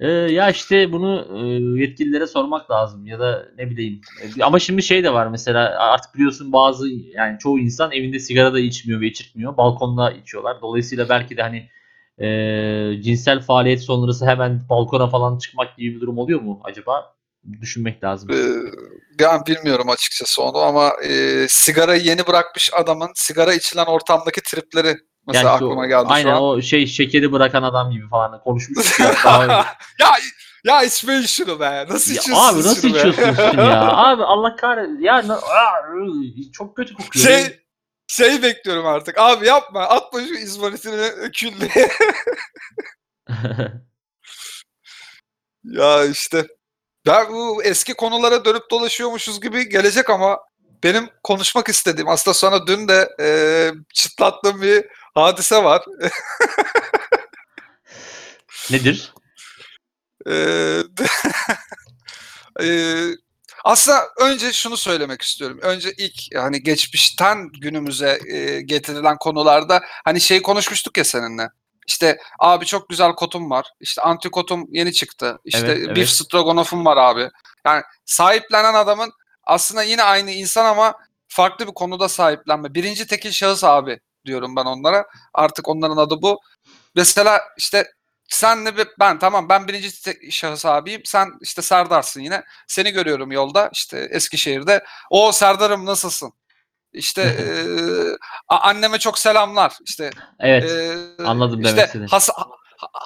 E, 0.00 0.08
ya 0.08 0.50
işte 0.50 0.92
bunu 0.92 1.26
e, 1.34 1.40
yetkililere 1.80 2.26
sormak 2.26 2.70
lazım 2.70 3.06
ya 3.06 3.18
da 3.18 3.48
ne 3.58 3.70
bileyim. 3.70 4.00
E, 4.22 4.42
ama 4.42 4.58
şimdi 4.58 4.82
şey 4.82 5.04
de 5.04 5.12
var 5.12 5.26
mesela 5.26 5.78
artık 5.78 6.14
biliyorsun 6.14 6.52
bazı 6.52 6.88
yani 6.88 7.38
çoğu 7.38 7.58
insan 7.58 7.92
evinde 7.92 8.18
sigara 8.18 8.54
da 8.54 8.60
içmiyor 8.60 9.00
ve 9.00 9.06
içirtmiyor. 9.06 9.56
Balkonda 9.56 10.10
içiyorlar. 10.12 10.62
Dolayısıyla 10.62 11.08
belki 11.08 11.36
de 11.36 11.42
hani 11.42 11.68
e, 12.18 13.02
cinsel 13.02 13.40
faaliyet 13.40 13.82
sonrası 13.82 14.26
hemen 14.26 14.60
balkona 14.70 15.06
falan 15.06 15.38
çıkmak 15.38 15.76
gibi 15.76 15.96
bir 15.96 16.00
durum 16.00 16.18
oluyor 16.18 16.40
mu 16.40 16.60
acaba? 16.64 17.14
Düşünmek 17.60 18.04
lazım. 18.04 18.30
Ee, 18.30 18.70
ben 19.20 19.46
bilmiyorum 19.46 19.88
açıkçası 19.90 20.42
onu 20.42 20.58
ama 20.58 20.92
e, 21.08 21.46
sigarayı 21.48 22.02
yeni 22.02 22.26
bırakmış 22.26 22.70
adamın 22.74 23.08
sigara 23.14 23.54
içilen 23.54 23.84
ortamdaki 23.84 24.40
tripleri 24.42 24.96
mesela 25.26 25.48
Yani 25.48 25.54
aklıma 25.56 25.86
geldi 25.86 26.06
aynen 26.08 26.30
şu 26.30 26.36
an. 26.36 26.42
o 26.42 26.62
şey 26.62 26.86
şekeri 26.86 27.32
bırakan 27.32 27.62
adam 27.62 27.90
gibi 27.90 28.08
falan 28.08 28.40
konuşmuştuk 28.42 29.00
ya 29.00 29.64
ya 30.64 30.82
içmeyin 30.82 31.22
şunu 31.22 31.60
be. 31.60 31.86
Nasıl 31.88 32.12
Ya 32.14 32.20
içiyorsunuz 32.20 32.54
abi 32.66 32.68
nasıl 32.68 32.80
şunu 32.82 32.94
be? 32.94 32.98
içiyorsunuz 32.98 33.50
şunu 33.50 33.60
ya? 33.60 33.82
Abi 33.96 34.22
Allah 34.24 34.56
kahretsin. 34.56 35.00
Ya 35.02 35.24
çok 36.52 36.76
kötü 36.76 36.94
kokuyor. 36.94 37.24
Şey 37.26 37.60
şey 38.06 38.42
bekliyorum 38.42 38.86
artık. 38.86 39.18
Abi 39.18 39.46
yapma. 39.46 39.80
Atma 39.80 40.20
şu 40.20 40.34
izmaritini 40.34 41.30
küllüğe. 41.32 41.88
ya 45.64 46.04
işte. 46.04 46.46
Ben 47.06 47.32
bu 47.32 47.62
eski 47.64 47.94
konulara 47.94 48.44
dönüp 48.44 48.70
dolaşıyormuşuz 48.70 49.40
gibi 49.40 49.68
gelecek 49.68 50.10
ama 50.10 50.38
benim 50.84 51.08
konuşmak 51.22 51.68
istediğim 51.68 52.08
aslında 52.08 52.34
sana 52.34 52.66
dün 52.66 52.88
de 52.88 53.08
e, 53.20 53.28
çıtlattığım 53.94 54.62
bir 54.62 54.84
hadise 55.14 55.64
var. 55.64 55.84
Nedir? 58.70 59.12
Eee, 62.60 63.16
aslında 63.64 64.08
önce 64.20 64.52
şunu 64.52 64.76
söylemek 64.76 65.22
istiyorum. 65.22 65.58
Önce 65.62 65.92
ilk 65.98 66.32
yani 66.32 66.62
geçmişten 66.62 67.48
günümüze 67.48 68.18
getirilen 68.64 69.16
konularda 69.18 69.82
hani 70.04 70.20
şey 70.20 70.42
konuşmuştuk 70.42 70.98
ya 70.98 71.04
seninle. 71.04 71.48
İşte 71.86 72.18
abi 72.38 72.66
çok 72.66 72.88
güzel 72.88 73.12
kotum 73.12 73.50
var. 73.50 73.66
İşte 73.80 74.02
antikotum 74.02 74.66
yeni 74.70 74.92
çıktı. 74.92 75.38
İşte 75.44 75.66
Evet, 75.66 75.82
evet. 75.86 75.96
beef 75.96 76.08
stroganoff'um 76.10 76.84
var 76.84 76.96
abi. 76.96 77.30
Yani 77.66 77.82
sahiplenen 78.04 78.74
adamın 78.74 79.12
aslında 79.44 79.82
yine 79.82 80.02
aynı 80.02 80.30
insan 80.30 80.64
ama 80.64 80.94
farklı 81.28 81.66
bir 81.66 81.74
konuda 81.74 82.08
sahiplenme. 82.08 82.74
Birinci 82.74 83.06
tekil 83.06 83.30
şahıs 83.30 83.64
abi 83.64 84.00
diyorum 84.26 84.56
ben 84.56 84.64
onlara. 84.64 85.06
Artık 85.34 85.68
onların 85.68 85.96
adı 85.96 86.22
bu. 86.22 86.40
Mesela 86.94 87.40
işte 87.58 87.92
senle 88.28 88.72
ben 89.00 89.18
tamam 89.18 89.48
ben 89.48 89.68
birinci 89.68 89.90
şahıs 90.32 90.66
abiyim. 90.66 91.00
Sen 91.04 91.28
işte 91.40 91.62
Serdar'sın 91.62 92.20
yine. 92.20 92.42
Seni 92.66 92.90
görüyorum 92.90 93.32
yolda 93.32 93.70
işte 93.72 94.08
Eskişehir'de. 94.10 94.84
O 95.10 95.32
Serdar'ım 95.32 95.86
nasılsın? 95.86 96.32
İşte 96.92 97.22
a- 98.48 98.58
anneme 98.68 98.98
çok 98.98 99.18
selamlar. 99.18 99.72
İşte 99.86 100.10
Evet. 100.40 100.70
eee, 100.70 100.96
anladım 101.26 101.60
işte 101.62 101.84
istediğini. 101.84 102.06
Has- 102.08 102.30
Ha- 102.34 102.46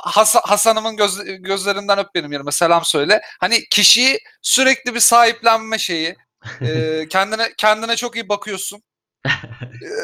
Has- 0.05 0.37
Hasan'ımın 0.45 0.97
göz, 0.97 1.25
gözlerinden 1.25 1.99
öp 1.99 2.15
benim 2.15 2.33
yerime 2.33 2.53
selam 2.53 2.85
söyle. 2.85 3.21
Hani 3.41 3.65
kişiyi 3.69 4.19
sürekli 4.43 4.95
bir 4.95 5.01
sahiplenme 5.01 5.79
şeyi. 5.79 6.17
Eee, 6.61 7.07
kendine 7.11 7.53
kendine 7.57 7.97
çok 7.97 8.17
iyi 8.17 8.29
bakıyorsun. 8.29 8.83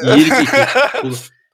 İyilik 0.03 0.31
eki. 0.39 0.51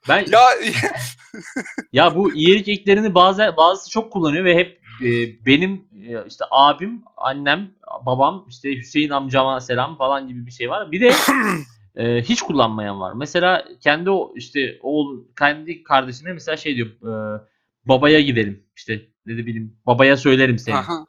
Ben 0.08 0.26
ya 0.30 0.40
Ya 1.92 2.14
bu 2.14 2.34
iyilik 2.34 2.68
eklerini 2.68 3.14
bazı 3.14 3.54
bazısı 3.56 3.90
çok 3.90 4.12
kullanıyor 4.12 4.44
ve 4.44 4.56
hep 4.56 4.80
e, 5.00 5.08
benim 5.46 5.88
e, 6.08 6.26
işte 6.28 6.44
abim, 6.50 7.02
annem, 7.16 7.70
babam, 8.06 8.46
işte 8.48 8.76
Hüseyin 8.76 9.10
amcama 9.10 9.60
selam 9.60 9.98
falan 9.98 10.28
gibi 10.28 10.46
bir 10.46 10.50
şey 10.50 10.70
var. 10.70 10.92
Bir 10.92 11.00
de 11.00 11.12
e, 11.96 12.22
hiç 12.22 12.42
kullanmayan 12.42 13.00
var. 13.00 13.12
Mesela 13.12 13.64
kendi 13.80 14.10
o 14.10 14.32
işte 14.36 14.78
oğul 14.82 15.24
kendi 15.38 15.82
kardeşine 15.82 16.32
mesela 16.32 16.56
şey 16.56 16.76
diyor 16.76 16.88
e, 16.88 17.42
babaya 17.84 18.20
gidelim 18.20 18.66
işte 18.76 19.02
ne 19.26 19.36
de 19.36 19.46
bileyim 19.46 19.76
babaya 19.86 20.16
söylerim 20.16 20.58
seni. 20.58 20.76
Aha. 20.76 21.06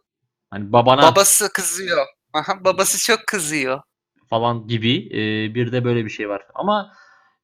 Hani 0.50 0.72
babana 0.72 1.02
babası 1.02 1.54
kızıyor. 1.54 2.06
Aha, 2.34 2.66
babası 2.66 3.06
çok 3.08 3.28
kızıyor. 3.28 3.82
Falan 4.34 4.68
gibi 4.68 4.96
e, 5.12 5.20
bir 5.56 5.72
de 5.72 5.84
böyle 5.84 6.06
bir 6.06 6.10
şey 6.10 6.30
var. 6.30 6.42
Ama 6.56 6.94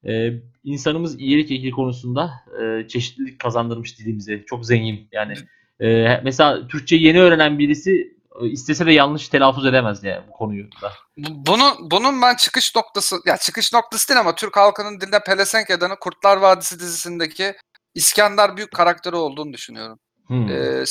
e, 0.08 0.30
insanımız 0.64 1.20
iyilik 1.20 1.50
eki 1.50 1.70
konusunda 1.70 2.30
e, 2.62 2.88
çeşitlilik 2.88 3.38
kazandırmış 3.38 3.98
dilimize. 3.98 4.44
Çok 4.46 4.66
zengin. 4.66 5.08
Yani 5.12 5.34
e, 5.80 6.20
mesela 6.24 6.68
Türkçe 6.68 6.96
yeni 6.96 7.20
öğrenen 7.20 7.58
birisi 7.58 8.16
istese 8.42 8.86
de 8.86 8.92
yanlış 8.92 9.28
telaffuz 9.28 9.66
edemez 9.66 10.04
yani 10.04 10.22
bu 10.28 10.32
konuyu 10.32 10.64
da. 10.82 10.92
Bu- 11.16 11.46
Bunu, 11.46 11.90
bunun 11.90 12.22
ben 12.22 12.36
çıkış 12.36 12.76
noktası, 12.76 13.16
ya 13.26 13.36
çıkış 13.36 13.72
noktası 13.72 14.08
değil 14.08 14.20
ama 14.20 14.34
Türk 14.34 14.56
halkının 14.56 15.00
dilinde 15.00 15.18
pelesenk 15.26 15.70
edeni 15.70 15.94
Kurtlar 16.00 16.36
Vadisi 16.36 16.80
dizisindeki 16.80 17.54
İskender 17.94 18.56
Büyük 18.56 18.70
karakteri 18.70 19.16
olduğunu 19.16 19.52
düşünüyorum. 19.52 19.98
Hmm. 20.26 20.48
Ee, 20.48 20.84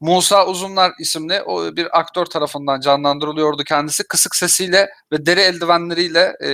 Musa 0.00 0.46
Uzunlar 0.46 0.92
isimli 0.98 1.42
o 1.42 1.76
bir 1.76 1.98
aktör 1.98 2.26
tarafından 2.26 2.80
canlandırılıyordu 2.80 3.64
kendisi. 3.64 4.08
Kısık 4.08 4.36
sesiyle 4.36 4.90
ve 5.12 5.26
deri 5.26 5.40
eldivenleriyle 5.40 6.36
e, 6.44 6.48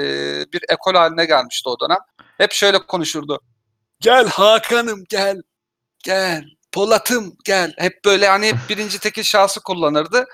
bir 0.53 0.63
ekol 0.69 0.95
haline 0.95 1.25
gelmişti 1.25 1.69
o 1.69 1.81
dönem. 1.81 1.99
Hep 2.39 2.53
şöyle 2.53 2.79
konuşurdu. 2.79 3.41
Gel 4.01 4.29
Hakan'ım 4.29 5.05
gel. 5.09 5.43
Gel. 6.05 6.45
Polat'ım 6.73 7.37
gel. 7.45 7.75
Hep 7.79 8.05
böyle 8.05 8.29
hani 8.29 8.47
hep 8.47 8.57
birinci 8.69 8.99
tekil 8.99 9.23
şahsı 9.23 9.63
kullanırdı. 9.63 10.25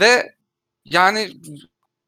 Ve 0.00 0.34
yani 0.84 1.30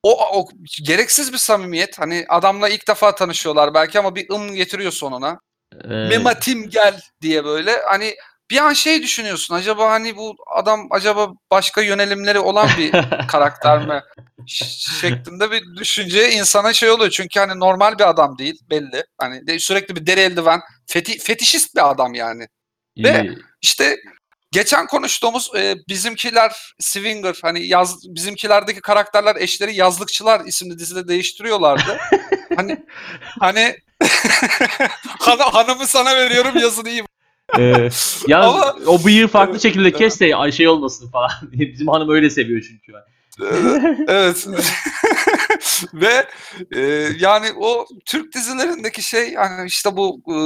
o, 0.03 0.39
o 0.41 0.49
gereksiz 0.83 1.33
bir 1.33 1.39
samimiyet. 1.39 1.99
Hani 1.99 2.27
adamla 2.29 2.69
ilk 2.69 2.89
defa 2.89 3.15
tanışıyorlar 3.15 3.75
belki 3.75 3.99
ama 3.99 4.15
bir 4.15 4.31
ım 4.31 4.55
getiriyor 4.55 4.93
sonuna. 4.93 5.41
E, 5.85 5.89
Mematim 5.89 6.69
gel 6.69 7.01
diye 7.21 7.45
böyle 7.45 7.83
hani 7.89 8.17
bir 8.51 8.57
an 8.59 8.73
şey 8.73 9.03
düşünüyorsun 9.03 9.55
acaba 9.55 9.91
hani 9.91 10.17
bu 10.17 10.37
adam 10.55 10.87
acaba 10.91 11.33
başka 11.51 11.83
yönelimleri 11.83 12.39
olan 12.39 12.69
bir 12.79 12.93
karakter 13.29 13.87
mi 13.87 14.03
şeklinde 15.01 15.51
bir 15.51 15.77
düşünce 15.77 16.33
insana 16.33 16.73
şey 16.73 16.91
oluyor. 16.91 17.11
Çünkü 17.11 17.41
hani 17.41 17.61
normal 17.61 17.99
bir 17.99 18.09
adam 18.09 18.39
değil 18.39 18.61
belli. 18.71 19.05
Hani 19.19 19.47
de- 19.47 19.59
sürekli 19.59 19.97
bir 19.97 20.07
deri 20.07 20.21
eldiven 20.21 20.61
feti, 20.87 21.19
fetişist 21.19 21.75
bir 21.77 21.91
adam 21.91 22.15
yani. 22.15 22.47
Ve- 22.99 23.09
e, 23.09 23.35
işte 23.63 23.97
geçen 24.53 24.87
konuştuğumuz 24.87 25.51
e, 25.57 25.75
bizimkiler 25.89 26.75
Swinger 26.81 27.39
hani 27.43 27.67
yaz 27.67 27.97
bizimkilerdeki 28.15 28.81
karakterler 28.81 29.37
eşleri 29.37 29.75
yazlıkçılar 29.77 30.41
isimli 30.45 30.79
dizide 30.79 31.09
değiştiriyorlardı. 31.09 31.99
Hani 32.57 32.85
hani 33.41 33.77
Han- 35.21 35.39
hanımı 35.39 35.87
sana 35.87 36.17
veriyorum 36.17 36.59
yazını 36.59 36.89
iyi 36.89 37.05
e, 37.59 37.89
ya 38.29 38.41
Ama- 38.41 38.77
o 38.87 39.05
bıyığı 39.05 39.29
farklı 39.29 39.61
şekilde 39.61 39.93
kes 39.93 40.21
de 40.21 40.37
ay 40.37 40.53
şey 40.53 40.69
olmasın 40.69 41.11
falan. 41.11 41.31
Bizim 41.53 41.89
hanım 41.89 42.11
öyle 42.11 42.31
seviyor 42.31 42.61
çünkü. 42.61 42.93
evet. 44.09 44.47
Ve 45.95 46.27
e, 46.77 46.81
yani 47.19 47.47
o 47.57 47.87
Türk 48.05 48.35
dizilerindeki 48.35 49.03
şey 49.03 49.33
yani 49.33 49.67
işte 49.67 49.97
bu 49.97 50.21
e, 50.29 50.37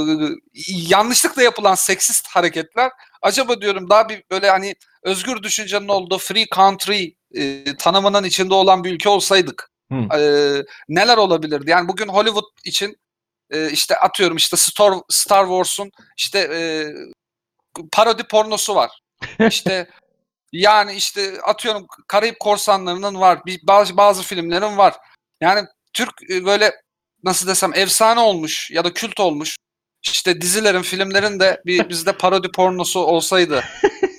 yanlışlıkla 0.66 1.42
yapılan 1.42 1.74
seksist 1.74 2.28
hareketler 2.28 2.90
acaba 3.22 3.60
diyorum 3.60 3.90
daha 3.90 4.08
bir 4.08 4.22
böyle 4.30 4.50
hani 4.50 4.74
özgür 5.02 5.42
düşüncenin 5.42 5.88
olduğu 5.88 6.18
free 6.18 6.46
country 6.54 7.10
e, 7.34 7.64
tanımının 7.78 8.24
içinde 8.24 8.54
olan 8.54 8.84
bir 8.84 8.92
ülke 8.92 9.08
olsaydık 9.08 9.70
Hı. 9.92 10.18
e, 10.18 10.20
neler 10.88 11.16
olabilirdi? 11.16 11.70
Yani 11.70 11.88
bugün 11.88 12.08
Hollywood 12.08 12.44
için 12.64 12.96
e, 13.50 13.70
işte 13.70 13.96
atıyorum 13.96 14.36
işte 14.36 14.56
Star, 14.56 14.94
Star 15.08 15.44
Wars'un 15.44 15.90
işte 16.16 16.38
e, 16.38 16.60
parodi 17.92 18.24
pornosu 18.24 18.74
var. 18.74 18.90
İşte 19.48 19.90
yani 20.52 20.94
işte 20.94 21.40
atıyorum 21.42 21.86
Karayip 22.08 22.40
Korsanları'nın 22.40 23.20
var. 23.20 23.38
Bir, 23.46 23.60
bazı 23.62 23.96
bazı 23.96 24.22
filmlerin 24.22 24.76
var. 24.76 24.94
Yani 25.40 25.66
Türk 25.92 26.30
e, 26.30 26.44
böyle 26.44 26.72
nasıl 27.24 27.46
desem 27.46 27.74
efsane 27.74 28.20
olmuş 28.20 28.70
ya 28.70 28.84
da 28.84 28.92
kült 28.92 29.20
olmuş. 29.20 29.56
İşte 30.02 30.40
dizilerin, 30.40 30.82
filmlerin 30.82 31.40
de 31.40 31.62
bir 31.66 31.88
bizde 31.88 32.12
parodi 32.12 32.50
pornosu 32.50 33.00
olsaydı. 33.00 33.64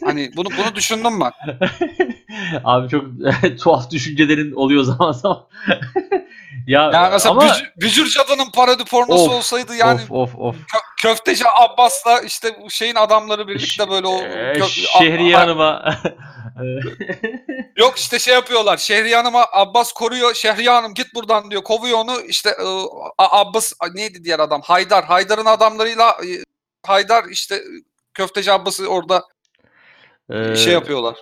Hani 0.04 0.32
bunu 0.36 0.48
bunu 0.58 0.76
düşündüm 0.76 1.14
mü? 1.14 1.30
Abi 2.64 2.90
çok 2.90 3.06
tuhaf 3.60 3.92
düşüncelerin 3.92 4.52
oluyor 4.52 4.84
zaman 4.84 5.12
zaman. 5.12 5.48
Ya 6.68 6.90
Yani 6.94 7.10
mesela 7.12 7.32
ama 7.32 7.42
Bücür, 7.42 7.72
Bücür 7.78 8.10
Cadı'nın 8.10 8.52
parodi 8.52 8.86
pornosu 8.86 9.24
Of, 9.24 9.32
olsaydı 9.34 9.76
yani 9.76 10.02
of 10.10 10.12
of 10.12 10.36
of. 10.36 10.56
kö- 10.56 10.96
köfteci 11.02 11.44
Abbas'la 11.50 12.20
işte 12.22 12.56
bu 12.62 12.70
şeyin 12.70 12.96
adamları 12.96 13.48
birlikte 13.48 13.90
böyle 13.90 14.08
o 14.08 14.18
Ee, 14.22 14.54
kö- 14.54 14.98
Şehriye 15.00 15.36
Hanım'a 15.38 15.96
Yok 17.78 17.98
işte 17.98 18.20
şey 18.20 18.34
yapıyorlar. 18.34 18.78
Şehriye 18.78 19.16
Hanım'a 19.16 19.46
Abbas 19.54 19.92
koruyor. 19.92 20.34
Şehriye 20.34 20.70
Hanım 20.70 20.94
git 20.94 21.16
buradan 21.16 21.52
diyor. 21.52 21.64
Kovuyor 21.64 21.98
onu. 21.98 22.22
İşte 22.22 22.50
e, 22.50 22.66
Abbas 23.18 23.74
neydi 23.94 24.24
diğer 24.24 24.40
adam? 24.40 24.62
Haydar. 24.62 25.06
Haydar'ın 25.06 25.46
adamlarıyla 25.46 26.10
e, 26.12 26.30
Haydar 26.88 27.24
işte 27.30 27.56
e, 27.56 27.62
köfteci 28.14 28.52
Abbas'ı 28.52 28.88
orada 28.88 29.24
Ee, 30.34 30.56
şey 30.56 30.74
yapıyorlar. 30.74 31.16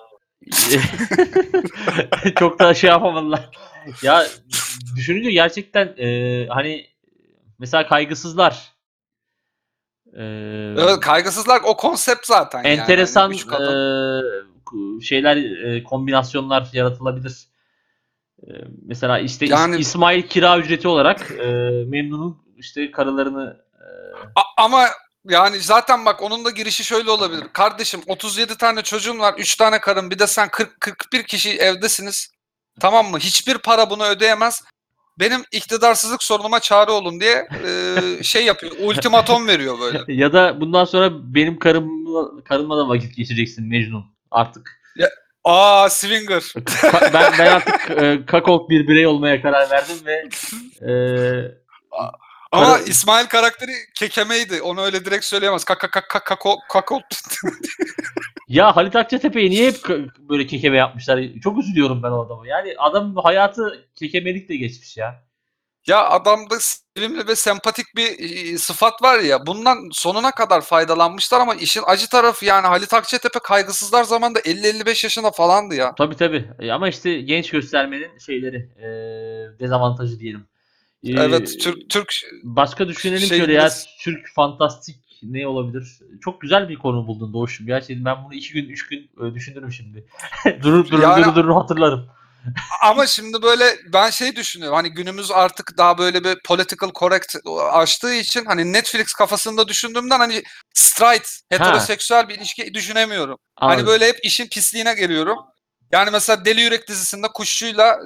çok 2.39 2.59
da 2.59 2.73
şey 2.73 2.89
yapamadılar. 2.89 3.49
Ya 4.03 4.25
düşününce 4.95 5.31
gerçekten 5.31 5.85
e, 5.97 6.47
hani 6.49 6.87
mesela 7.59 7.87
kaygısızlar 7.87 8.71
e, 10.13 10.23
Evet, 10.79 10.99
kaygısızlar 10.99 11.61
o 11.65 11.77
konsept 11.77 12.25
zaten. 12.25 12.57
yani. 12.63 12.67
enteresan 12.67 13.21
Hani 13.21 13.37
kadın. 13.45 14.19
e, 14.99 15.01
şeyler 15.03 15.37
e, 15.37 15.83
kombinasyonlar 15.83 16.69
yaratılabilir. 16.73 17.47
E, 18.43 18.47
mesela 18.85 19.19
işte 19.19 19.45
İs- 19.45 19.51
Yani- 19.51 19.77
İsmail 19.77 20.21
kira 20.21 20.57
ücreti 20.59 20.87
olarak 20.87 21.31
e, 21.31 21.45
Memnun'un 21.87 22.37
işte 22.57 22.91
karılarını 22.91 23.63
e, 23.79 23.85
A- 24.35 24.63
ama 24.65 24.85
Yani 25.27 25.59
zaten 25.59 26.05
bak 26.05 26.21
onun 26.23 26.45
da 26.45 26.49
girişi 26.49 26.83
şöyle 26.83 27.11
olabilir. 27.11 27.43
Kardeşim 27.53 28.01
37 28.07 28.57
tane 28.57 28.81
çocuğun 28.81 29.19
var, 29.19 29.33
3 29.37 29.55
tane 29.55 29.79
karın, 29.79 30.11
bir 30.11 30.19
de 30.19 30.27
sen 30.27 30.49
40 30.49 30.81
41 30.81 31.23
kişi 31.23 31.57
evdesiniz. 31.57 32.31
Tamam 32.79 33.11
mı? 33.11 33.19
Hiçbir 33.19 33.57
para 33.57 33.89
bunu 33.89 34.05
ödeyemez. 34.05 34.63
Benim 35.19 35.43
iktidarsızlık 35.51 36.23
sorunuma 36.23 36.59
çare 36.59 36.91
olun 36.91 37.19
diye 37.19 37.47
e, 37.65 38.23
şey 38.23 38.45
yapıyor. 38.45 38.71
Ultimatom 38.79 39.47
veriyor 39.47 39.79
böyle. 39.79 40.13
Ya 40.13 40.33
da 40.33 40.61
bundan 40.61 40.85
sonra 40.85 41.09
benim 41.35 41.59
karımla, 41.59 42.43
karımla 42.43 42.77
da 42.77 42.89
vakit 42.89 43.15
geçireceksin 43.15 43.67
Mecnun 43.67 44.05
artık. 44.31 44.79
Aa 45.43 45.89
Swinger. 45.89 46.43
Ben 47.13 47.33
ben 47.39 47.45
artık 47.51 47.91
e, 48.03 48.25
kakok 48.25 48.69
bir 48.69 48.87
birey 48.87 49.07
olmaya 49.07 49.41
karar 49.41 49.69
verdim 49.69 49.97
ve 50.05 50.29
e, 50.81 50.91
Ama 52.51 52.65
Kara- 52.65 52.83
İsmail 52.83 53.25
karakteri 53.25 53.71
kekemeydi. 53.95 54.61
Onu 54.61 54.81
öyle 54.81 55.05
direkt 55.05 55.25
söyleyemez. 55.25 55.63
Kaka 55.63 55.89
kaka 55.89 56.19
kako 56.19 56.57
kako. 56.69 57.01
ya 58.47 58.75
Halit 58.75 58.95
Akçatepe'yi 58.95 59.49
niye 59.49 59.67
hep 59.67 59.77
böyle 60.29 60.47
kekeme 60.47 60.77
yapmışlar? 60.77 61.23
Çok 61.43 61.57
üzülüyorum 61.59 62.03
ben 62.03 62.11
o 62.11 62.25
adama. 62.25 62.47
Yani 62.47 62.75
adam 62.77 63.15
hayatı 63.15 63.87
kekemelikle 63.95 64.55
geçmiş 64.55 64.97
ya. 64.97 65.23
Ya 65.87 66.09
adamda 66.09 66.55
sevimli 66.59 67.27
ve 67.27 67.35
sempatik 67.35 67.85
bir 67.95 68.19
e, 68.53 68.57
sıfat 68.57 69.01
var 69.03 69.19
ya. 69.19 69.45
Bundan 69.47 69.89
sonuna 69.91 70.31
kadar 70.31 70.61
faydalanmışlar 70.61 71.39
ama 71.39 71.55
işin 71.55 71.83
acı 71.85 72.09
tarafı 72.09 72.45
yani 72.45 72.67
Halit 72.67 72.93
Akçatepe 72.93 73.39
kaygısızlar 73.39 74.03
zamanında 74.03 74.39
50-55 74.39 75.05
yaşında 75.05 75.31
falandı 75.31 75.75
ya. 75.75 75.95
Tabii 75.97 76.15
tabii. 76.15 76.49
E, 76.59 76.71
Ama 76.71 76.89
işte 76.89 77.21
genç 77.21 77.49
göstermenin 77.49 78.17
şeyleri 78.17 78.57
e, 78.57 78.87
dezavantajı 79.59 80.19
diyelim. 80.19 80.45
E, 81.03 81.11
Evet 81.11 81.59
Türk 81.61 81.89
Türk 81.89 82.13
Başka 82.43 82.87
düşünelim 82.87 83.27
Şey 83.27 83.37
şöyle 83.37 83.53
ya. 83.53 83.69
Türk 84.01 84.27
fantastik 84.35 84.95
ne 85.23 85.47
olabilir? 85.47 85.87
Çok 86.21 86.41
güzel 86.41 86.69
bir 86.69 86.75
konu 86.75 87.07
buldun 87.07 87.33
Doğuş'um. 87.33 87.65
Gerçekten 87.67 88.05
ben 88.05 88.23
bunu 88.25 88.33
iki 88.33 88.53
gün, 88.53 88.69
üç 88.69 88.87
gün 88.87 89.09
e, 89.25 89.33
düşünürüm 89.33 89.71
şimdi. 89.71 90.05
durur 90.63 90.89
durur 90.89 91.03
Yani- 91.03 91.23
durur 91.25 91.35
durur 91.35 91.53
hatırlarım. 91.53 92.05
ama 92.83 93.07
şimdi 93.07 93.41
böyle 93.41 93.65
ben 93.93 94.09
şey 94.09 94.35
düşünüyorum. 94.35 94.75
Hani 94.75 94.89
günümüz 94.89 95.31
artık 95.31 95.77
daha 95.77 95.97
böyle 95.97 96.23
bir 96.23 96.37
political 96.45 96.91
correct 96.99 97.35
açtığı 97.71 98.13
için 98.13 98.45
hani 98.45 98.73
Netflix 98.73 99.13
kafasında 99.13 99.67
düşündüğümden 99.67 100.19
hani 100.19 100.43
straight 100.73 101.29
heteroseksüel 101.49 102.29
bir 102.29 102.35
ilişki 102.37 102.73
düşünemiyorum. 102.73 103.37
Hani 103.55 103.71
Anladım. 103.71 103.87
böyle 103.87 104.07
hep 104.07 104.19
işin 104.23 104.47
pisliğine 104.47 104.93
geliyorum. 104.93 105.37
Yani 105.91 106.09
mesela 106.11 106.45
Deli 106.45 106.61
Yürek 106.61 106.87
dizisinde 106.87 107.27
Kuşçu'yla 107.27 107.99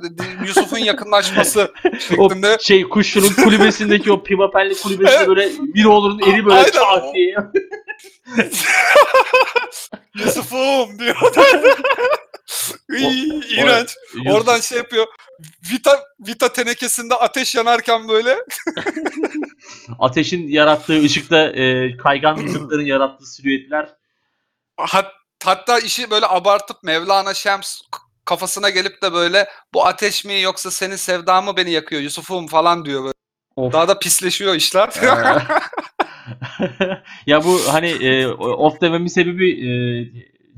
Yusuf'un 0.45 0.77
yakınlaşması 0.91 1.73
O 2.17 2.29
şeklinde. 2.29 2.57
şey 2.61 2.83
kuşçunun 2.83 3.33
kulübesindeki 3.43 4.11
o 4.11 4.23
pimapenli 4.23 4.75
kulübesinde 4.81 5.15
Evet. 5.17 5.27
böyle 5.27 5.49
bir 5.59 5.85
oğlunun 5.85 6.19
eri 6.31 6.45
böyle 6.45 6.71
çat 6.71 7.15
diye. 7.15 7.35
Yusuf'um 10.15 10.99
diyor. 10.99 11.15
İy, 12.97 13.39
İğrenç. 13.49 13.89
Oradan 14.27 14.59
şey 14.59 14.77
yapıyor. 14.77 15.07
Vita 15.71 16.03
Vita 16.27 16.53
tenekesinde 16.53 17.15
ateş 17.15 17.55
yanarken 17.55 18.07
böyle 18.07 18.37
ateşin 19.99 20.47
yarattığı 20.47 21.01
ışıkta 21.03 21.47
e, 21.51 21.97
kaygan 21.97 22.43
vücutların 22.43 22.85
yarattığı 22.85 23.25
silüetler. 23.25 23.89
hat, 24.77 25.11
hatta 25.45 25.79
işi 25.79 26.09
böyle 26.11 26.25
abartıp 26.27 26.83
Mevlana 26.83 27.33
Şems 27.33 27.81
kafasına 28.25 28.69
gelip 28.69 29.01
de 29.01 29.13
böyle 29.13 29.47
bu 29.73 29.85
ateş 29.85 30.25
mi 30.25 30.41
yoksa 30.41 30.71
senin 30.71 30.95
sevdan 30.95 31.45
mı 31.45 31.57
beni 31.57 31.71
yakıyor 31.71 32.01
Yusuf'um 32.01 32.47
falan 32.47 32.85
diyor 32.85 33.03
böyle. 33.03 33.13
Of. 33.55 33.73
Daha 33.73 33.87
da 33.87 33.99
pisleşiyor 33.99 34.55
işler. 34.55 34.89
Ya 37.27 37.43
bu 37.43 37.59
hani 37.73 37.87
e, 37.89 38.27
off 38.27 38.81
dememin 38.81 39.07
sebebi 39.07 39.49
e, 39.51 39.69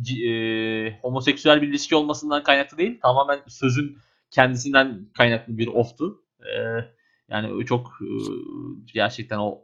c- 0.04 0.30
e, 0.30 1.00
homoseksüel 1.02 1.62
bir 1.62 1.68
ilişki 1.68 1.96
olmasından 1.96 2.44
kaynaklı 2.44 2.78
değil. 2.78 3.00
Tamamen 3.02 3.40
sözün 3.48 3.98
kendisinden 4.32 5.10
kaynaklı 5.18 5.58
bir 5.58 5.68
off'tu. 5.68 6.22
E, 6.42 6.52
yani 7.30 7.66
çok 7.66 7.88
e, 8.02 8.08
gerçekten 8.94 9.38
o 9.38 9.62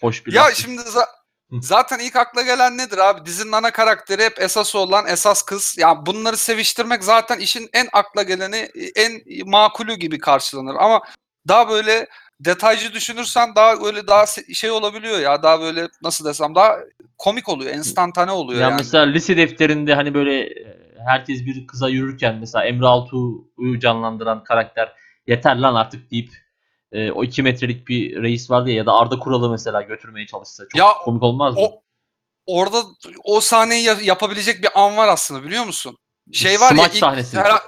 hoş 0.00 0.26
bir 0.26 0.32
ya 0.32 0.42
laftı. 0.42 0.60
şimdi 0.62 0.80
za- 0.80 1.19
zaten 1.62 1.98
ilk 1.98 2.16
akla 2.16 2.42
gelen 2.42 2.78
nedir 2.78 2.98
abi? 2.98 3.26
Dizinin 3.26 3.52
ana 3.52 3.70
karakteri 3.70 4.22
hep 4.24 4.40
esas 4.40 4.74
olan 4.74 5.06
esas 5.06 5.42
kız. 5.42 5.76
Ya 5.78 6.06
bunları 6.06 6.36
seviştirmek 6.36 7.04
zaten 7.04 7.38
işin 7.38 7.68
en 7.72 7.88
akla 7.92 8.22
geleni, 8.22 8.68
en 8.96 9.12
makulü 9.46 9.94
gibi 9.94 10.18
karşılanır. 10.18 10.74
Ama 10.78 11.00
daha 11.48 11.68
böyle 11.68 12.06
detaycı 12.40 12.92
düşünürsen 12.92 13.54
daha 13.54 13.82
böyle 13.82 14.06
daha 14.06 14.22
se- 14.22 14.54
şey 14.54 14.70
olabiliyor 14.70 15.18
ya. 15.18 15.42
Daha 15.42 15.60
böyle 15.60 15.88
nasıl 16.02 16.24
desem 16.24 16.54
daha 16.54 16.76
komik 17.18 17.48
oluyor, 17.48 17.74
enstantane 17.74 18.30
oluyor 18.32 18.60
Ya 18.60 18.68
yani. 18.68 18.76
mesela 18.78 19.04
lise 19.04 19.36
defterinde 19.36 19.94
hani 19.94 20.14
böyle 20.14 20.40
e, 20.40 20.76
herkes 21.06 21.44
bir 21.46 21.66
kıza 21.66 21.88
yürürken 21.88 22.36
mesela 22.40 22.64
Emre 22.64 22.86
Altuğ'u 22.86 23.48
canlandıran 23.78 24.44
karakter 24.44 24.92
yeter 25.26 25.56
lan 25.56 25.74
artık 25.74 26.10
deyip 26.10 26.30
e, 26.92 27.10
o 27.12 27.24
iki 27.24 27.42
metrelik 27.42 27.88
bir 27.88 28.22
reis 28.22 28.50
vardı 28.50 28.70
ya 28.70 28.76
ya 28.76 28.86
da 28.86 28.92
Arda 28.92 29.18
Kural'ı 29.18 29.50
mesela 29.50 29.82
götürmeye 29.82 30.26
çalışsa 30.26 30.64
çok 30.68 30.76
Ya 30.78 30.92
komik 31.04 31.22
olmaz 31.22 31.54
mı? 31.54 31.60
o 31.60 31.82
orada 32.46 32.82
o 33.24 33.40
sahneyi 33.40 33.84
ya- 33.84 33.98
yapabilecek 34.02 34.62
bir 34.62 34.80
an 34.80 34.96
var 34.96 35.08
aslında 35.08 35.44
biliyor 35.44 35.64
musun? 35.64 35.98
Şey 36.32 36.60
var 36.60 36.70
ya 36.70 36.76
Smaç 36.76 36.92
ilk, 36.92 36.98
sahnesi. 36.98 37.36
Her- 37.36 37.60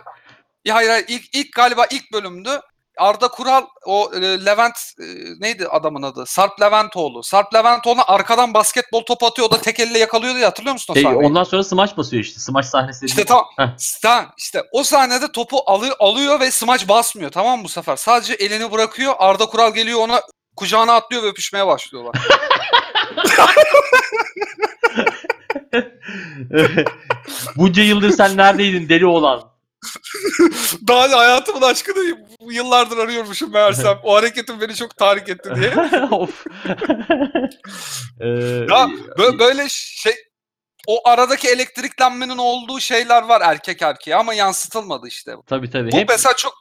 ya 0.65 0.75
hayır, 0.75 0.89
hayır 0.91 1.05
ilk, 1.09 1.35
ilk 1.35 1.53
galiba 1.53 1.87
ilk 1.91 2.13
bölümdü. 2.13 2.61
Arda 2.99 3.29
Kural 3.29 3.63
o 3.87 4.11
e, 4.15 4.21
Levent 4.21 4.77
e, 5.01 5.05
neydi 5.41 5.67
adamın 5.69 6.03
adı? 6.03 6.25
Sarp 6.27 6.61
Leventoğlu. 6.61 7.23
Sarp 7.23 7.55
Leventoğlu'na 7.55 8.05
arkadan 8.07 8.55
basketbol 8.55 9.03
topu 9.05 9.27
atıyor. 9.27 9.49
O 9.49 9.51
da 9.53 9.59
tek 9.59 9.81
elle 9.81 9.99
yakalıyordu 9.99 10.39
ya 10.39 10.47
hatırlıyor 10.49 10.73
musun 10.73 10.95
o 10.95 10.99
E, 10.99 11.03
sahneyi? 11.03 11.27
ondan 11.27 11.45
sonra 11.45 11.65
smaç 11.65 11.97
basıyor 11.97 12.23
işte. 12.25 12.41
Smaç 12.41 12.67
sahnesi. 12.67 13.07
İşte. 13.07 13.23
Heh. 13.57 13.67
Tamam 14.03 14.33
işte 14.39 14.63
o 14.73 14.83
sahnede 14.85 15.33
topu 15.33 15.59
alıyor, 15.67 15.97
alıyor 15.99 16.41
ve 16.41 16.51
smaç 16.51 16.89
basmıyor 16.89 17.31
tamam 17.31 17.59
mı 17.59 17.65
bu 17.65 17.69
sefer? 17.69 17.97
Sadece 17.97 18.35
elini 18.35 18.73
bırakıyor. 18.73 19.15
Arda 19.19 19.47
Kural 19.47 19.75
geliyor 19.75 20.01
ona 20.01 20.21
kucağına 20.57 20.95
atlıyor 20.95 21.23
ve 21.23 21.27
öpüşmeye 21.27 21.67
başlıyorlar. 21.67 22.15
Bunca 27.57 27.83
yıldır 27.83 28.11
sen 28.11 28.37
neredeydin 28.37 28.89
deli 28.89 29.07
olan? 29.07 29.52
Daha 30.89 31.19
hayatımın 31.19 31.63
aşkını 31.63 32.19
bu 32.41 32.53
yıllardır 32.53 32.99
arıyormuşum 32.99 33.53
meğersem. 33.53 33.99
O 34.03 34.15
hareketim 34.15 34.61
beni 34.61 34.75
çok 34.75 34.97
tahrik 34.97 35.29
etti 35.29 35.51
diye. 35.57 35.75
of. 36.11 36.45
Ee, 38.21 38.29
Ya 38.71 38.89
bö- 39.19 39.39
böyle 39.39 39.67
şey 39.69 40.13
o 40.87 41.09
aradaki 41.09 41.49
elektriklenmenin 41.49 42.39
olduğu 42.39 42.81
şeyler 42.81 43.23
var 43.23 43.43
erkek 43.45 43.83
erkeğe 43.83 44.17
ama 44.17 44.35
yansıtılmadı 44.35 45.07
işte. 45.09 45.35
tabii 45.47 45.71
tabii. 45.71 45.93
Bu 45.93 45.97
Hep- 45.97 46.09
mesela 46.09 46.37
çok 46.37 46.55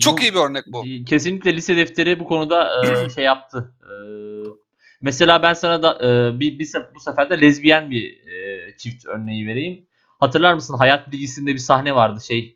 çok 0.00 0.18
bu- 0.18 0.22
iyi 0.22 0.34
bir 0.34 0.38
örnek 0.40 0.64
bu. 0.66 0.84
Kesinlikle 1.08 1.56
lise 1.56 1.76
defteri 1.76 2.20
bu 2.20 2.24
konuda 2.24 2.86
e, 2.86 3.10
şey 3.14 3.24
yaptı. 3.24 3.74
E, 3.82 3.92
mesela 5.00 5.42
ben 5.42 5.54
sana 5.54 5.82
da 5.82 5.98
e, 6.08 6.40
bir, 6.40 6.58
bir 6.58 6.72
bu 6.94 7.00
sefer 7.00 7.30
de 7.30 7.40
lezbiyen 7.40 7.90
bir 7.90 8.26
e, 8.26 8.76
çift 8.76 9.06
örneği 9.06 9.46
vereyim. 9.46 9.86
Hatırlar 10.20 10.54
mısın? 10.54 10.74
Hayat 10.78 11.12
bilgisinde 11.12 11.52
bir 11.54 11.58
sahne 11.58 11.94
vardı. 11.94 12.20
Şey 12.26 12.53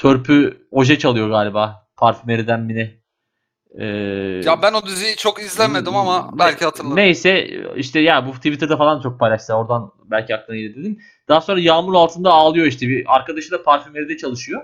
törpü 0.00 0.66
oje 0.70 0.98
çalıyor 0.98 1.30
galiba. 1.30 1.86
Parfümeriden 1.96 2.60
mi 2.60 2.74
ne? 2.74 3.00
E, 3.78 3.86
Ya 4.44 4.62
ben 4.62 4.72
o 4.72 4.86
diziyi 4.86 5.16
çok 5.16 5.40
izlemedim 5.40 5.96
ama 5.96 6.38
belki 6.38 6.64
hatırlarım. 6.64 6.96
Neyse 6.96 7.48
işte 7.76 8.00
ya 8.00 8.26
bu 8.26 8.32
Twitter'da 8.32 8.76
falan 8.76 9.00
çok 9.00 9.20
paylaştı. 9.20 9.54
Oradan 9.54 9.92
belki 10.04 10.34
aklına 10.34 10.56
gelir 10.56 10.76
dedim. 10.76 10.98
Daha 11.28 11.40
sonra 11.40 11.60
yağmur 11.60 11.94
altında 11.94 12.32
ağlıyor 12.32 12.66
işte. 12.66 12.88
Bir 12.88 13.14
arkadaşı 13.14 13.50
da 13.50 13.62
parfümeride 13.62 14.16
çalışıyor. 14.16 14.62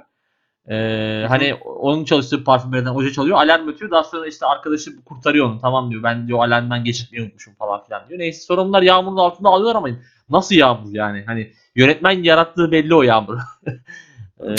Ee, 0.70 1.24
hani 1.28 1.54
onun 1.54 2.04
çalıştığı 2.04 2.44
parfümeriden 2.44 2.94
oje 2.94 3.12
çalıyor. 3.12 3.36
Alarm 3.36 3.68
ötüyor. 3.68 3.90
Daha 3.90 4.04
sonra 4.04 4.26
işte 4.26 4.46
arkadaşı 4.46 5.04
kurtarıyor 5.04 5.46
onu. 5.46 5.60
Tamam 5.60 5.90
diyor. 5.90 6.02
Ben 6.02 6.28
diyor 6.28 6.38
alarmdan 6.38 6.84
geçirtmeyi 6.84 7.24
unutmuşum 7.24 7.54
falan 7.54 7.84
filan 7.84 8.08
diyor. 8.08 8.20
Neyse 8.20 8.40
sonra 8.40 8.64
bunlar 8.66 8.82
yağmurun 8.82 9.16
altında 9.16 9.48
ağlıyorlar 9.48 9.76
ama 9.76 9.88
nasıl 10.30 10.54
yağmur 10.54 10.94
yani? 10.94 11.22
Hani 11.26 11.52
yönetmen 11.74 12.22
yarattığı 12.22 12.72
belli 12.72 12.94
o 12.94 13.02
yağmur. 13.02 13.38
Ee, 14.40 14.54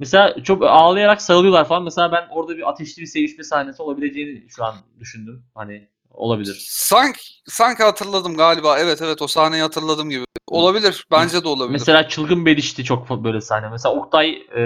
mesela 0.00 0.42
çok 0.44 0.62
ağlayarak 0.62 1.22
sarılıyorlar 1.22 1.68
falan. 1.68 1.82
Mesela 1.84 2.12
ben 2.12 2.26
orada 2.30 2.56
bir 2.56 2.68
ateşli 2.68 3.00
bir 3.02 3.06
sevişme 3.06 3.44
sahnesi 3.44 3.82
olabileceğini 3.82 4.48
şu 4.48 4.64
an 4.64 4.74
düşündüm. 5.00 5.44
Hani 5.54 5.88
olabilir. 6.10 6.66
Sanki 6.68 7.20
sanki 7.46 7.82
hatırladım 7.82 8.36
galiba. 8.36 8.78
Evet 8.78 9.02
evet 9.02 9.22
o 9.22 9.26
sahneyi 9.26 9.62
hatırladım 9.62 10.10
gibi. 10.10 10.24
Olabilir. 10.46 11.06
Bence 11.10 11.44
de 11.44 11.48
olabilir. 11.48 11.72
Mesela 11.72 12.08
Çılgın 12.08 12.46
Belişti 12.46 12.84
çok 12.84 13.10
böyle 13.24 13.40
sahne. 13.40 13.68
Mesela 13.68 13.94
Oktay 13.94 14.30
e, 14.56 14.60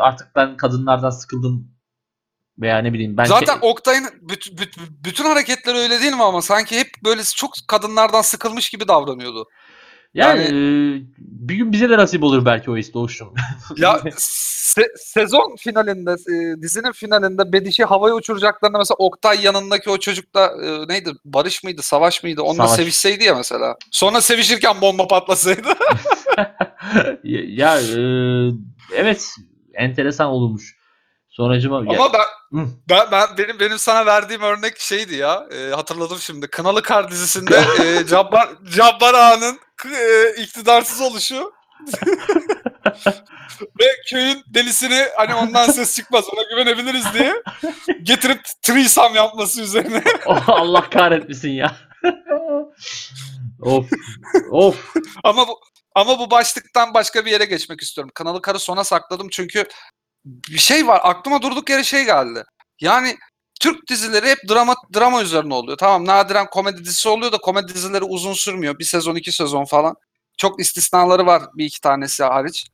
artık 0.00 0.36
ben 0.36 0.56
kadınlardan 0.56 1.10
sıkıldım 1.10 1.70
veya 2.60 2.78
ne 2.78 2.92
bileyim 2.92 3.16
ben 3.16 3.24
Zaten 3.24 3.60
şey- 3.60 3.70
Oktay'ın 3.70 4.04
büt- 4.04 4.56
büt- 4.56 5.04
bütün 5.04 5.24
hareketleri 5.24 5.78
öyle 5.78 6.00
değil 6.00 6.12
mi 6.12 6.22
ama 6.22 6.42
sanki 6.42 6.78
hep 6.78 6.88
böyle 7.04 7.22
çok 7.36 7.50
kadınlardan 7.68 8.22
sıkılmış 8.22 8.70
gibi 8.70 8.88
davranıyordu. 8.88 9.44
Yani, 10.14 10.40
Yani- 10.44 10.98
e, 10.98 11.02
bir 11.18 11.54
gün 11.54 11.72
bize 11.72 11.90
de 11.90 11.96
nasip 11.98 12.22
olur 12.22 12.44
belki 12.44 12.70
o 12.70 12.76
Doğuş'um. 12.76 13.34
Ya 13.76 13.92
se- 14.18 14.96
sezon 14.96 15.56
finalinde 15.58 16.10
e, 16.12 16.62
dizinin 16.62 16.92
finalinde 16.92 17.52
Bediş'i 17.52 17.84
havaya 17.84 18.14
uçuracaklarında 18.14 18.78
mesela 18.78 18.96
Oktay 18.98 19.44
yanındaki 19.44 19.90
o 19.90 19.98
çocukla 19.98 20.52
e, 20.64 20.88
neydi 20.88 21.12
Barış 21.24 21.64
mıydı 21.64 21.82
Savaş 21.82 22.22
mıydı 22.22 22.42
onunla 22.42 22.66
Savaş. 22.66 22.76
sevişseydi 22.76 23.24
ya 23.24 23.34
mesela. 23.34 23.76
Sonra 23.90 24.20
sevişirken 24.20 24.80
bomba 24.80 25.06
patlasaydı. 25.06 25.68
ya 27.48 27.80
e, 27.80 27.98
evet 28.94 29.34
enteresan 29.74 30.26
olurmuş. 30.28 30.78
Sonracıma 31.28 31.76
ya- 31.92 31.98
Ama 32.00 32.12
ben, 32.12 32.58
Hı. 32.58 32.66
ben, 32.90 33.06
ben 33.12 33.26
benim 33.38 33.60
benim 33.60 33.78
sana 33.78 34.06
verdiğim 34.06 34.42
örnek 34.42 34.78
şeydi 34.80 35.14
ya. 35.14 35.46
e, 35.52 35.70
hatırladım 35.74 36.18
şimdi. 36.20 36.46
Kınalı 36.48 36.82
Kar 36.82 37.10
dizisinde 37.10 37.60
e, 37.82 38.06
Cabbar 38.06 38.48
Cabbar 38.76 39.14
Ağa'nın 39.14 39.58
iktidarsız 40.36 41.00
oluşu 41.00 41.52
ve 43.80 43.84
köyün 44.10 44.44
delisini 44.46 45.06
hani 45.16 45.34
ondan 45.34 45.70
ses 45.70 45.96
çıkmaz 45.96 46.24
ona 46.32 46.42
güvenebiliriz 46.42 47.04
diye 47.14 47.42
getirip 48.02 48.40
threesome 48.62 49.16
yapması 49.16 49.62
üzerine. 49.62 50.02
Oh, 50.26 50.48
Allah 50.48 50.90
kahretmesin 50.90 51.50
ya. 51.50 51.76
of. 53.62 53.86
Of. 54.50 54.94
ama 55.24 55.48
bu 55.48 55.60
ama 55.94 56.18
bu 56.18 56.30
başlıktan 56.30 56.94
başka 56.94 57.26
bir 57.26 57.30
yere 57.30 57.44
geçmek 57.44 57.80
istiyorum. 57.80 58.10
Kanalı 58.14 58.42
Kar'ı 58.42 58.58
sona 58.58 58.84
sakladım 58.84 59.28
çünkü 59.30 59.64
bir 60.24 60.58
şey 60.58 60.86
var. 60.86 61.00
Aklıma 61.02 61.42
durduk 61.42 61.70
yere 61.70 61.84
şey 61.84 62.04
geldi. 62.04 62.44
Yani 62.80 63.16
Türk 63.60 63.88
dizileri 63.88 64.26
hep 64.26 64.38
drama 64.48 64.74
drama 64.94 65.22
üzerine 65.22 65.54
oluyor. 65.54 65.78
Tamam 65.78 66.06
nadiren 66.06 66.50
komedi 66.50 66.84
dizisi 66.84 67.08
oluyor 67.08 67.32
da 67.32 67.38
komedi 67.38 67.74
dizileri 67.74 68.04
uzun 68.04 68.32
sürmüyor. 68.32 68.78
Bir 68.78 68.84
sezon 68.84 69.14
iki 69.14 69.32
sezon 69.32 69.64
falan. 69.64 69.96
Çok 70.36 70.60
istisnaları 70.60 71.26
var 71.26 71.42
bir 71.54 71.64
iki 71.64 71.80
tanesi 71.80 72.24
hariç. 72.24 72.66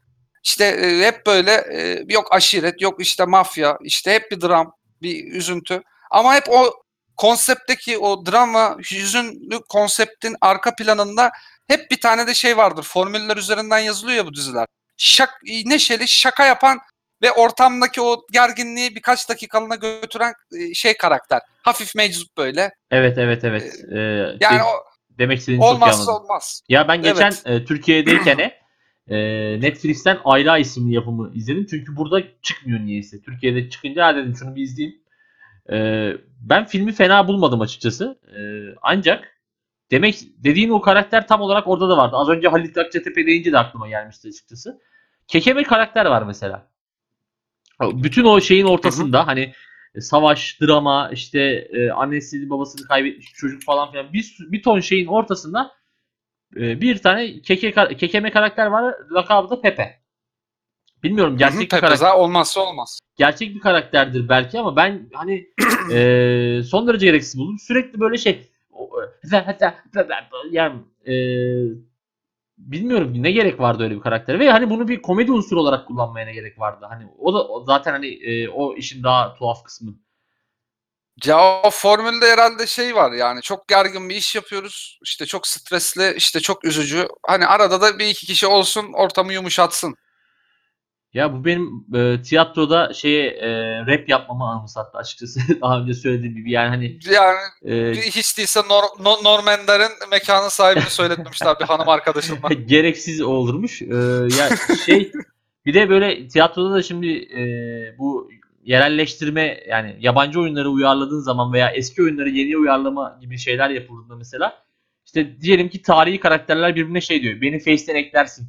İşte 0.45 0.64
e, 0.64 1.07
hep 1.07 1.26
böyle 1.26 1.53
e, 1.53 2.05
yok 2.09 2.35
aşiret 2.35 2.80
yok 2.82 3.01
işte 3.01 3.24
mafya 3.24 3.78
işte 3.82 4.14
hep 4.14 4.30
bir 4.30 4.41
dram 4.41 4.72
bir 5.03 5.32
üzüntü. 5.32 5.82
Ama 6.11 6.35
hep 6.35 6.45
o 6.49 6.85
konseptteki 7.16 7.99
o 7.99 8.26
drama 8.26 8.76
hüzünlü 8.78 9.61
konseptin 9.68 10.37
arka 10.41 10.74
planında 10.74 11.30
hep 11.68 11.91
bir 11.91 12.01
tane 12.01 12.26
de 12.26 12.35
şey 12.35 12.57
vardır. 12.57 12.82
Formüller 12.82 13.37
üzerinden 13.37 13.78
yazılıyor 13.78 14.16
ya 14.16 14.26
bu 14.26 14.35
diziler. 14.35 14.66
Şak, 14.97 15.30
neşeli 15.64 16.09
şaka 16.09 16.45
yapan 16.45 16.80
ve 17.22 17.32
ortamdaki 17.32 18.00
o 18.02 18.16
gerginliği 18.32 18.96
birkaç 18.96 19.28
dakikalığına 19.28 19.74
götüren 19.74 20.32
e, 20.58 20.74
şey 20.74 20.96
karakter. 20.96 21.40
Hafif 21.62 21.94
meczup 21.94 22.36
böyle. 22.36 22.70
Evet 22.90 23.18
evet 23.18 23.44
evet. 23.44 23.74
Ee, 23.92 23.98
Yani 23.98 24.36
şey- 24.40 24.60
o 24.60 24.84
demek 25.18 25.38
istediğini 25.38 25.60
çok 25.62 25.78
iyi 25.80 25.84
anladım. 25.84 26.14
olmaz. 26.14 26.62
Ya 26.68 26.88
ben 26.88 27.02
geçen 27.02 27.32
Evet. 27.44 27.62
e, 27.62 27.64
Türkiye'deyken 27.64 28.38
e, 29.08 29.16
Netflix'ten 29.60 30.18
Ayla 30.24 30.58
isimli 30.58 30.94
yapımı 30.94 31.32
izledim. 31.34 31.66
Çünkü 31.70 31.96
burada 31.96 32.22
çıkmıyor 32.42 32.80
niyeyse. 32.80 33.20
Türkiye'de 33.22 33.70
çıkınca 33.70 34.06
"Ha," 34.06 34.16
dedim 34.16 34.34
şunu 34.38 34.56
bir 34.56 34.62
izleyeyim. 34.62 35.00
E, 35.72 35.76
ben 36.40 36.66
filmi 36.66 36.92
fena 36.92 37.28
bulmadım 37.28 37.60
açıkçası. 37.60 38.18
E, 38.36 38.40
ancak 38.82 39.24
demek 39.90 40.18
dediğin 40.44 40.70
o 40.70 40.80
karakter 40.80 41.28
tam 41.28 41.40
olarak 41.40 41.66
orada 41.68 41.88
da 41.88 41.96
vardı. 41.96 42.16
Az 42.16 42.28
önce 42.28 42.48
Halit 42.48 42.78
Akçatepe 42.78 43.26
deyince 43.26 43.52
de 43.52 43.58
aklıma 43.58 43.88
gelmişti 43.88 44.28
açıkçası. 44.28 44.80
Kekeme 45.28 45.62
karakter 45.62 46.06
var 46.06 46.22
mesela. 46.22 46.66
Bütün 47.81 48.25
o 48.25 48.41
şeyin 48.41 48.64
ortasında 48.66 49.27
hani 49.27 49.53
e, 49.95 50.01
savaş, 50.01 50.61
drama, 50.61 51.11
işte 51.12 51.41
e, 51.72 51.91
annesini 51.91 52.51
babasını 52.51 52.89
kaybetmiş 52.89 53.33
çocuk 53.35 53.62
falan 53.62 53.91
filan 53.91 54.12
bir, 54.12 54.37
bir 54.41 54.62
ton 54.62 54.81
şeyin 54.81 55.07
ortasında 55.07 55.72
e, 56.57 56.81
bir 56.81 56.99
tane 56.99 57.41
keke, 57.43 57.97
kekeme 57.97 58.31
karakter 58.31 58.66
var. 58.66 58.95
Lakabı 59.11 59.51
da 59.51 59.61
Pepe. 59.61 60.01
Bilmiyorum 61.03 61.37
gerçek 61.39 61.61
bir 61.61 61.68
Pepe 61.68 61.81
karakter 61.81 62.14
olmazsa 62.14 62.61
olmaz. 62.61 63.01
gerçek 63.16 63.55
bir 63.55 63.61
karakterdir 63.61 64.29
belki 64.29 64.59
ama 64.59 64.77
ben 64.77 65.09
hani 65.12 65.47
e, 65.93 66.62
son 66.62 66.87
derece 66.89 67.07
gereksiz 67.07 67.39
buldum. 67.39 67.59
Sürekli 67.59 68.01
böyle 68.01 68.18
şey 68.18 68.51
o- 68.72 68.91
yani 70.51 70.75
e, 71.07 71.14
bilmiyorum 72.59 73.22
ne 73.22 73.30
gerek 73.30 73.61
vardı 73.61 73.82
öyle 73.82 73.94
bir 73.96 74.00
karaktere 74.00 74.38
ve 74.38 74.50
hani 74.50 74.70
bunu 74.70 74.88
bir 74.88 75.02
komedi 75.02 75.32
unsuru 75.32 75.61
olarak 75.61 75.86
kullanmaya 75.86 76.26
ne 76.26 76.32
gerek 76.32 76.59
vardı. 76.59 76.86
Hani 76.88 77.07
o 77.18 77.34
da 77.34 77.48
o 77.48 77.64
zaten 77.64 77.92
hani 77.92 78.07
e, 78.07 78.48
o 78.48 78.76
işin 78.76 79.02
daha 79.02 79.34
tuhaf 79.34 79.64
kısmı. 79.64 79.94
Ya 81.24 81.62
o 81.62 81.70
formülde 81.70 82.30
herhalde 82.30 82.66
şey 82.66 82.94
var 82.94 83.12
yani 83.12 83.42
çok 83.42 83.68
gergin 83.68 84.09
bir 84.09 84.16
iş 84.16 84.34
yapıyoruz. 84.34 84.98
İşte 85.05 85.26
çok 85.26 85.46
stresli, 85.46 86.14
işte 86.16 86.40
çok 86.40 86.64
üzücü. 86.64 87.09
Hani 87.26 87.46
arada 87.46 87.80
da 87.80 87.98
bir 87.98 88.07
iki 88.07 88.26
kişi 88.26 88.46
olsun 88.46 88.92
ortamı 88.92 89.32
yumuşatsın. 89.32 89.94
Ya 91.14 91.32
bu 91.32 91.44
benim 91.44 91.84
e, 91.94 92.22
tiyatroda 92.22 92.92
şeye 92.94 93.26
e, 93.30 93.50
rap 93.86 94.08
yapmamı 94.08 94.44
anımsattı 94.44 94.98
açıkçası. 94.98 95.40
Daha 95.60 95.80
önce 95.80 95.94
söylediğim 95.94 96.36
gibi 96.36 96.50
yani 96.50 96.68
hani 96.68 96.98
Yani 97.12 97.38
e, 97.64 97.92
hiç 98.00 98.38
değilse 98.38 98.60
Nor- 98.60 99.04
No- 99.04 99.24
Normander'in 99.24 100.10
mekanın 100.10 100.48
sahibini 100.48 100.90
söyletmemişler 100.90 101.60
bir 101.60 101.64
hanım 101.64 101.88
arkadaşımla. 101.88 102.48
gereksiz 102.66 103.20
olurmuş. 103.20 103.82
Ee, 103.82 103.94
ya 104.38 104.48
şey 104.86 105.12
bir 105.66 105.74
de 105.74 105.88
böyle 105.88 106.28
tiyatroda 106.28 106.74
da 106.74 106.82
şimdi 106.82 107.08
e, 107.08 107.42
bu 107.98 108.30
yerelleştirme 108.64 109.60
yani 109.68 109.96
yabancı 110.00 110.40
oyunları 110.40 110.70
uyarladığın 110.70 111.20
zaman 111.20 111.52
veya 111.52 111.70
eski 111.70 112.02
oyunları 112.02 112.28
yeni 112.28 112.56
uyarlama 112.56 113.18
gibi 113.20 113.38
şeyler 113.38 113.70
yapıldığında 113.70 114.16
mesela 114.16 114.64
işte 115.06 115.40
diyelim 115.40 115.68
ki 115.68 115.82
tarihi 115.82 116.20
karakterler 116.20 116.76
birbirine 116.76 117.00
şey 117.00 117.22
diyor. 117.22 117.40
Beni 117.40 117.58
Face'ten 117.58 117.94
eklersin 117.94 118.48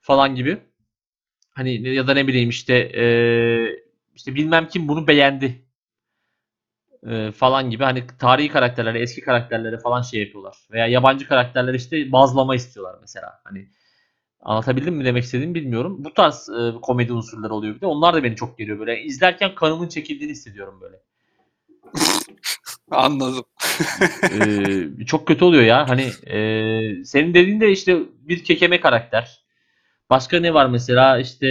falan 0.00 0.34
gibi. 0.34 0.58
Hani 1.54 1.88
ya 1.88 2.06
da 2.06 2.14
ne 2.14 2.26
bileyim 2.26 2.48
işte 2.48 2.74
e, 2.74 3.04
işte 4.14 4.34
bilmem 4.34 4.68
kim 4.68 4.88
bunu 4.88 5.06
beğendi 5.06 5.64
e, 7.10 7.32
falan 7.32 7.70
gibi 7.70 7.84
hani 7.84 8.04
tarihi 8.18 8.48
karakterlere, 8.48 8.98
eski 9.00 9.20
karakterlere 9.20 9.78
falan 9.78 10.02
şey 10.02 10.20
yapıyorlar. 10.20 10.56
Veya 10.72 10.86
yabancı 10.86 11.28
karakterler 11.28 11.74
işte 11.74 12.12
bazlama 12.12 12.54
istiyorlar 12.54 12.98
mesela. 13.00 13.40
Hani 13.44 13.68
anlatabildim 14.40 14.94
mi 14.94 15.04
demek 15.04 15.24
istediğimi 15.24 15.54
bilmiyorum. 15.54 16.04
Bu 16.04 16.14
tarz 16.14 16.48
e, 16.48 16.80
komedi 16.82 17.12
unsurları 17.12 17.54
oluyor 17.54 17.74
bir 17.74 17.80
de. 17.80 17.86
Onlar 17.86 18.14
da 18.14 18.24
beni 18.24 18.36
çok 18.36 18.58
geriyor 18.58 18.78
böyle. 18.78 19.02
İzlerken 19.02 19.54
kanımın 19.54 19.88
çekildiğini 19.88 20.32
hissediyorum 20.32 20.80
böyle. 20.80 21.00
Anladım. 22.90 23.44
Ee, 24.32 25.04
çok 25.06 25.28
kötü 25.28 25.44
oluyor 25.44 25.62
ya. 25.62 25.88
Hani 25.88 26.02
e, 26.26 27.04
senin 27.04 27.34
dediğin 27.34 27.60
de 27.60 27.70
işte 27.70 27.98
bir 28.20 28.44
kekeme 28.44 28.80
karakter. 28.80 29.41
Başka 30.12 30.40
ne 30.40 30.54
var 30.54 30.66
mesela 30.66 31.18
işte 31.18 31.46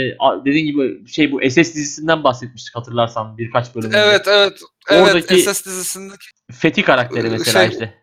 dediğin 0.46 0.66
gibi 0.66 1.08
şey 1.08 1.32
bu 1.32 1.40
SS 1.50 1.56
dizisinden 1.74 2.24
bahsetmiştik 2.24 2.76
hatırlarsan 2.76 3.38
birkaç 3.38 3.76
bölüm 3.76 3.88
önce. 3.88 3.98
Evet 3.98 4.22
evet. 4.28 4.60
Evet 4.90 5.08
Oradaki- 5.08 5.38
SS 5.54 5.66
dizisindeki 5.66 6.26
Fethi 6.52 6.84
karakteri 6.84 7.30
mesela 7.30 7.60
Şey, 7.62 7.72
işte. 7.72 7.94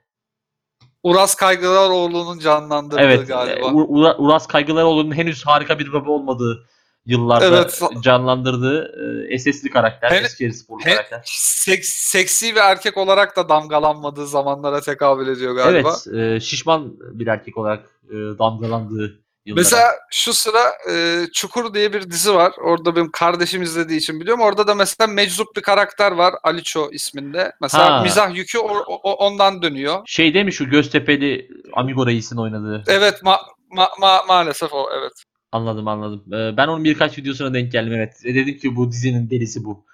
Uras 1.02 1.34
Kaygılaroğlu'nun 1.34 2.38
canlandırdığı 2.38 3.00
Evet. 3.00 3.28
galiba. 3.28 3.66
e, 3.66 3.70
Ur- 3.70 3.86
Ura- 3.88 4.16
Uras 4.18 4.46
Kaygılaroğlu'nun 4.46 5.14
henüz 5.16 5.46
harika 5.46 5.78
bir 5.78 5.92
baba 5.92 6.10
olmadığı 6.10 6.66
yıllarda 7.06 7.46
Evet. 7.46 7.80
canlandırdığı 8.00 8.92
e, 9.30 9.38
SS'li 9.38 9.70
karakter, 9.70 10.10
Hen- 10.10 10.24
Eskişehir 10.24 10.52
sporlu 10.52 10.80
hen- 10.84 10.94
karakter. 10.96 11.22
Seks- 11.26 11.82
seksi 12.10 12.54
bir 12.54 12.60
erkek 12.60 12.96
olarak 12.96 13.36
da 13.36 13.48
damgalanmadığı 13.48 14.26
zamanlara 14.26 14.80
tekabül 14.80 15.28
ediyor 15.28 15.54
galiba. 15.54 15.94
Evet, 16.14 16.34
e, 16.36 16.40
şişman 16.40 16.94
bir 17.00 17.26
erkek 17.26 17.56
olarak 17.58 17.86
e, 18.10 18.14
damgalandığı 18.14 19.18
yıllara. 19.48 19.60
Mesela 19.62 19.90
şu 20.10 20.32
sıra 20.32 20.72
e, 20.90 21.24
Çukur 21.34 21.74
diye 21.74 21.92
bir 21.92 22.10
dizi 22.10 22.34
var. 22.34 22.52
Orada 22.64 22.96
benim 22.96 23.10
kardeşim 23.10 23.62
izlediği 23.62 23.98
için 23.98 24.20
biliyorum. 24.20 24.42
Orada 24.42 24.66
da 24.66 24.74
mesela 24.74 25.12
meczup 25.12 25.56
bir 25.56 25.62
karakter 25.62 26.12
var. 26.12 26.34
Aliço 26.42 26.88
isminde. 26.92 27.52
Mesela 27.60 27.98
Ha. 27.98 28.02
mizah 28.02 28.36
yükü 28.36 28.58
o- 28.58 28.84
o- 29.02 29.12
ondan 29.26 29.62
dönüyor. 29.62 30.00
Şey 30.06 30.34
değil 30.34 30.44
mi 30.44 30.52
şu 30.52 30.70
Göztepe'li 30.70 31.48
Amigo 31.72 32.06
Reis'in 32.06 32.36
oynadığı? 32.36 32.84
Evet 32.86 33.14
ma- 33.22 33.40
ma- 33.76 33.98
ma- 34.00 34.26
maalesef 34.28 34.72
o 34.72 34.88
evet. 34.98 35.12
Anladım 35.52 35.88
anladım. 35.88 36.24
E, 36.34 36.56
ben 36.56 36.68
onun 36.68 36.84
birkaç 36.84 37.18
videosuna 37.18 37.54
denk 37.54 37.72
geldim 37.72 37.92
evet. 37.92 38.12
E, 38.24 38.34
dedim 38.34 38.58
ki 38.58 38.76
bu 38.76 38.92
dizinin 38.92 39.30
delisi 39.30 39.64
bu. 39.64 39.84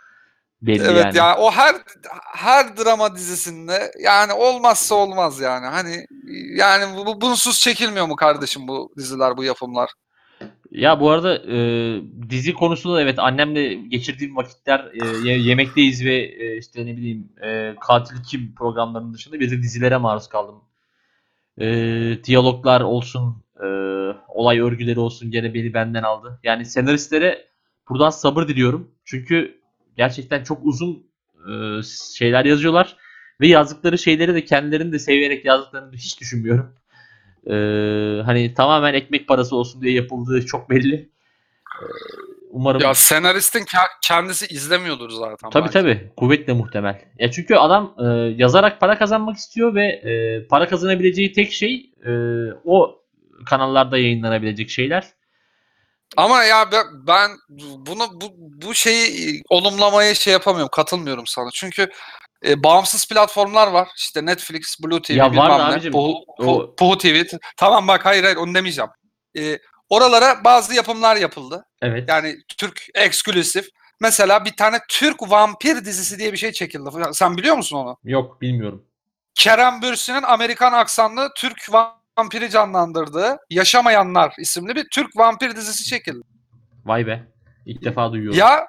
Belli 0.62 0.90
Evet 0.90 1.04
yani. 1.04 1.16
yani 1.16 1.36
o 1.38 1.50
her 1.50 1.74
her 2.34 2.76
drama 2.76 3.16
dizisinde 3.16 3.92
yani 4.04 4.32
olmazsa 4.32 4.94
olmaz 4.94 5.40
yani. 5.40 5.66
Hani 5.66 6.06
yani 6.56 6.96
bu, 6.96 7.06
bu 7.06 7.20
bunsuz 7.20 7.60
çekilmiyor 7.60 8.06
mu 8.06 8.16
kardeşim 8.16 8.68
bu 8.68 8.92
diziler, 8.98 9.36
bu 9.36 9.44
yapımlar? 9.44 9.90
Ya 10.70 11.00
bu 11.00 11.10
arada 11.10 11.36
e, 11.52 11.56
dizi 12.30 12.52
konusunda 12.54 12.96
da 12.96 13.02
evet 13.02 13.18
annemle 13.18 13.74
geçirdiğim 13.74 14.36
vakitler 14.36 14.90
e, 14.94 14.98
ye- 15.28 15.38
yemekteyiz 15.38 16.04
ve 16.04 16.14
e, 16.16 16.56
işte 16.58 16.86
ne 16.86 16.96
bileyim 16.96 17.28
e, 17.44 17.74
katil 17.80 18.16
kim 18.22 18.54
programlarının 18.54 19.14
dışında 19.14 19.40
bir 19.40 19.50
de 19.50 19.62
dizilere 19.62 19.96
maruz 19.96 20.28
kaldım. 20.28 20.62
E, 21.60 21.66
diyaloglar 22.24 22.80
olsun, 22.80 23.44
e, 23.60 23.66
olay 24.28 24.60
örgüleri 24.60 25.00
olsun 25.00 25.30
gene 25.30 25.54
beni 25.54 25.74
benden 25.74 26.02
aldı. 26.02 26.40
Yani 26.42 26.64
senaristlere 26.64 27.44
buradan 27.88 28.10
sabır 28.10 28.48
diliyorum. 28.48 28.90
Çünkü 29.04 29.60
gerçekten 29.96 30.44
çok 30.44 30.58
uzun 30.66 31.06
e, 31.48 31.82
şeyler 32.16 32.44
yazıyorlar 32.44 32.96
ve 33.40 33.46
yazdıkları 33.48 33.98
şeyleri 33.98 34.34
de 34.34 34.44
kendilerini 34.44 34.92
de 34.92 34.98
severek 34.98 35.44
yazdıklarını 35.44 35.96
hiç 35.96 36.20
düşünmüyorum. 36.20 36.74
Ee, 37.46 38.22
hani 38.24 38.54
tamamen 38.54 38.94
ekmek 38.94 39.28
parası 39.28 39.56
olsun 39.56 39.82
diye 39.82 39.92
yapıldığı 39.92 40.46
çok 40.46 40.70
belli. 40.70 40.94
Ee, 40.94 41.84
umarım 42.50 42.80
Ya 42.80 42.94
senaristin 42.94 43.60
ke- 43.60 43.88
kendisi 44.02 44.46
izlemiyordur 44.46 45.10
zaten. 45.10 45.50
Tabii 45.50 45.62
belki. 45.64 45.72
tabii. 45.72 46.12
Kuvvetle 46.16 46.52
muhtemel. 46.52 47.00
Ya 47.18 47.30
çünkü 47.30 47.54
adam 47.54 47.94
e, 47.98 48.04
yazarak 48.36 48.80
para 48.80 48.98
kazanmak 48.98 49.36
istiyor 49.36 49.74
ve 49.74 49.86
e, 49.86 50.46
para 50.46 50.68
kazanabileceği 50.68 51.32
tek 51.32 51.52
şey 51.52 51.90
e, 52.06 52.10
o 52.64 53.02
kanallarda 53.46 53.98
yayınlanabilecek 53.98 54.70
şeyler. 54.70 55.04
Ama 56.16 56.44
ya 56.44 56.70
ben, 57.06 57.30
bunu 57.86 58.20
bu, 58.20 58.34
bu 58.36 58.74
şeyi 58.74 59.42
olumlamaya 59.48 60.14
şey 60.14 60.32
yapamıyorum. 60.32 60.70
Katılmıyorum 60.72 61.26
sana. 61.26 61.50
Çünkü 61.54 61.90
e, 62.46 62.62
bağımsız 62.62 63.08
platformlar 63.08 63.66
var. 63.66 63.88
İşte 63.96 64.26
Netflix, 64.26 64.76
Blue 64.84 65.02
TV 65.02 65.12
Ya 65.12 65.32
bilmem 65.32 65.48
var 65.48 65.84
ne. 65.84 65.90
Puhu, 65.90 66.24
Puhu- 66.38 66.76
Puhu 66.76 66.98
TV. 66.98 67.22
Tamam 67.56 67.88
bak 67.88 68.06
hayır 68.06 68.24
hayır 68.24 68.36
onu 68.36 68.54
demeyeceğim. 68.54 68.90
E, 69.38 69.58
oralara 69.88 70.44
bazı 70.44 70.74
yapımlar 70.74 71.16
yapıldı. 71.16 71.64
Evet. 71.82 72.08
Yani 72.08 72.36
Türk 72.58 72.86
eksklusif. 72.94 73.68
Mesela 74.00 74.44
bir 74.44 74.56
tane 74.56 74.80
Türk 74.88 75.30
vampir 75.30 75.84
dizisi 75.84 76.18
diye 76.18 76.32
bir 76.32 76.36
şey 76.38 76.52
çekildi. 76.52 76.90
Sen 77.12 77.36
biliyor 77.36 77.56
musun 77.56 77.76
onu? 77.76 77.96
Yok 78.04 78.40
bilmiyorum. 78.40 78.84
Kerem 79.34 79.82
Bürsin'in 79.82 80.22
Amerikan 80.22 80.72
aksanlı 80.72 81.30
Türk 81.36 81.68
vampiri 82.18 82.50
canlandırdığı 82.50 83.38
Yaşamayanlar 83.50 84.34
isimli 84.38 84.74
bir 84.74 84.86
Türk 84.92 85.16
vampir 85.16 85.56
dizisi 85.56 85.84
çekildi. 85.84 86.22
Vay 86.84 87.06
be. 87.06 87.26
İlk 87.66 87.84
defa 87.84 88.12
duyuyorum. 88.12 88.38
Ya 88.38 88.66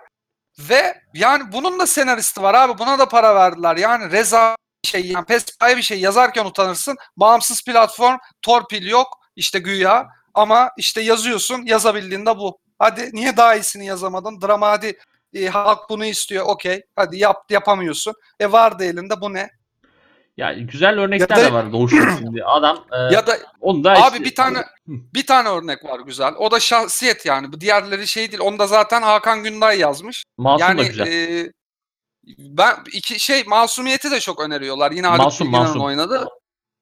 ve 0.59 1.01
yani 1.13 1.51
bunun 1.51 1.79
da 1.79 1.87
senaristi 1.87 2.41
var 2.41 2.53
abi. 2.53 2.77
Buna 2.77 2.99
da 2.99 3.07
para 3.07 3.35
verdiler. 3.35 3.75
Yani 3.75 4.11
Reza 4.11 4.55
şey 4.83 5.05
yani 5.05 5.25
pespaye 5.25 5.77
bir 5.77 5.81
şey 5.81 5.99
yazarken 5.99 6.45
utanırsın. 6.45 6.97
Bağımsız 7.17 7.63
platform, 7.63 8.17
torpil 8.41 8.87
yok 8.87 9.07
işte 9.35 9.59
güya. 9.59 10.07
Ama 10.33 10.71
işte 10.77 11.01
yazıyorsun 11.01 11.65
yazabildiğinde 11.65 12.37
bu. 12.37 12.59
Hadi 12.79 13.09
niye 13.13 13.37
daha 13.37 13.55
iyisini 13.55 13.85
yazamadın? 13.85 14.41
Drama 14.41 14.69
hadi 14.69 14.99
e, 15.33 15.47
halk 15.47 15.89
bunu 15.89 16.05
istiyor. 16.05 16.45
Okey. 16.47 16.83
Hadi 16.95 17.17
yap 17.17 17.51
yapamıyorsun. 17.51 18.13
E 18.39 18.51
vardı 18.51 18.83
elinde 18.83 19.21
bu 19.21 19.33
ne? 19.33 19.49
Ya 20.37 20.53
güzel 20.53 20.99
örnekler 20.99 21.37
Ya 21.37 21.43
da- 21.43 21.49
de 21.49 21.53
var 21.53 21.71
Doğuş'un 21.73 22.17
şimdi. 22.19 22.43
Adam 22.43 22.85
e, 22.91 23.13
Ya 23.13 23.27
da 23.27 23.37
onu 23.61 23.83
da 23.83 23.91
Abi 23.91 23.99
işte- 24.17 24.23
bir 24.23 24.35
tane 24.35 24.57
bir 24.87 25.25
tane 25.25 25.49
örnek 25.49 25.85
var 25.85 25.99
güzel. 25.99 26.33
O 26.37 26.51
da 26.51 26.59
şahsiyet 26.59 27.25
yani. 27.25 27.53
Bu 27.53 27.61
diğerleri 27.61 28.07
şey 28.07 28.31
değil. 28.31 28.41
Onu 28.43 28.59
da 28.59 28.67
zaten 28.67 29.01
Hakan 29.01 29.43
Günday 29.43 29.79
yazmış. 29.79 30.23
Masum 30.37 30.59
da 30.59 30.65
yani 30.81 30.87
güzel. 30.87 31.07
e, 31.07 31.51
ben 32.37 32.75
iki 32.93 33.19
şey 33.19 33.43
Masumiyeti 33.43 34.11
de 34.11 34.19
çok 34.19 34.41
öneriyorlar. 34.41 34.91
Yine 34.91 35.07
Haluk 35.07 35.23
Masum, 35.23 35.49
Masum. 35.51 35.81
oynadı. 35.81 36.27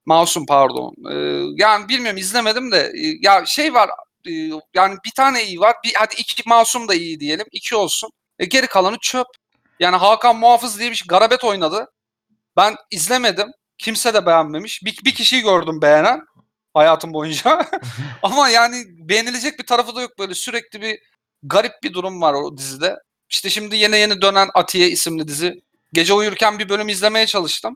Masum 0.06 0.46
pardon. 0.46 0.94
E, 1.12 1.16
yani 1.58 1.90
bilmiyorum 1.90 2.18
izlemedim 2.18 2.72
de 2.72 2.78
e, 2.80 3.18
ya 3.22 3.46
şey 3.46 3.74
var 3.74 3.90
e, 4.28 4.32
yani 4.76 4.96
bir 5.06 5.12
tane 5.16 5.44
iyi 5.44 5.60
var. 5.60 5.76
Bir 5.86 5.94
hadi 5.98 6.16
iki 6.18 6.44
Masum 6.50 6.88
da 6.88 6.94
iyi 6.96 7.20
diyelim. 7.20 7.46
iki 7.52 7.76
olsun. 7.76 8.10
E, 8.40 8.46
geri 8.46 8.68
kalanı 8.68 8.98
çöp. 9.02 9.28
Yani 9.80 9.96
Hakan 9.96 10.36
Muhafız 10.38 10.80
diye 10.80 10.90
bir 10.92 10.96
şey, 10.96 11.08
Garabet 11.08 11.44
oynadı. 11.44 11.88
Ben 12.58 12.76
izlemedim. 12.92 13.52
Kimse 13.78 14.14
de 14.14 14.26
beğenmemiş. 14.26 14.84
Bir, 14.86 15.00
bir 15.06 15.14
kişiyi 15.14 15.42
gördüm 15.42 15.82
beğenen 15.82 16.22
hayatım 16.74 17.14
boyunca. 17.14 17.70
Ama 18.24 18.50
yani 18.50 18.86
beğenilecek 18.88 19.60
bir 19.60 19.66
tarafı 19.66 19.96
da 19.96 20.02
yok 20.02 20.20
böyle 20.20 20.34
sürekli 20.34 20.82
bir 20.82 21.00
garip 21.44 21.74
bir 21.84 21.94
durum 21.94 22.22
var 22.22 22.34
o 22.34 22.58
dizide. 22.58 22.96
İşte 23.30 23.50
şimdi 23.50 23.76
yeni 23.78 23.98
yeni 23.98 24.22
dönen 24.22 24.50
Atiye 24.54 24.90
isimli 24.90 25.28
dizi. 25.28 25.62
Gece 25.94 26.14
uyurken 26.14 26.60
bir 26.60 26.70
bölüm 26.70 26.90
izlemeye 26.90 27.26
çalıştım. 27.26 27.76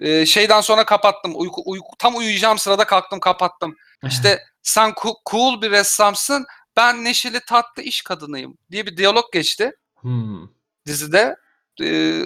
Ee, 0.00 0.26
şeyden 0.26 0.60
sonra 0.60 0.84
kapattım. 0.84 1.32
Uyku, 1.34 1.62
uyku, 1.66 1.96
tam 1.98 2.16
uyuyacağım 2.16 2.58
sırada 2.58 2.84
kalktım 2.84 3.20
kapattım. 3.20 3.76
İşte 4.06 4.42
sen 4.62 4.94
cool 5.30 5.62
bir 5.62 5.70
ressamsın, 5.70 6.46
ben 6.76 7.04
neşeli 7.04 7.40
tatlı 7.40 7.82
iş 7.82 8.02
kadınıyım 8.02 8.58
diye 8.70 8.86
bir 8.86 8.96
diyalog 8.96 9.32
geçti 9.32 9.72
Hmm. 10.00 10.48
dizide. 10.86 11.36
Ee, 11.82 12.22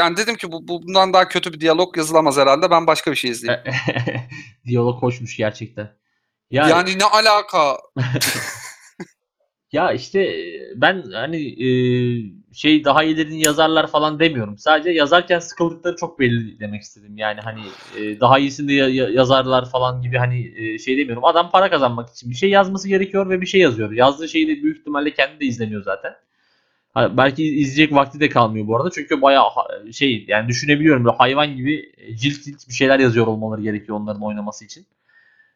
yani 0.00 0.16
dedim 0.16 0.34
ki 0.36 0.52
bu, 0.52 0.68
bu- 0.68 0.82
bundan 0.82 1.12
daha 1.12 1.28
kötü 1.28 1.52
bir 1.52 1.60
diyalog 1.60 1.96
yazılamaz 1.96 2.36
herhalde. 2.38 2.70
Ben 2.70 2.86
başka 2.86 3.10
bir 3.10 3.16
şey 3.16 3.30
izleyeyim. 3.30 3.64
Diyalog 4.66 5.02
hoşmuş 5.02 5.36
gerçekten. 5.36 5.90
Ya, 6.50 6.68
Yani 6.68 6.98
ne 6.98 7.04
alaka? 7.04 7.76
ya 9.72 9.92
işte 9.92 10.34
ben 10.76 11.02
hani 11.12 11.64
e, 11.64 11.68
şey 12.52 12.84
daha 12.84 13.04
iyilerini 13.04 13.42
yazarlar 13.44 13.86
falan 13.90 14.20
demiyorum. 14.20 14.58
Sadece 14.58 14.90
yazarken 14.90 15.38
sıkıldıkları 15.38 15.96
çok 15.96 16.18
belli 16.20 16.60
demek 16.60 16.82
istedim. 16.82 17.18
Yani 17.18 17.40
hani 17.40 17.60
e, 17.98 18.20
daha 18.20 18.38
iyisini 18.38 18.68
de 18.68 18.72
ya- 18.72 19.08
yazarlar 19.10 19.70
falan 19.70 20.02
gibi 20.02 20.18
hani 20.18 20.52
e, 20.56 20.78
şey 20.78 20.98
demiyorum. 20.98 21.24
Adam 21.24 21.50
para 21.50 21.70
kazanmak 21.70 22.10
için 22.10 22.30
bir 22.30 22.34
şey 22.34 22.50
yazması 22.50 22.88
gerekiyor 22.88 23.30
ve 23.30 23.40
bir 23.40 23.46
şey 23.46 23.60
yazıyor. 23.60 23.92
Yazdığı 23.92 24.28
şeyi 24.28 24.48
de 24.48 24.62
büyük 24.62 24.78
ihtimalle 24.78 25.14
kendi 25.14 25.40
de 25.40 25.44
izlemiyor 25.44 25.82
zaten. 25.82 26.12
Belki 26.96 27.44
izleyecek 27.44 27.94
vakti 27.94 28.20
de 28.20 28.28
kalmıyor 28.28 28.66
bu 28.66 28.76
arada. 28.76 28.90
Çünkü 28.90 29.22
bayağı 29.22 29.44
şey 29.92 30.24
yani 30.28 30.48
düşünebiliyorum 30.48 31.04
böyle 31.04 31.16
hayvan 31.16 31.56
gibi 31.56 31.92
e, 31.96 32.16
cilt 32.16 32.44
cilt 32.44 32.68
bir 32.68 32.74
şeyler 32.74 32.98
yazıyor 32.98 33.26
olmaları 33.26 33.62
gerekiyor 33.62 33.98
onların 33.98 34.22
oynaması 34.22 34.64
için. 34.64 34.86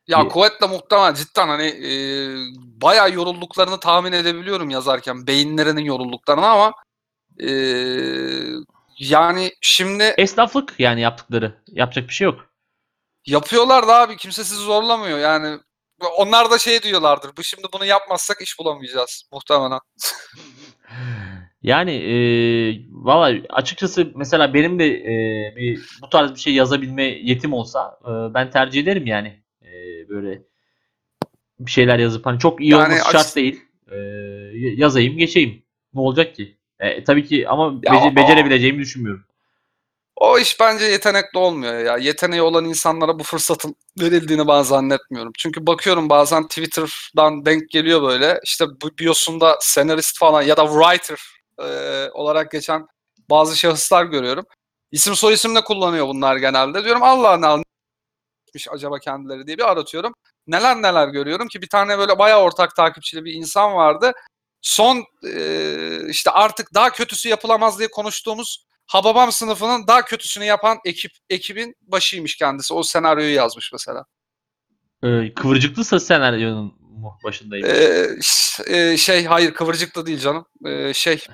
Ya 0.07 0.25
Bir- 0.25 0.29
kuvvetle 0.29 0.67
muhtemel 0.67 1.15
cidden 1.15 1.49
hani 1.49 1.67
e, 1.67 1.91
bayağı 2.83 3.13
yorulduklarını 3.13 3.81
tahmin 3.81 4.13
edebiliyorum 4.13 4.71
yazarken. 4.71 5.27
Beyinlerinin 5.27 5.85
yorulduklarını 5.85 6.47
ama 6.47 6.73
e, 7.41 7.49
yani 8.99 9.53
şimdi 9.61 10.03
Esnaflık 10.05 10.75
yani 10.79 11.01
yaptıkları. 11.01 11.55
Yapacak 11.69 12.09
bir 12.09 12.15
şey 12.15 12.25
yok. 12.25 12.41
yapıyorlar 13.27 13.89
da 13.89 13.95
abi 14.01 14.17
kimse 14.17 14.45
sizi 14.45 14.63
zorlamıyor 14.63 15.19
yani. 15.19 15.59
Onlar 16.19 16.51
da 16.51 16.59
şey 16.59 16.83
diyorlardır. 16.83 17.31
Bu 17.37 17.43
şimdi 17.45 17.67
bunu 17.73 17.85
yapmazsak 17.85 18.41
iş 18.41 18.59
bulamayacağız 18.59 19.29
muhtemelen. 19.33 19.81
Yani 21.63 21.91
e, 21.93 22.15
valla 22.91 23.41
açıkçası 23.49 24.13
mesela 24.15 24.55
benim 24.55 24.79
de 24.79 24.87
e, 24.87 25.57
bir 25.57 25.81
bu 26.03 26.09
tarz 26.11 26.35
bir 26.35 26.41
şey 26.41 26.55
yazabilme 26.55 27.03
yetim 27.03 27.53
olsa 27.53 27.99
e, 28.05 28.35
ben 28.35 28.51
tercih 28.51 28.83
ederim 28.83 29.07
yani. 29.07 29.33
E, 29.63 29.69
böyle 30.09 30.43
bir 31.61 31.71
şeyler 31.71 31.99
yazıp 31.99 32.27
hani 32.27 32.39
çok 32.39 32.61
iyi 32.61 32.71
Yani 32.71 32.85
olması 32.85 33.13
şart 33.13 33.37
değil. 33.37 33.61
E, 33.91 33.97
yazayım 34.77 35.17
geçeyim. 35.17 35.63
Ne 35.95 36.01
olacak 36.01 36.35
ki? 36.35 36.57
E, 36.79 37.05
tabii 37.05 37.25
ki 37.25 37.49
ama 37.49 37.83
bece- 37.83 38.17
becerebileceğimi 38.17 38.79
düşünmüyorum. 38.79 39.25
O 40.17 40.39
iş 40.39 40.61
bence 40.61 40.85
yetenekli 40.85 41.39
olmuyor 41.39 41.79
ya. 41.79 41.97
Yeteneği 41.97 42.43
olan 42.43 42.65
insanlara 42.65 43.19
bu 43.19 43.23
fırsatın 43.23 43.77
verildiğini 44.01 44.49
ben 44.49 44.63
zannetmiyorum. 44.63 45.33
Çünkü 45.39 45.67
bakıyorum 45.67 46.09
bazen 46.09 46.49
Twitter'dan 46.49 47.47
denk 47.47 47.71
geliyor 47.71 48.03
böyle. 48.03 48.41
İşte 48.45 48.67
bu 48.83 48.99
biosunda 48.99 49.59
senarist 49.61 50.19
falan 50.19 50.43
ya 50.43 50.57
da 50.57 50.67
writer 50.67 51.19
e, 51.59 52.11
olarak 52.11 52.51
geçen 52.51 52.87
bazı 53.31 53.57
şahıslar 53.57 54.05
görüyorum. 54.05 54.45
İsim 54.93 55.17
soy 55.17 55.35
isim 55.35 55.55
kullanıyor 55.55 56.09
bunlar 56.09 56.37
genelde. 56.37 56.85
Diyorum 56.85 57.03
Allah 57.03 57.37
ne 57.37 57.47
almış 57.47 57.65
acaba 58.71 58.99
kendileri 58.99 59.47
diye 59.47 59.59
bir 59.59 59.71
aratıyorum. 59.71 60.15
Neler 60.47 60.83
neler 60.83 61.09
görüyorum 61.09 61.49
ki 61.49 61.63
bir 61.63 61.69
tane 61.69 61.99
böyle 61.99 62.19
bayağı 62.19 62.41
ortak 62.43 62.77
takipçili 62.77 63.25
bir 63.25 63.33
insan 63.33 63.75
vardı. 63.75 64.13
Son 64.63 65.05
e, 65.27 66.09
işte 66.09 66.31
artık 66.31 66.75
daha 66.75 66.91
kötüsü 66.93 67.29
yapılamaz 67.29 67.79
diye 67.79 67.89
konuştuğumuz 67.91 68.67
Hababam 68.87 69.33
sınıfının 69.33 69.87
daha 69.87 70.05
kötüsünü 70.05 70.45
yapan 70.45 70.79
ekip 70.85 71.13
ekibin 71.31 71.77
başıymış 71.83 72.37
kendisi. 72.37 72.75
O 72.75 72.83
senaryoyu 72.83 73.35
yazmış 73.35 73.73
mesela. 73.73 74.05
E, 75.05 75.35
kıvırcıklısa 75.35 76.01
senaryonun 76.01 76.75
mu 76.81 77.19
başındayım. 77.25 77.67
Ee, 77.71 78.07
e, 78.77 78.97
şey 78.97 79.25
hayır 79.25 79.55
kıvırcık 79.55 79.97
da 79.97 80.07
değil 80.07 80.19
canım. 80.19 80.47
Ee, 80.67 80.93
şey 80.95 81.25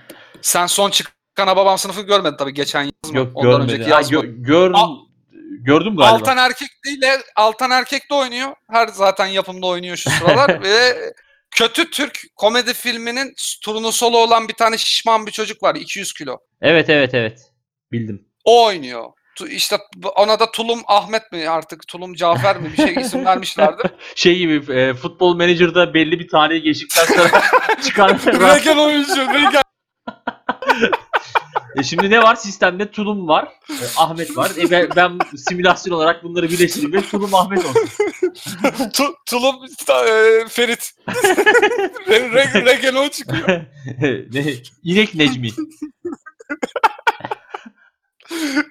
sen 0.43 0.67
son 0.67 0.91
çıkan 0.91 1.47
Hababam 1.47 1.79
sınıfı 1.79 2.03
görmedin 2.03 2.37
tabii 2.37 2.55
geçen 2.55 2.83
yaz 2.83 3.13
mı? 3.13 3.17
Yok 3.19 3.31
Ondan 3.35 3.51
görmedim. 3.51 3.75
önceki 3.75 3.91
yaz 3.91 4.13
mı? 4.13 4.19
gö- 4.19 4.43
gör, 4.43 4.71
Al- 4.75 4.97
gördüm 5.61 5.97
galiba. 5.97 6.15
Altan 6.17 6.37
Erkek 6.39 6.69
değil 6.85 7.01
de 7.01 7.23
Altan 7.37 7.71
Erkek 7.71 8.11
de 8.11 8.15
oynuyor. 8.15 8.55
Her 8.71 8.89
zaten 8.89 9.27
yapımda 9.27 9.67
oynuyor 9.67 9.97
şu 9.97 10.11
sıralar 10.11 10.63
ve 10.63 10.97
kötü 11.51 11.91
Türk 11.91 12.21
komedi 12.37 12.75
filminin 12.75 13.35
turnusolu 13.65 14.19
olan 14.19 14.49
bir 14.49 14.55
tane 14.55 14.79
şişman 14.79 15.27
bir 15.27 15.33
çocuk 15.33 15.63
var 15.63 15.75
200 15.75 16.13
kilo. 16.13 16.39
Evet 16.63 16.89
evet 16.91 17.15
evet. 17.15 17.41
Bildim. 17.93 18.27
O 18.45 18.65
oynuyor. 18.67 19.05
Tu- 19.37 19.49
İşte 19.49 19.79
ona 20.17 20.41
da 20.41 20.51
Tulum 20.51 20.81
Ahmet 20.87 21.33
mi 21.33 21.49
artık 21.49 21.89
Tulum 21.89 22.15
Cafer 22.15 22.57
mi 22.61 22.73
bir 22.73 22.77
şey 22.77 22.95
isim 22.95 23.25
vermişlerdir. 23.27 23.91
Şey 24.15 24.39
gibi 24.39 24.73
e, 24.73 24.95
futbol 24.95 25.37
menajerda 25.37 25.95
belli 25.95 26.19
bir 26.19 26.29
tarihi 26.29 26.63
geçtikten 26.63 27.05
sonra 27.05 27.43
çıkan 27.83 28.09
Regen 28.27 28.77
oyuncu. 28.77 29.17
Regen. 29.35 29.63
E 31.77 31.83
şimdi 31.83 32.11
ne 32.11 32.23
var? 32.23 32.37
Sistemde 32.37 32.91
Tulum 32.91 33.29
var. 33.29 33.49
e, 33.71 33.75
Ahmet 33.97 34.37
var. 34.37 34.51
E 34.59 34.71
ben, 34.71 34.89
ben 34.97 35.19
simülasyon 35.37 35.97
olarak 35.97 36.25
bunları 36.25 36.51
birleştireyim 36.51 36.93
ve 36.93 37.03
Tulum 37.03 37.35
Ahmet 37.35 37.59
olsun. 37.65 37.89
Tu- 38.93 39.15
Tulum 39.27 39.57
e, 39.89 40.49
Ferit. 40.49 40.93
Re- 42.09 42.33
Re- 42.33 42.65
Regen 42.67 42.95
o 42.95 43.09
çıkıyor. 43.09 43.49
ne? 44.33 44.55
İnek 44.85 45.15
Necmi. 45.15 45.49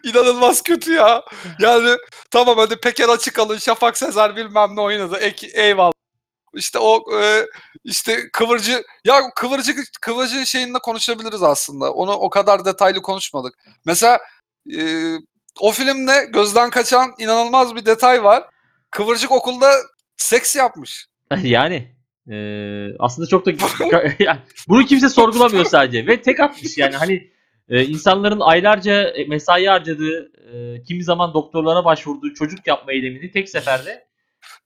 İnanılmaz 0.04 0.62
kötü 0.64 0.94
ya. 0.94 1.24
Yani 1.60 1.98
tamam 2.32 2.58
hadi 2.58 2.76
Peker 2.80 3.10
açık 3.10 3.40
alın 3.40 3.58
Şafak 3.58 3.98
Sezer 3.98 4.36
bilmem 4.36 4.76
ne 4.76 4.82
oynadı. 4.82 5.18
Ek, 5.18 5.48
eyvallah. 5.54 5.92
İşte 6.54 6.80
o 6.80 7.04
e, 7.22 7.46
işte 7.84 8.30
kıvırcı 8.34 8.84
ya 9.06 9.22
kıvırcı 9.36 9.72
kıvırcı 10.02 10.46
şeyinde 10.46 10.80
konuşabiliriz 10.80 11.44
aslında. 11.44 11.94
Onu 11.94 12.12
o 12.12 12.30
kadar 12.30 12.66
detaylı 12.66 13.02
konuşmadık. 13.02 13.54
Mesela 13.86 14.20
e, 14.78 15.14
o 15.60 15.72
filmde 15.72 16.30
gözden 16.34 16.70
kaçan 16.70 17.14
inanılmaz 17.20 17.76
bir 17.76 17.86
detay 17.86 18.24
var. 18.24 18.44
Kıvırcık 18.92 19.32
okulda 19.32 19.72
seks 20.18 20.56
yapmış. 20.56 21.06
yani 21.44 21.96
eee, 22.28 22.96
aslında 23.00 23.28
çok 23.28 23.46
da 23.46 23.52
yani 24.20 24.40
bunu 24.68 24.86
kimse 24.86 25.10
sorgulamıyor 25.10 25.66
sadece 25.66 26.08
ve 26.08 26.22
tek 26.22 26.40
atmış 26.40 26.78
yani 26.78 26.96
hani 26.96 27.32
e, 27.70 27.86
insanların 27.86 28.40
aylarca 28.40 29.14
mesai 29.28 29.66
harcadığı 29.66 30.32
e, 30.54 30.84
kimi 30.84 31.04
zaman 31.04 31.34
doktorlara 31.34 31.86
başvurduğu 31.86 32.34
çocuk 32.34 32.68
yapma 32.68 32.94
eylemini 32.94 33.32
tek 33.32 33.50
seferde 33.50 34.09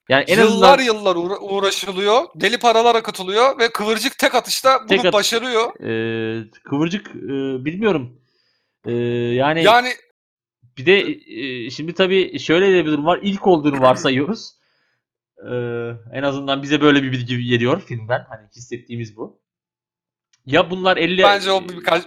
yani 0.10 0.24
en 0.28 0.38
yıllar 0.38 0.80
azından 0.80 0.94
yıllar 0.94 1.16
uğra- 1.16 1.40
uğraşılıyor. 1.40 2.24
Deli 2.36 2.60
paralar 2.60 2.96
akıtılıyor 2.96 3.60
ve 3.60 3.70
kıvırcık 3.72 4.18
tek 4.18 4.36
atışta 4.36 4.80
bunu 4.80 4.88
Tek 4.88 5.06
at- 5.06 5.14
başarıyor. 5.14 5.80
e, 5.80 6.52
kıvırcık 6.64 7.08
e, 7.08 7.66
bilmiyorum 7.66 8.20
E, 8.86 8.92
yani, 9.34 9.64
Yani 9.64 9.94
bir 10.78 10.86
de 10.86 11.00
e, 11.28 11.70
şimdi 11.70 11.94
tabii 11.94 12.40
şöyle 12.40 12.74
de 12.74 12.86
bir 12.86 12.92
durum 12.92 13.06
var 13.06 13.20
ilk 13.24 13.48
olduğunu 13.48 13.82
varsayıyoruz 13.82 14.52
E, 15.38 15.54
en 16.14 16.24
azından 16.24 16.64
bize 16.64 16.82
böyle 16.82 17.04
bir 17.04 17.12
bilgi 17.12 17.44
geliyor 17.46 17.82
filmden 17.82 18.26
hani 18.30 18.48
hissettiğimiz 18.56 19.18
bu 19.18 19.42
ya 20.46 20.70
bunlar 20.72 20.98
50 20.98 21.24
bence 21.24 21.52
o 21.52 21.70
birkaç 21.70 22.04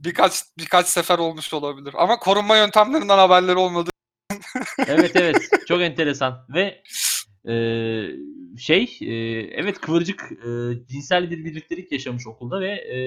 birkaç 0.00 0.32
birkaç 0.58 0.86
sefer 0.86 1.18
olmuş 1.18 1.54
olabilir. 1.54 1.94
Ama 1.98 2.18
korunma 2.18 2.56
yöntemlerinden 2.56 3.18
haberleri 3.18 3.56
olmadı. 3.56 3.90
Evet 4.86 5.16
evet 5.16 5.36
çok 5.68 5.82
enteresan 5.82 6.46
ve 6.54 6.82
e, 7.48 7.54
şey 8.58 8.98
e, 9.00 9.14
evet 9.54 9.80
Kıvırcık 9.80 10.22
e, 10.22 10.48
cinsel 10.88 11.30
bir 11.30 11.44
birliktelik 11.44 11.92
yaşamış 11.92 12.26
okulda 12.26 12.60
ve 12.60 12.70
e, 12.70 12.98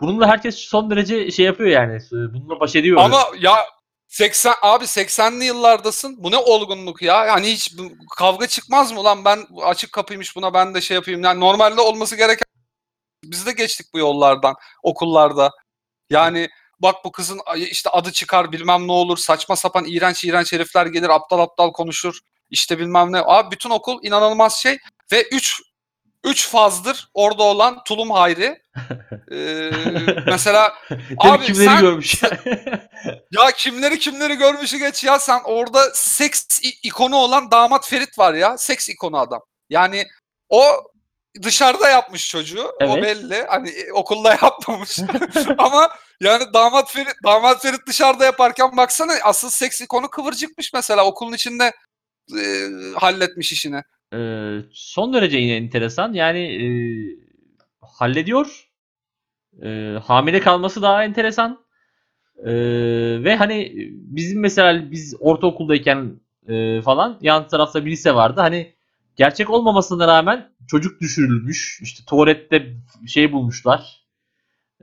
bununla 0.00 0.28
herkes 0.28 0.54
son 0.54 0.90
derece 0.90 1.30
şey 1.30 1.46
yapıyor 1.46 1.70
yani 1.70 1.96
e, 1.96 2.16
bununla 2.34 2.60
baş 2.60 2.76
ediyor. 2.76 3.00
Ama 3.00 3.20
ya 3.40 3.54
80 4.08 4.54
abi 4.62 4.84
80'li 4.84 5.44
yıllardasın. 5.44 6.22
Bu 6.22 6.30
ne 6.30 6.36
olgunluk 6.36 7.02
ya? 7.02 7.26
Yani 7.26 7.52
hiç 7.52 7.74
kavga 8.16 8.46
çıkmaz 8.46 8.92
mı 8.92 9.04
lan 9.04 9.24
ben 9.24 9.46
açık 9.62 9.92
kapıymış 9.92 10.36
buna 10.36 10.54
ben 10.54 10.74
de 10.74 10.80
şey 10.80 10.94
yapayım. 10.94 11.24
Yani 11.24 11.40
normalde 11.40 11.80
olması 11.80 12.16
gereken 12.16 12.46
biz 13.24 13.46
de 13.46 13.52
geçtik 13.52 13.86
bu 13.94 13.98
yollardan 13.98 14.54
okullarda. 14.82 15.50
Yani 16.10 16.48
bak 16.80 16.94
bu 17.04 17.12
kızın 17.12 17.40
işte 17.70 17.90
adı 17.90 18.12
çıkar 18.12 18.52
bilmem 18.52 18.88
ne 18.88 18.92
olur 18.92 19.16
saçma 19.16 19.56
sapan 19.56 19.84
iğrenç 19.84 20.24
iğrenç 20.24 20.52
herifler 20.52 20.86
gelir 20.86 21.08
aptal 21.08 21.38
aptal 21.38 21.72
konuşur 21.72 22.18
işte 22.50 22.78
bilmem 22.78 23.12
ne. 23.12 23.22
Abi 23.24 23.50
bütün 23.50 23.70
okul 23.70 23.98
inanılmaz 24.02 24.56
şey 24.56 24.78
ve 25.12 25.22
3 25.22 25.60
3 26.24 26.48
fazdır 26.48 27.08
orada 27.14 27.42
olan 27.42 27.84
Tulum 27.84 28.10
Hayri. 28.10 28.62
Ee, 29.32 29.70
mesela 30.26 30.74
abi 31.18 31.44
kimleri 31.46 31.64
sen- 31.64 31.80
görmüş. 31.80 32.22
ya 33.32 33.50
kimleri 33.56 33.98
kimleri 33.98 34.34
görmüşü 34.34 34.78
geç 34.78 35.04
ya 35.04 35.18
sen 35.18 35.40
orada 35.44 35.90
seks 35.94 36.46
ikonu 36.82 37.16
olan 37.16 37.50
damat 37.50 37.88
Ferit 37.88 38.18
var 38.18 38.34
ya. 38.34 38.58
Seks 38.58 38.88
ikonu 38.88 39.18
adam. 39.18 39.40
Yani 39.70 40.06
o 40.48 40.62
dışarıda 41.42 41.88
yapmış 41.88 42.28
çocuğu. 42.30 42.64
O 42.64 42.84
Evet. 42.84 43.02
belli. 43.02 43.46
Hani 43.48 43.70
e, 43.70 43.92
okulda 43.92 44.30
yapmamış. 44.42 44.98
Ama 45.58 45.90
yani 46.20 46.44
damat 46.54 46.92
Ferit 46.92 47.14
damat 47.24 47.62
Ferit 47.62 47.86
dışarıda 47.86 48.24
yaparken 48.24 48.76
baksana 48.76 49.12
asıl 49.22 49.50
seks 49.50 49.80
ikonu 49.80 50.10
kıvırcıkmış 50.10 50.72
mesela 50.72 51.04
okulun 51.04 51.32
içinde 51.32 51.72
e, 52.36 52.68
halletmiş 52.94 53.52
işini. 53.52 53.82
E, 54.14 54.18
son 54.72 55.12
derece 55.12 55.38
enteresan 55.38 56.12
yani 56.12 56.38
e, 56.38 56.68
hallediyor. 57.80 58.68
E, 59.62 59.98
hamile 60.04 60.40
kalması 60.40 60.82
daha 60.82 61.04
enteresan. 61.04 61.60
E, 62.44 62.52
ve 63.24 63.36
hani 63.36 63.72
bizim 63.92 64.40
mesela 64.40 64.90
biz 64.90 65.14
ortaokuldayken 65.20 66.20
e, 66.48 66.82
falan 66.82 67.18
yan 67.20 67.48
tarafta 67.48 67.84
bir 67.84 67.90
lise 67.90 68.14
vardı. 68.14 68.40
Hani 68.40 68.74
gerçek 69.16 69.50
olmamasına 69.50 70.08
rağmen 70.08 70.50
çocuk 70.68 71.00
düşürülmüş. 71.00 71.80
İşte 71.82 72.04
tuvalette 72.08 72.76
şey 73.06 73.32
bulmuşlar. 73.32 73.98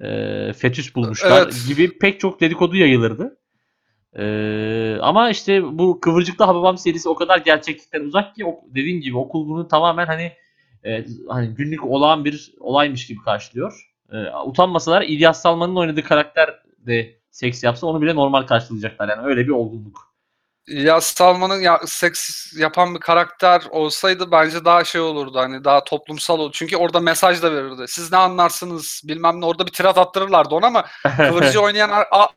E, 0.02 0.08
fetüs 0.54 0.96
bulmuşlar 0.96 1.42
Evet. 1.44 1.64
gibi 1.68 1.98
pek 1.98 2.20
çok 2.20 2.42
dedikodu 2.42 2.76
yayılırdı. 2.76 3.38
E, 4.20 4.98
ama 5.02 5.30
işte 5.30 5.78
bu 5.78 6.00
Kıvırcıklı 6.00 6.46
Hababam 6.46 6.78
serisi 6.78 7.10
o 7.10 7.16
kadar 7.16 7.38
gerçeklikten 7.38 8.02
uzak 8.02 8.36
ki 8.36 8.46
dediğim 8.66 9.02
gibi 9.02 9.18
okul 9.18 9.50
bunu 9.50 9.68
tamamen 9.68 10.06
hani 10.06 10.32
e, 10.86 11.06
hani 11.28 11.48
günlük 11.48 11.84
olağan 11.84 12.26
bir 12.26 12.54
olaymış 12.60 13.08
gibi 13.08 13.20
karşılıyor. 13.20 13.92
E, 14.12 14.18
utanmasalar 14.46 15.02
İlyas 15.02 15.42
Salman'ın 15.42 15.76
oynadığı 15.76 16.04
karakter 16.04 16.60
de 16.80 17.16
seks 17.32 17.64
yapsa 17.64 17.88
onu 17.88 18.02
bile 18.02 18.16
normal 18.16 18.42
karşılayacaklar 18.42 19.10
yani 19.10 19.28
öyle 19.28 19.46
bir 19.46 19.52
olgunluk. 19.52 20.15
Ya 20.68 21.02
Salman'ın 21.02 21.62
ya 21.62 21.80
seks 21.86 22.54
yapan 22.58 22.96
bir 22.96 23.00
karakter 23.00 23.62
olsaydı 23.70 24.32
bence 24.32 24.66
daha 24.66 24.84
şey 24.84 25.02
olurdu 25.02 25.40
hani 25.40 25.64
daha 25.64 25.84
toplumsal 25.84 26.40
olur. 26.40 26.52
Çünkü 26.54 26.78
orada 26.78 27.00
mesaj 27.00 27.42
da 27.44 27.52
verirdi. 27.54 27.86
Siz 27.88 28.12
ne 28.12 28.18
anlarsınız 28.18 29.02
bilmem 29.04 29.42
ne 29.42 29.46
orada 29.46 29.66
bir 29.66 29.72
tirat 29.72 29.98
attırırlardı 29.98 30.56
ona 30.56 30.68
ama 30.68 30.86
kıvırcı 31.18 31.62
oynayan 31.62 31.90
a- 32.12 32.28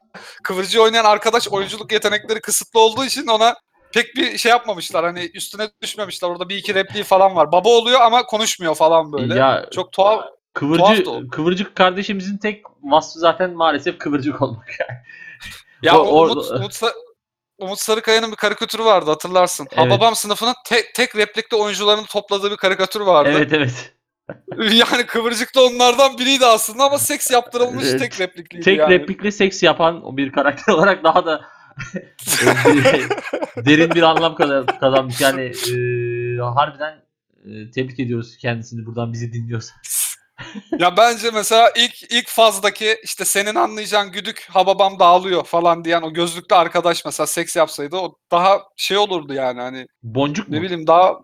kıvırcı 0.42 0.82
oynayan 0.82 1.04
arkadaş 1.04 1.48
oyunculuk 1.48 1.92
yetenekleri 1.92 2.40
kısıtlı 2.40 2.80
olduğu 2.80 3.04
için 3.04 3.26
ona 3.26 3.56
pek 3.92 4.16
bir 4.16 4.38
şey 4.38 4.50
yapmamışlar. 4.50 5.04
Hani 5.04 5.30
üstüne 5.34 5.68
düşmemişler. 5.82 6.28
Orada 6.28 6.48
bir 6.48 6.56
iki 6.56 6.74
repliği 6.74 7.04
falan 7.04 7.36
var. 7.36 7.52
Baba 7.52 7.68
oluyor 7.68 8.00
ama 8.00 8.22
konuşmuyor 8.26 8.74
falan 8.74 9.12
böyle. 9.12 9.34
Ya 9.34 9.66
Çok 9.72 9.92
tuhaf. 9.92 10.24
kıvırcı 10.54 10.82
tuhaftı 10.82 11.10
o. 11.10 11.28
kıvırcık 11.30 11.76
kardeşimizin 11.76 12.38
tek 12.38 12.62
vasfı 12.82 13.18
zaten 13.18 13.54
maalesef 13.54 13.98
kıvırcık 13.98 14.42
olmak. 14.42 14.68
Ya 15.82 15.98
O- 15.98 16.02
o, 16.02 16.28
or- 16.28 16.56
Umut, 16.56 16.80
Umut, 17.58 17.60
Sa- 17.60 17.64
Umut 17.66 17.78
Sarıkaya'nın 17.80 18.30
bir 18.30 18.36
karikatürü 18.36 18.84
vardı 18.84 19.10
hatırlarsın. 19.10 19.66
Evet. 19.72 19.78
Hababam 19.78 20.16
sınıfının 20.16 20.54
tek, 20.66 20.94
tek 20.94 21.16
replikte 21.16 21.56
oyuncularını 21.56 22.06
topladığı 22.06 22.50
bir 22.50 22.56
karikatür 22.56 23.00
vardı. 23.00 23.30
evet 23.36 23.52
evet. 23.52 23.92
Yani 24.58 25.06
Kıvırcık 25.06 25.54
da 25.54 25.64
onlardan 25.64 26.18
biriydi 26.18 26.46
aslında 26.46 26.84
ama 26.84 26.98
seks 26.98 27.30
yaptırılmış 27.30 27.84
Evet. 27.88 28.00
tek 28.00 28.20
replikliydi 28.20 28.64
Tek 28.64 28.78
yani. 28.78 28.94
replikle 28.94 29.30
seks 29.32 29.62
yapan 29.62 30.16
bir 30.16 30.32
karakter 30.32 30.72
olarak 30.74 31.04
daha 31.04 31.26
da 31.26 31.40
derin 33.56 33.90
bir 33.94 34.02
anlam 34.02 34.34
kazan- 34.34 34.66
kazanmış. 34.80 35.20
Yani 35.20 35.40
e, 35.42 35.72
harbiden 36.40 36.94
e, 37.44 37.70
tebrik 37.70 38.00
ediyoruz 38.00 38.36
kendisini 38.36 38.86
buradan 38.86 39.12
bizi 39.12 39.32
dinliyorsa. 39.32 39.74
Ya 40.78 40.96
bence 40.96 41.30
mesela 41.30 41.72
ilk 41.76 42.12
ilk 42.12 42.28
fazdaki 42.28 42.96
işte 43.04 43.24
senin 43.24 43.54
anlayacağın 43.54 44.12
güdük 44.12 44.46
hababam 44.50 44.98
dağılıyor 44.98 45.44
falan 45.44 45.84
diyen 45.84 46.02
o 46.02 46.12
gözlüklü 46.12 46.56
arkadaş 46.56 47.04
mesela 47.04 47.26
seks 47.26 47.56
yapsaydı 47.56 47.96
o 47.96 48.14
daha 48.30 48.62
şey 48.76 48.96
olurdu 48.96 49.34
yani 49.34 49.60
hani 49.60 49.86
Boncuk 50.02 50.48
mu? 50.48 50.56
ne 50.56 50.62
bileyim 50.62 50.86
daha 50.86 51.18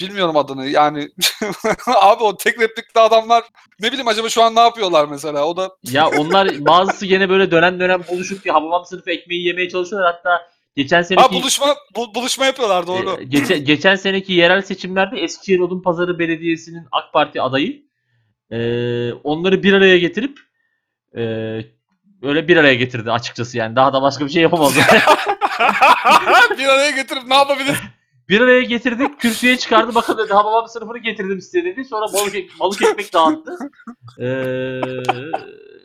bilmiyorum 0.00 0.36
adını 0.36 0.66
yani 0.66 1.08
abi 2.02 2.22
o 2.24 2.36
tek 2.36 2.60
replikli 2.60 2.98
adamlar 3.00 3.44
ne 3.80 3.88
bileyim 3.88 4.08
acaba 4.08 4.28
şu 4.28 4.42
an 4.42 4.54
ne 4.54 4.60
yapıyorlar 4.60 5.08
mesela 5.08 5.46
o 5.46 5.56
da 5.56 5.70
Ya 5.84 6.10
onlar 6.10 6.66
bazısı 6.66 7.06
gene 7.06 7.28
böyle 7.28 7.50
dönem 7.50 7.80
dönem 7.80 8.04
buluşup 8.08 8.44
bir 8.44 8.50
Hababam 8.50 8.84
sınıfı 8.84 9.10
ekmeği 9.10 9.46
yemeye 9.46 9.68
çalışıyorlar. 9.68 10.12
Hatta 10.14 10.42
geçen 10.76 10.98
ha 10.98 11.04
seneki 11.04 11.34
buluşma 11.34 11.76
bu- 11.96 12.14
buluşma 12.14 12.46
yapıyorlar 12.46 12.86
doğru. 12.86 13.20
e, 13.20 13.24
geçen, 13.24 13.64
geçen 13.64 13.96
seneki 13.96 14.32
yerel 14.32 14.62
seçimlerde 14.62 15.20
Eskişehir 15.20 15.60
Odunpazarı 15.60 16.18
Belediyesi'nin 16.18 16.86
AK 16.92 17.12
Parti 17.12 17.42
adayı 17.42 17.82
e, 18.50 19.12
onları 19.12 19.62
bir 19.62 19.72
araya 19.72 19.98
getirip 19.98 20.40
e, 21.16 21.22
öyle 22.22 22.48
bir 22.48 22.56
araya 22.56 22.74
getirdi 22.74 23.12
açıkçası 23.12 23.58
yani. 23.58 23.76
Daha 23.76 23.92
da 23.92 24.02
başka 24.02 24.24
bir 24.24 24.30
şey 24.30 24.42
yapamadı. 24.42 24.74
bir 26.58 26.68
araya 26.68 26.90
getirip 26.90 27.26
ne 27.26 27.34
yapabilir? 27.34 27.76
bir 28.28 28.40
araya 28.40 28.62
getirdik. 28.62 29.20
Kürsüye 29.20 29.56
çıkardı. 29.56 29.94
Bakın 29.94 30.18
dedi 30.18 30.32
Hababam 30.32 30.68
sınıfını 30.68 30.98
getirdim 30.98 31.40
size 31.40 31.64
dedi. 31.64 31.84
Sonra 31.84 32.06
balık, 32.12 32.34
ek- 32.34 32.52
balık 32.60 32.82
ekmek 32.82 33.12
dağıttı. 33.12 33.58
Ee, 34.20 34.80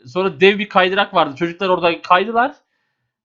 sonra 0.06 0.40
dev 0.40 0.58
bir 0.58 0.68
kaydırak 0.68 1.14
vardı. 1.14 1.36
Çocuklar 1.38 1.68
orada 1.68 2.02
kaydılar. 2.02 2.54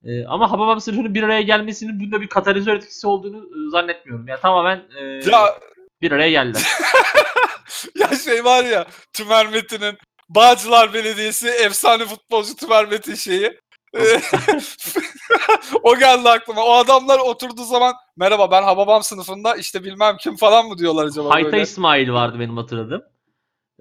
Ee, 0.04 0.26
ama 0.26 0.52
Hababam 0.52 0.82
sınıfının 0.82 1.14
bir 1.14 1.24
araya 1.24 1.42
gelmesinin 1.42 2.00
bunda 2.00 2.22
bir 2.22 2.28
katalizör 2.28 2.76
etkisi 2.76 3.08
olduğunu 3.08 3.38
e, 3.38 3.72
zannetmiyorum. 3.72 4.28
Yani 4.28 4.40
tamamen 4.42 4.84
e, 5.00 5.04
ya 5.04 5.46
bir 6.02 6.12
araya 6.12 6.32
geldiler. 6.32 6.64
ya 8.00 8.18
şey 8.18 8.46
var 8.46 8.64
ya 8.64 8.86
Tümer 9.14 9.48
Metin'in 9.48 9.98
Bağcılar 10.30 10.94
Belediyesi 10.94 11.48
efsane 11.50 12.06
futbolcu 12.06 12.56
Tümer 12.56 12.86
Metin 12.86 13.16
şeyi. 13.16 13.60
o 15.84 16.00
geldi 16.00 16.30
aklıma. 16.30 16.66
O 16.66 16.72
adamlar 16.74 17.20
oturduğu 17.20 17.64
zaman 17.64 17.94
merhaba 18.18 18.52
ben 18.52 18.64
Hababam 18.64 19.04
sınıfında 19.04 19.56
işte 19.56 19.84
bilmem 19.84 20.18
kim 20.20 20.36
falan 20.36 20.68
mı 20.68 20.78
diyorlar 20.78 21.06
acaba 21.06 21.30
Hayta 21.30 21.52
böyle. 21.52 21.62
İsmail 21.64 22.12
vardı 22.12 22.40
benim 22.40 22.58
hatırladığım. 22.58 23.04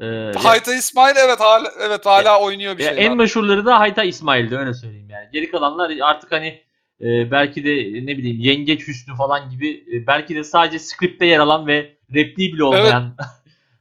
Ee, 0.00 0.32
Hayta 0.38 0.74
İsmail 0.74 1.16
evet 1.16 1.40
hala 1.40 1.70
evet 1.80 2.06
hala 2.06 2.40
oynuyor 2.40 2.78
bir 2.78 2.84
Ya 2.84 2.88
şeyler. 2.88 3.02
en 3.10 3.16
meşhurları 3.16 3.66
da 3.66 3.80
Hayta 3.80 4.04
İsmail'di 4.04 4.56
öyle 4.56 4.74
söyleyeyim 4.74 5.10
yani. 5.10 5.28
Geri 5.32 5.50
kalanlar 5.50 5.92
artık 6.02 6.32
hani 6.32 6.62
e, 7.00 7.30
belki 7.30 7.64
de 7.64 7.70
ne 8.06 8.18
bileyim 8.18 8.40
Yengeç 8.40 8.88
Hüsnü 8.88 9.16
falan 9.16 9.50
gibi 9.50 9.84
e, 9.92 10.06
belki 10.06 10.34
de 10.34 10.44
sadece 10.44 10.78
skripte 10.78 11.26
yer 11.26 11.38
alan 11.38 11.66
ve 11.66 11.96
repliği 12.14 12.52
bile 12.52 12.64
olmayan. 12.64 13.16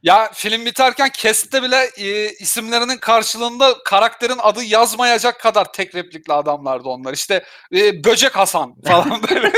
Ya 0.04 0.30
film 0.34 0.66
biterken 0.66 1.08
kestte 1.10 1.62
bile 1.62 1.90
e, 1.96 2.28
isimlerinin 2.32 2.96
karşılığında 2.98 3.74
karakterin 3.84 4.38
adı 4.38 4.64
yazmayacak 4.64 5.40
kadar 5.40 5.72
tek 5.72 5.94
replikli 5.94 6.32
adamlardı 6.32 6.88
onlar. 6.88 7.12
İşte 7.12 7.44
e, 7.74 8.04
Böcek 8.04 8.36
Hasan 8.36 8.74
falan 8.86 9.22
böyle. 9.30 9.52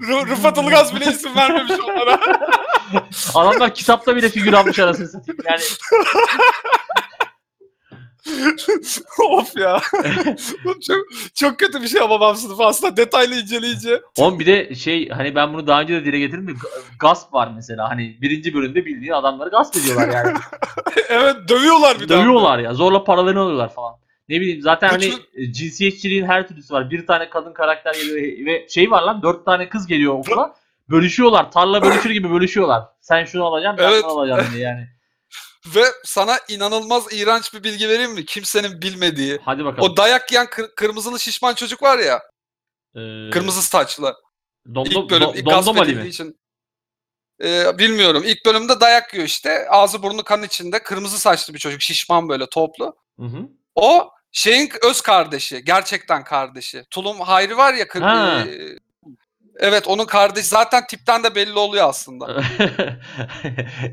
Rı- 0.00 0.28
Rıfat 0.30 0.58
Ilgaz 0.58 0.94
bile 0.94 1.04
isim 1.10 1.36
vermemiş 1.36 1.72
onlara. 1.84 2.20
Adamlar 3.34 3.74
kitapta 3.74 4.16
bile 4.16 4.28
figür 4.28 4.52
almış 4.52 4.78
arasını 4.78 5.08
satayım. 5.08 5.38
Yani 5.44 5.60
of 9.30 9.56
ya. 9.56 9.80
çok, 10.86 10.98
çok 11.34 11.58
kötü 11.58 11.82
bir 11.82 11.88
şey 11.88 12.00
ama 12.00 12.10
Babam 12.10 12.36
sınıfı 12.36 12.64
aslında 12.64 12.96
detaylı 12.96 13.34
inceleyince. 13.34 14.02
on 14.18 14.38
bir 14.38 14.46
de 14.46 14.74
şey 14.74 15.08
hani 15.08 15.34
ben 15.34 15.52
bunu 15.54 15.66
daha 15.66 15.80
önce 15.80 15.94
de 15.94 16.04
dile 16.04 16.18
getirdim 16.18 16.48
de 16.48 16.52
ga- 16.52 16.98
gasp 17.00 17.34
var 17.34 17.52
mesela. 17.56 17.90
Hani 17.90 18.16
birinci 18.22 18.54
bölümde 18.54 18.86
bildiğin 18.86 19.12
adamları 19.12 19.50
gasp 19.50 19.76
ediyorlar 19.76 20.08
yani. 20.08 20.38
evet 21.08 21.36
dövüyorlar 21.48 22.00
bir 22.00 22.08
daha. 22.08 22.20
Dövüyorlar 22.20 22.58
ya. 22.58 22.74
Zorla 22.74 23.04
paralarını 23.04 23.40
alıyorlar 23.40 23.74
falan. 23.74 23.94
Ne 24.28 24.40
bileyim 24.40 24.62
zaten 24.62 24.88
hani 24.88 25.12
e, 25.34 25.52
cinsiyetçiliğin 25.52 26.26
her 26.26 26.48
türlüsü 26.48 26.74
var. 26.74 26.90
Bir 26.90 27.06
tane 27.06 27.30
kadın 27.30 27.52
karakter 27.52 27.94
geliyor 27.94 28.46
ve 28.46 28.68
şey 28.68 28.90
var 28.90 29.02
lan 29.02 29.22
dört 29.22 29.44
tane 29.44 29.68
kız 29.68 29.86
geliyor 29.86 30.14
okula. 30.14 30.54
Bölüşüyorlar. 30.90 31.52
Tarla 31.52 31.82
bölüşür 31.82 32.10
gibi 32.10 32.30
bölüşüyorlar. 32.30 32.82
Sen 33.00 33.24
şunu 33.24 33.44
alacaksın 33.44 33.78
ben 33.86 33.92
Evet. 33.92 34.04
bunu 34.04 34.12
alacağım 34.12 34.46
diye 34.54 34.62
yani. 34.62 34.88
Ve 35.66 35.84
sana 36.04 36.38
inanılmaz 36.48 37.12
iğrenç 37.12 37.54
bir 37.54 37.64
bilgi 37.64 37.88
vereyim 37.88 38.12
mi? 38.12 38.24
Kimsenin 38.24 38.82
bilmediği. 38.82 39.40
Hadi 39.44 39.64
bakalım. 39.64 39.92
O 39.92 39.96
dayak 39.96 40.32
yiyen 40.32 40.46
kır- 40.50 40.74
kırmızılı 40.74 41.20
şişman 41.20 41.54
çocuk 41.54 41.82
var 41.82 41.98
ya. 41.98 42.22
Ee, 42.96 43.30
Kırmızı 43.30 43.62
saçlı. 43.62 44.14
Dom, 44.74 44.84
İlk 44.86 45.10
bölüm, 45.10 45.26
dom, 45.28 45.34
ilk 45.36 45.46
dom, 45.46 45.66
dom 45.66 45.80
Ali 45.80 46.08
için. 46.08 46.40
Ee, 47.44 47.78
bilmiyorum. 47.78 48.22
İlk 48.26 48.46
bölümde 48.46 48.80
dayak 48.80 49.14
yiyor 49.14 49.26
işte. 49.26 49.66
Ağzı 49.70 50.02
burnu 50.02 50.24
kan 50.24 50.42
içinde. 50.42 50.82
Kırmızı 50.82 51.18
saçlı 51.18 51.54
bir 51.54 51.58
çocuk. 51.58 51.82
Şişman 51.82 52.28
böyle 52.28 52.46
toplu. 52.48 52.96
Hı 53.20 53.26
hı. 53.26 53.48
O 53.74 54.10
şeyin 54.32 54.70
öz 54.82 55.00
kardeşi. 55.00 55.64
Gerçekten 55.64 56.24
kardeşi. 56.24 56.84
Tulum 56.90 57.20
Hayri 57.20 57.56
var 57.56 57.74
ya. 57.74 57.88
kır- 57.88 58.02
Ha. 58.02 58.40
e, 58.48 58.76
evet 59.60 59.88
onun 59.88 60.04
kardeşi. 60.04 60.46
Zaten 60.48 60.86
tipten 60.86 61.24
de 61.24 61.34
belli 61.34 61.58
oluyor 61.58 61.88
aslında. 61.88 62.42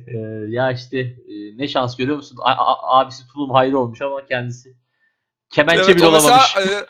Ee, 0.08 0.18
ya 0.50 0.72
işte 0.72 1.00
e, 1.00 1.58
ne 1.58 1.68
şans 1.68 1.98
görüyor 1.98 2.18
musun? 2.18 2.38
A- 2.42 2.52
a- 2.52 3.00
abisi 3.00 3.28
tulum 3.28 3.50
hayır 3.52 3.74
olmuş 3.74 4.02
ama 4.02 4.26
kendisi 4.26 4.74
kemençe 5.50 5.82
Evet, 5.84 5.96
bile 5.96 6.08
o 6.08 6.12
mesela, 6.12 6.36
olamamış. 6.58 6.72
e, 6.74 6.86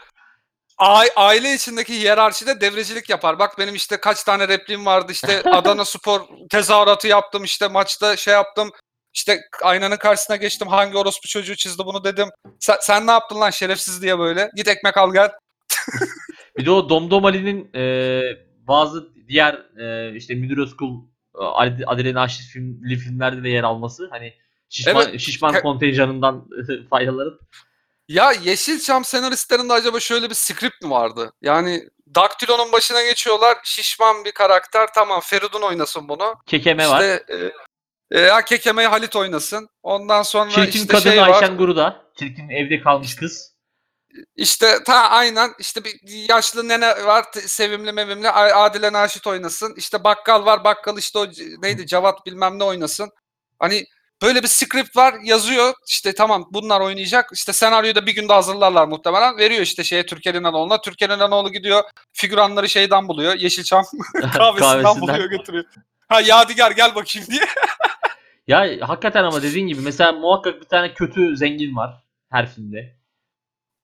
ai- 0.78 1.12
aile 1.16 1.54
içindeki 1.54 2.00
hiyerarşide 2.00 2.62
devrecilik 2.62 3.10
yapar. 3.10 3.40
Bak 3.40 3.60
benim 3.60 3.76
işte 3.76 3.98
kaç 3.98 4.24
tane 4.24 4.48
repliğim 4.48 4.86
vardı 4.86 5.12
işte 5.12 5.42
Adana 5.52 5.86
Spor 5.86 6.22
tezahüratı 6.50 7.08
yaptım 7.08 7.44
işte 7.44 7.68
maçta 7.68 8.16
şey 8.18 8.34
yaptım. 8.34 8.72
İşte 9.14 9.42
aynanın 9.64 9.98
karşısına 9.98 10.36
geçtim 10.36 10.68
hangi 10.68 10.98
orospu 10.98 11.28
çocuğu 11.28 11.56
çizdi 11.56 11.84
bunu 11.86 12.04
dedim. 12.04 12.30
Sen, 12.60 12.78
sen 12.82 13.08
ne 13.08 13.12
yaptın 13.12 13.40
lan 13.42 13.50
şerefsiz 13.50 14.02
diye 14.02 14.20
böyle. 14.20 14.50
Git 14.56 14.68
ekmek 14.68 14.98
al 14.98 15.14
gel. 15.14 15.32
Bir 16.58 16.66
de 16.66 16.72
o 16.72 16.90
Domdom 16.90 17.26
Ali'nin 17.26 17.70
e, 17.76 17.82
bazı 18.68 19.08
diğer 19.28 19.54
e, 19.80 20.16
işte 20.16 20.36
Müdür 20.36 20.58
Özkul, 20.58 20.94
e, 21.36 21.44
Ad- 21.44 21.84
Adile 21.88 22.14
Naşit 22.14 22.46
filmli 22.46 22.98
filmlerde 22.98 23.44
de 23.44 23.50
yer 23.50 23.64
alması 23.64 24.08
hani 24.12 24.34
şişman, 24.70 24.96
Evet. 25.10 25.20
şişman 25.20 25.54
He- 25.54 25.62
kontenjanından 25.62 26.48
faydalanıp 26.90 27.42
Ya 28.08 28.32
Yeşilçam 28.32 29.06
senaristlerinde 29.06 29.74
acaba 29.74 30.00
şöyle 30.00 30.30
bir 30.30 30.36
script 30.36 30.84
mi 30.84 30.90
vardı? 30.90 31.32
Yani 31.42 31.90
Daktilo'nun 32.16 32.72
başına 32.72 33.04
geçiyorlar. 33.04 33.58
Şişman 33.64 34.26
bir 34.26 34.32
karakter. 34.32 34.88
Tamam 34.96 35.22
Feridun 35.24 35.62
oynasın 35.62 36.10
bunu. 36.10 36.36
kekeme 36.46 36.88
var. 36.90 37.02
İşte 37.02 37.24
e, 38.12 38.20
e, 38.20 38.22
ya 38.22 38.42
Kekeme'yi 38.46 38.88
Halit 38.88 39.16
oynasın. 39.16 39.70
Ondan 39.84 40.22
sonra 40.24 40.50
Çirkin 40.52 40.80
işte 40.80 40.88
kadın 40.94 41.10
şey 41.10 41.22
var. 41.22 41.30
Ayşen 41.30 41.58
Guru'da. 41.58 42.02
Çirkin 42.20 42.50
evde 42.50 42.80
kalmış 42.82 43.16
kız. 43.16 43.57
İşte 44.36 44.84
ta 44.86 44.96
aynen 44.96 45.54
işte 45.60 45.84
bir 45.84 46.00
yaşlı 46.30 46.68
nene 46.68 47.06
var 47.06 47.26
sevimli 47.46 47.92
mevimli 47.92 48.30
Adile 48.32 48.94
Naşit 48.94 49.28
oynasın. 49.28 49.74
İşte 49.78 50.04
bakkal 50.04 50.46
var 50.46 50.64
bakkal 50.64 50.98
işte 50.98 51.20
o 51.20 51.28
neydi 51.62 51.88
Cavat 51.88 52.26
bilmem 52.26 52.60
ne 52.60 52.64
oynasın. 52.64 53.10
Hani 53.60 53.86
böyle 54.22 54.44
bir 54.44 54.48
script 54.48 54.96
var 54.98 55.16
yazıyor 55.24 55.74
işte 55.88 56.16
tamam 56.16 56.50
bunlar 56.52 56.82
oynayacak. 56.82 57.30
İşte 57.34 57.54
senaryoyu 57.54 57.96
da 57.96 58.06
bir 58.06 58.16
günde 58.16 58.34
hazırlarlar 58.34 58.88
muhtemelen. 58.88 59.38
Veriyor 59.38 59.62
işte 59.62 59.84
şeye 59.84 60.06
Türker 60.06 60.34
İnanoğlu'na. 60.36 60.82
Türker 60.82 61.10
İnanoğlu 61.10 61.52
gidiyor 61.52 61.84
figüranları 62.14 62.70
şeyden 62.70 63.08
buluyor. 63.08 63.34
Yeşilçam 63.36 63.86
kahvesinden, 64.14 64.84
Kahvesinden. 64.84 65.02
buluyor 65.02 65.30
götürüyor. 65.30 65.66
Ha 66.10 66.22
Yadigar 66.22 66.72
gel 66.72 66.96
bakayım 66.96 67.28
diye. 67.32 67.46
Ya 68.48 68.88
hakikaten 68.88 69.24
ama 69.24 69.42
dediğin 69.44 69.68
gibi 69.68 69.82
mesela 69.82 70.12
muhakkak 70.12 70.62
bir 70.62 70.66
tane 70.68 70.94
kötü 70.94 71.38
zengin 71.38 71.76
var 71.76 72.04
her 72.30 72.52
filmde. 72.52 72.97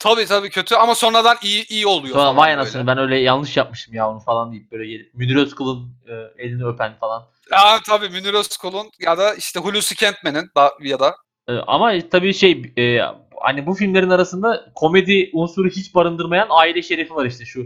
Tabii 0.03 0.25
tabii 0.25 0.49
kötü 0.49 0.75
ama 0.75 0.95
sonradan 0.95 1.37
iyi 1.43 1.67
iyi 1.67 1.87
oluyor. 1.87 2.15
Sonra 2.15 2.37
vay 2.37 2.53
anasını 2.53 2.87
ben 2.87 2.97
öyle 2.97 3.17
yanlış 3.17 3.57
yapmışım 3.57 3.93
ya 3.93 4.09
onu 4.09 4.19
falan 4.19 4.51
deyip 4.51 4.71
böyle 4.71 4.87
gelip 4.87 5.13
Müdür 5.13 5.35
Özkul'un 5.35 5.95
e, 6.07 6.43
elini 6.43 6.65
öpen 6.65 6.93
falan. 6.99 7.23
Ya 7.51 7.79
tabii 7.87 8.09
Münir 8.09 8.33
Özkul'un 8.33 8.87
ya 8.99 9.17
da 9.17 9.33
işte 9.35 9.59
Hulusi 9.59 9.95
Kentmen'in 9.95 10.49
ya 10.81 10.99
da 10.99 11.15
E, 11.47 11.53
ama 11.53 11.93
tabii 12.11 12.33
şey 12.33 12.73
e, 12.77 12.99
hani 13.41 13.65
bu 13.65 13.73
filmlerin 13.73 14.09
arasında 14.09 14.71
komedi 14.75 15.29
unsuru 15.33 15.69
hiç 15.69 15.95
barındırmayan 15.95 16.47
aile 16.49 16.81
şerefi 16.81 17.15
var 17.15 17.25
işte 17.25 17.45
şu 17.45 17.65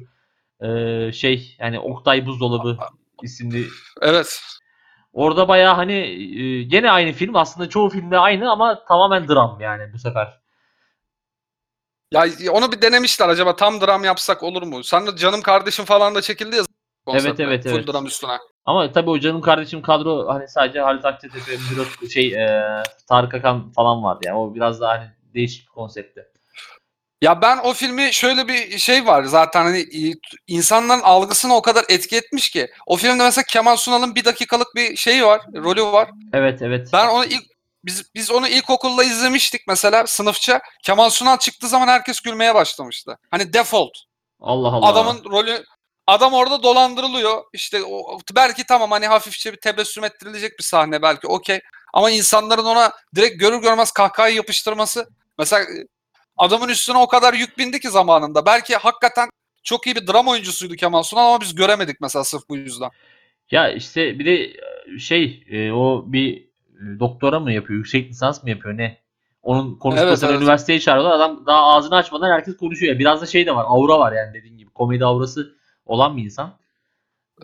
e, 0.61 1.11
şey 1.11 1.55
yani 1.59 1.79
Oktay 1.79 2.25
Buzdolabı 2.25 2.77
isimli. 3.23 3.65
evet. 4.01 4.41
Orada 5.13 5.47
bayağı 5.47 5.75
hani 5.75 5.93
e, 5.93 6.63
gene 6.63 6.91
aynı 6.91 7.11
film 7.11 7.35
aslında 7.35 7.69
çoğu 7.69 7.89
filmde 7.89 8.17
aynı 8.17 8.51
ama 8.51 8.85
tamamen 8.85 9.27
dram 9.27 9.57
yani 9.61 9.93
bu 9.93 9.99
sefer. 9.99 10.39
Ya 12.11 12.25
onu 12.51 12.71
bir 12.71 12.81
denemişler 12.81 13.29
acaba 13.29 13.55
tam 13.55 13.81
dram 13.81 14.03
yapsak 14.03 14.43
olur 14.43 14.63
mu? 14.63 14.83
Sen 14.83 15.07
de 15.07 15.15
canım 15.15 15.41
kardeşim 15.41 15.85
falan 15.85 16.15
da 16.15 16.21
çekildi 16.21 16.55
ya. 16.55 16.63
konsepte, 17.05 17.43
evet, 17.43 17.63
Full 17.63 17.71
evet. 17.71 17.87
dram 17.87 18.05
üstüne. 18.05 18.37
Ama 18.65 18.91
tabii 18.91 19.09
o 19.09 19.19
canım 19.19 19.41
kardeşim 19.41 19.81
kadro 19.81 20.27
hani 20.27 20.47
sadece 20.47 20.79
Halit 20.79 21.05
Akçatepe, 21.05 21.51
Özkul, 21.81 22.07
şey 22.07 22.33
e, 22.33 22.83
Tarık 23.09 23.33
Akan 23.33 23.71
falan 23.71 24.03
vardı 24.03 24.19
yani 24.25 24.37
o 24.37 24.55
biraz 24.55 24.81
daha 24.81 24.91
hani 24.91 25.07
değişik 25.33 25.67
bir 25.67 25.71
konseptti. 25.71 26.27
Ya 27.21 27.41
ben 27.41 27.57
o 27.57 27.73
filmi 27.73 28.13
şöyle 28.13 28.47
bir 28.47 28.77
şey 28.77 29.05
var 29.05 29.23
zaten 29.23 29.63
hani 29.63 29.85
insanların 30.47 31.01
algısını 31.01 31.55
o 31.55 31.61
kadar 31.61 31.85
etki 31.89 32.15
etmiş 32.15 32.49
ki. 32.49 32.67
O 32.85 32.95
filmde 32.95 33.23
mesela 33.23 33.45
Kemal 33.49 33.75
Sunal'ın 33.75 34.15
bir 34.15 34.25
dakikalık 34.25 34.67
bir 34.75 34.95
şeyi 34.95 35.23
var, 35.23 35.41
rolü 35.55 35.83
var. 35.83 36.09
Evet 36.33 36.61
evet. 36.61 36.89
Ben 36.93 37.07
onu 37.07 37.25
ilk 37.25 37.56
biz 37.87 38.03
biz 38.15 38.31
onu 38.31 38.47
ilkokulda 38.47 39.03
izlemiştik 39.03 39.61
mesela 39.67 40.07
sınıfça. 40.07 40.61
Kemal 40.83 41.09
Sunal 41.09 41.37
çıktığı 41.37 41.67
zaman 41.67 41.87
herkes 41.87 42.19
gülmeye 42.19 42.55
başlamıştı. 42.55 43.17
Hani 43.31 43.53
default. 43.53 43.97
Allah 44.41 44.67
Allah. 44.67 44.87
Adamın 44.87 45.23
rolü 45.23 45.63
adam 46.07 46.33
orada 46.33 46.63
dolandırılıyor. 46.63 47.43
İşte 47.53 47.83
o, 47.83 48.19
belki 48.35 48.63
tamam 48.65 48.91
hani 48.91 49.07
hafifçe 49.07 49.53
bir 49.53 49.57
tebessüm 49.57 50.03
ettirilecek 50.03 50.59
bir 50.59 50.63
sahne 50.63 51.01
belki 51.01 51.27
okey. 51.27 51.59
Ama 51.93 52.11
insanların 52.11 52.65
ona 52.65 52.91
direkt 53.15 53.39
görür 53.39 53.61
görmez 53.61 53.91
kahkahayı 53.91 54.35
yapıştırması 54.35 55.09
mesela 55.37 55.63
e, 55.63 55.87
adamın 56.37 56.69
üstüne 56.69 56.97
o 56.97 57.07
kadar 57.07 57.33
yük 57.33 57.57
bindi 57.57 57.79
ki 57.79 57.89
zamanında. 57.89 58.45
Belki 58.45 58.75
hakikaten 58.75 59.29
çok 59.63 59.87
iyi 59.87 59.95
bir 59.95 60.07
dram 60.07 60.27
oyuncusuydu 60.27 60.75
Kemal 60.75 61.03
Sunal 61.03 61.27
ama 61.27 61.41
biz 61.41 61.55
göremedik 61.55 62.01
mesela 62.01 62.23
sırf 62.23 62.49
bu 62.49 62.57
yüzden. 62.57 62.89
Ya 63.51 63.71
işte 63.71 64.19
bir 64.19 64.25
de 64.25 64.43
e, 64.43 64.99
şey 64.99 65.43
e, 65.51 65.71
o 65.71 66.03
bir 66.07 66.46
doktora 66.99 67.39
mı 67.39 67.51
yapıyor, 67.53 67.77
yüksek 67.77 68.09
lisans 68.09 68.43
mı 68.43 68.49
yapıyor 68.49 68.77
ne? 68.77 68.97
Onun 69.41 69.75
konuşmasını 69.79 70.09
Evet, 70.09 70.23
evet. 70.23 70.41
üniversiteye 70.41 70.79
çağırıyorlar. 70.79 71.15
Adam 71.15 71.45
daha 71.45 71.63
ağzını 71.63 71.95
açmadan 71.95 72.31
herkes 72.31 72.57
konuşuyor. 72.57 72.99
Biraz 72.99 73.21
da 73.21 73.25
şey 73.25 73.45
de 73.45 73.55
var. 73.55 73.65
Aura 73.67 73.99
var 73.99 74.11
yani 74.11 74.33
dediğin 74.33 74.57
gibi. 74.57 74.69
Komedi 74.69 75.05
aurası 75.05 75.55
olan 75.85 76.17
bir 76.17 76.23
insan. 76.23 76.57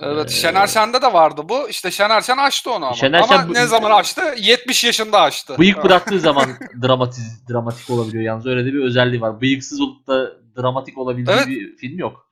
Evet 0.01 0.29
Ee, 0.29 0.34
Şener 0.34 0.67
Şen'de 0.67 1.01
de 1.01 1.13
vardı 1.13 1.41
bu. 1.49 1.69
İşte 1.69 1.91
Şener 1.91 2.21
Şen 2.21 2.38
açtı 2.38 2.71
onu 2.71 2.86
ama. 2.86 2.95
Şener 2.95 3.19
ama 3.19 3.27
Şen 3.38 3.49
bu- 3.49 3.53
ne 3.53 3.65
zaman 3.67 3.91
açtı? 3.91 4.21
70 4.38 4.84
yaşında 4.84 5.21
açtı. 5.21 5.55
Bıyık 5.59 5.84
bıraktığı 5.84 6.19
zaman 6.19 6.45
dramatiz, 6.84 7.43
dramatik 7.49 7.89
olabiliyor 7.89 8.23
yalnız. 8.23 8.45
Öyle 8.47 8.65
de 8.65 8.73
bir 8.73 8.84
özelliği 8.84 9.21
var. 9.21 9.41
Bıyıksız 9.41 9.81
olup 9.81 10.07
da 10.07 10.31
dramatik 10.57 10.97
olabildiği 10.97 11.38
Evet. 11.38 11.47
bir 11.47 11.75
film 11.77 11.97
yok. 11.99 12.29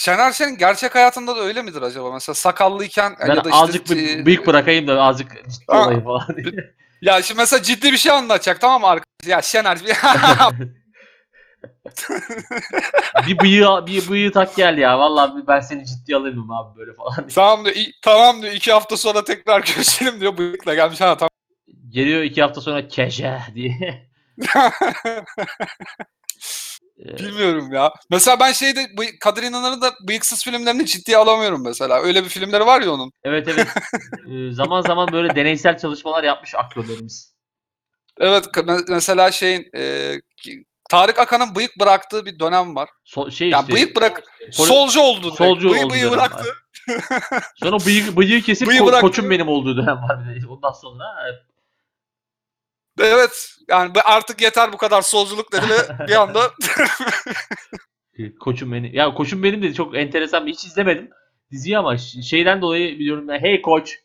Şener 0.00 0.32
Şen'in 0.32 0.56
gerçek 0.56 0.94
hayatında 0.94 1.36
da 1.36 1.40
öyle 1.40 1.62
midir 1.62 1.82
acaba? 1.82 2.12
Mesela 2.12 2.34
sakallıyken 2.34 3.16
Ben 3.20 3.34
ya 3.34 3.44
da 3.44 3.50
işte 3.50 3.62
azıcık 3.62 3.90
bir 3.90 4.18
e, 4.18 4.26
bıyık 4.26 4.46
bırakayım 4.46 4.88
da 4.88 5.02
azıcık 5.02 5.50
ciddi 5.50 5.64
Aa, 5.68 5.84
olayım 5.84 6.04
falan 6.04 6.36
diye. 6.36 6.74
Ya 7.02 7.22
şimdi 7.22 7.38
mesela 7.38 7.62
ciddi 7.62 7.92
bir 7.92 7.96
şey 7.96 8.12
anlatacak 8.12 8.60
tamam 8.60 8.80
mı 8.80 8.86
arkadaş? 8.86 9.26
Ya 9.26 9.42
Şener 9.42 9.78
bir 9.80 9.86
bıyığı 13.40 13.86
bir 13.86 14.08
bıyığı 14.08 14.32
tak 14.32 14.56
gel 14.56 14.78
ya. 14.78 14.98
Vallahi 14.98 15.46
ben 15.48 15.60
seni 15.60 15.86
ciddiye 15.86 16.18
alayım 16.18 16.50
abi 16.50 16.78
böyle 16.78 16.92
falan. 16.94 17.28
tamam 17.34 17.64
diyor, 17.64 17.76
tamam 18.02 18.42
diyor 18.42 18.52
iki 18.52 18.72
hafta 18.72 18.96
sonra 18.96 19.24
tekrar 19.24 19.60
görüşelim 19.74 20.20
diyor 20.20 20.38
bıyıkla 20.38 20.74
gelmiş 20.74 21.00
ha 21.00 21.16
tamam. 21.16 21.30
Geliyor 21.88 22.22
iki 22.22 22.42
hafta 22.42 22.60
sonra 22.60 22.88
keşe 22.88 23.38
diye. 23.54 24.10
Ee, 27.06 27.18
Bilmiyorum 27.18 27.72
ya. 27.72 27.92
Mesela 28.10 28.40
ben 28.40 28.52
şeyde 28.52 28.86
bu 28.96 29.02
Kadir 29.20 29.42
İnanır'ın 29.42 29.82
da 29.82 29.92
bıyıksız 30.08 30.44
filmlerini 30.44 30.86
ciddiye 30.86 31.16
alamıyorum 31.16 31.64
mesela. 31.64 32.00
Öyle 32.02 32.24
bir 32.24 32.28
filmleri 32.28 32.66
var 32.66 32.80
ya 32.82 32.92
onun. 32.92 33.12
evet 33.24 33.48
evet. 33.48 33.68
Ee, 34.30 34.52
zaman 34.52 34.80
zaman 34.80 35.12
böyle 35.12 35.34
deneysel 35.36 35.78
çalışmalar 35.78 36.24
yapmış 36.24 36.54
aktörlerimiz. 36.54 37.34
Evet 38.20 38.44
mesela 38.88 39.30
şeyin 39.30 39.66
e, 39.76 40.14
Tarık 40.90 41.18
Akan'ın 41.18 41.54
bıyık 41.54 41.78
bıraktığı 41.80 42.26
bir 42.26 42.38
dönem 42.38 42.76
var. 42.76 42.88
So- 43.06 43.30
şey 43.32 43.48
Ya 43.50 43.60
işte. 43.60 43.72
bıyık 43.72 43.96
bırak 43.96 44.22
Poli- 44.52 44.66
solcu 44.66 45.00
oldu. 45.00 45.30
solcu 45.30 45.68
Bıyığı- 45.70 45.84
oldu 45.84 45.92
bıyığı 45.92 46.10
bıraktı. 46.10 46.44
Sonra 47.56 47.78
bıyık, 47.86 48.16
bıyığı 48.16 48.42
kesip 48.42 48.68
Bıyığı 48.68 48.80
ko- 48.80 48.86
bıraktı. 48.86 49.00
koçum 49.06 49.30
benim 49.30 49.48
olduğu 49.48 49.76
dönem 49.76 49.96
var. 49.96 50.18
Ondan 50.48 50.72
sonra 50.72 51.04
evet. 51.30 51.42
Evet. 53.00 53.56
Yani 53.68 53.92
artık 54.04 54.42
yeter 54.42 54.72
bu 54.72 54.76
kadar 54.76 55.02
solculuk 55.02 55.52
dedi 55.52 55.66
ve 55.70 56.06
bir 56.08 56.20
anda 56.20 56.50
Koçum 58.40 58.72
benim. 58.72 58.94
Ya 58.94 59.14
koçum 59.14 59.42
benim 59.42 59.62
de 59.62 59.74
çok 59.74 59.96
enteresan 59.96 60.46
hiç 60.46 60.64
izlemedim 60.64 61.10
diziyi 61.50 61.78
ama 61.78 61.98
şeyden 61.98 62.62
dolayı 62.62 62.98
biliyorum 62.98 63.28
ben 63.28 63.38
hey 63.38 63.62
koç 63.62 63.98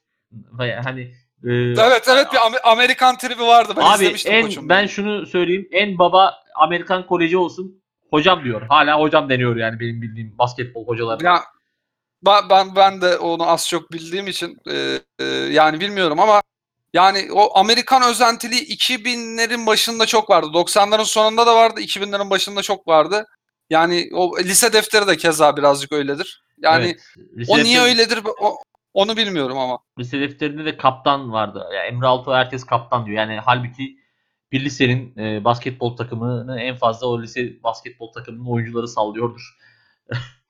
hani 0.58 1.02
e, 1.44 1.52
evet 1.52 2.08
evet 2.08 2.28
bir 2.34 2.38
Amer- 2.38 2.62
Amerikan 2.64 3.18
tribi 3.18 3.44
vardı. 3.44 3.74
Ben 3.78 3.82
abi 3.82 4.04
izlemiştim 4.04 4.34
en 4.34 4.46
koçum. 4.46 4.70
ben 4.70 4.86
şunu 4.86 5.26
söyleyeyim 5.26 5.68
en 5.72 5.98
baba 5.98 6.34
Amerikan 6.56 7.08
koleji 7.08 7.38
olsun 7.38 7.82
hocam 8.10 8.44
diyor. 8.44 8.62
Hala 8.62 9.00
hocam 9.00 9.30
deniyor 9.30 9.56
yani 9.56 9.80
benim 9.80 10.02
bildiğim 10.02 10.38
basketbol 10.38 10.88
hocaları. 10.88 11.26
Ya 11.26 11.40
ben, 12.26 12.50
ben 12.50 12.76
ben 12.76 13.02
de 13.02 13.18
onu 13.18 13.50
az 13.50 13.70
çok 13.70 13.92
bildiğim 13.92 14.28
için 14.28 14.58
e, 14.72 15.00
e, 15.20 15.26
yani 15.26 15.80
bilmiyorum 15.80 16.20
ama 16.20 16.42
yani 16.96 17.28
o 17.32 17.60
Amerikan 17.60 18.04
özentiliği 18.04 18.62
2000'lerin 18.78 19.66
başında 19.66 20.06
çok 20.06 20.30
vardı. 20.30 20.48
90'ların 20.54 21.06
sonunda 21.06 21.48
da 21.48 21.56
vardı, 21.56 21.82
2000'lerin 21.82 22.30
başında 22.30 22.62
çok 22.62 22.88
vardı. 22.88 23.26
Yani 23.70 24.10
o 24.14 24.40
lise 24.40 24.74
defteri 24.74 25.08
de 25.08 25.18
keza 25.18 25.58
birazcık 25.58 25.92
öyledir. 25.92 26.44
Yani 26.58 26.86
Evet. 26.86 27.02
Lise 27.38 27.52
o 27.52 27.58
niye 27.58 27.80
defter- 27.80 27.84
öyledir 27.84 28.20
o, 28.40 28.58
onu 28.94 29.18
bilmiyorum 29.18 29.58
ama. 29.58 29.80
Lise 30.00 30.20
defterinde 30.20 30.66
de 30.66 30.78
kaptan 30.78 31.32
vardı. 31.32 31.66
Ya 31.74 31.84
Emre 31.84 32.08
Altuğ 32.08 32.34
herkes 32.34 32.64
kaptan 32.64 33.06
diyor. 33.06 33.18
Yani 33.18 33.40
halbuki 33.46 33.98
bir 34.52 34.66
lisenin 34.66 35.18
e, 35.18 35.44
basketbol 35.44 35.98
takımını 35.98 36.62
en 36.62 36.76
fazla 36.76 37.08
o 37.08 37.22
lise 37.22 37.64
basketbol 37.64 38.14
takımının 38.14 38.52
oyuncuları 38.52 38.88
sallıyordur. 38.88 39.58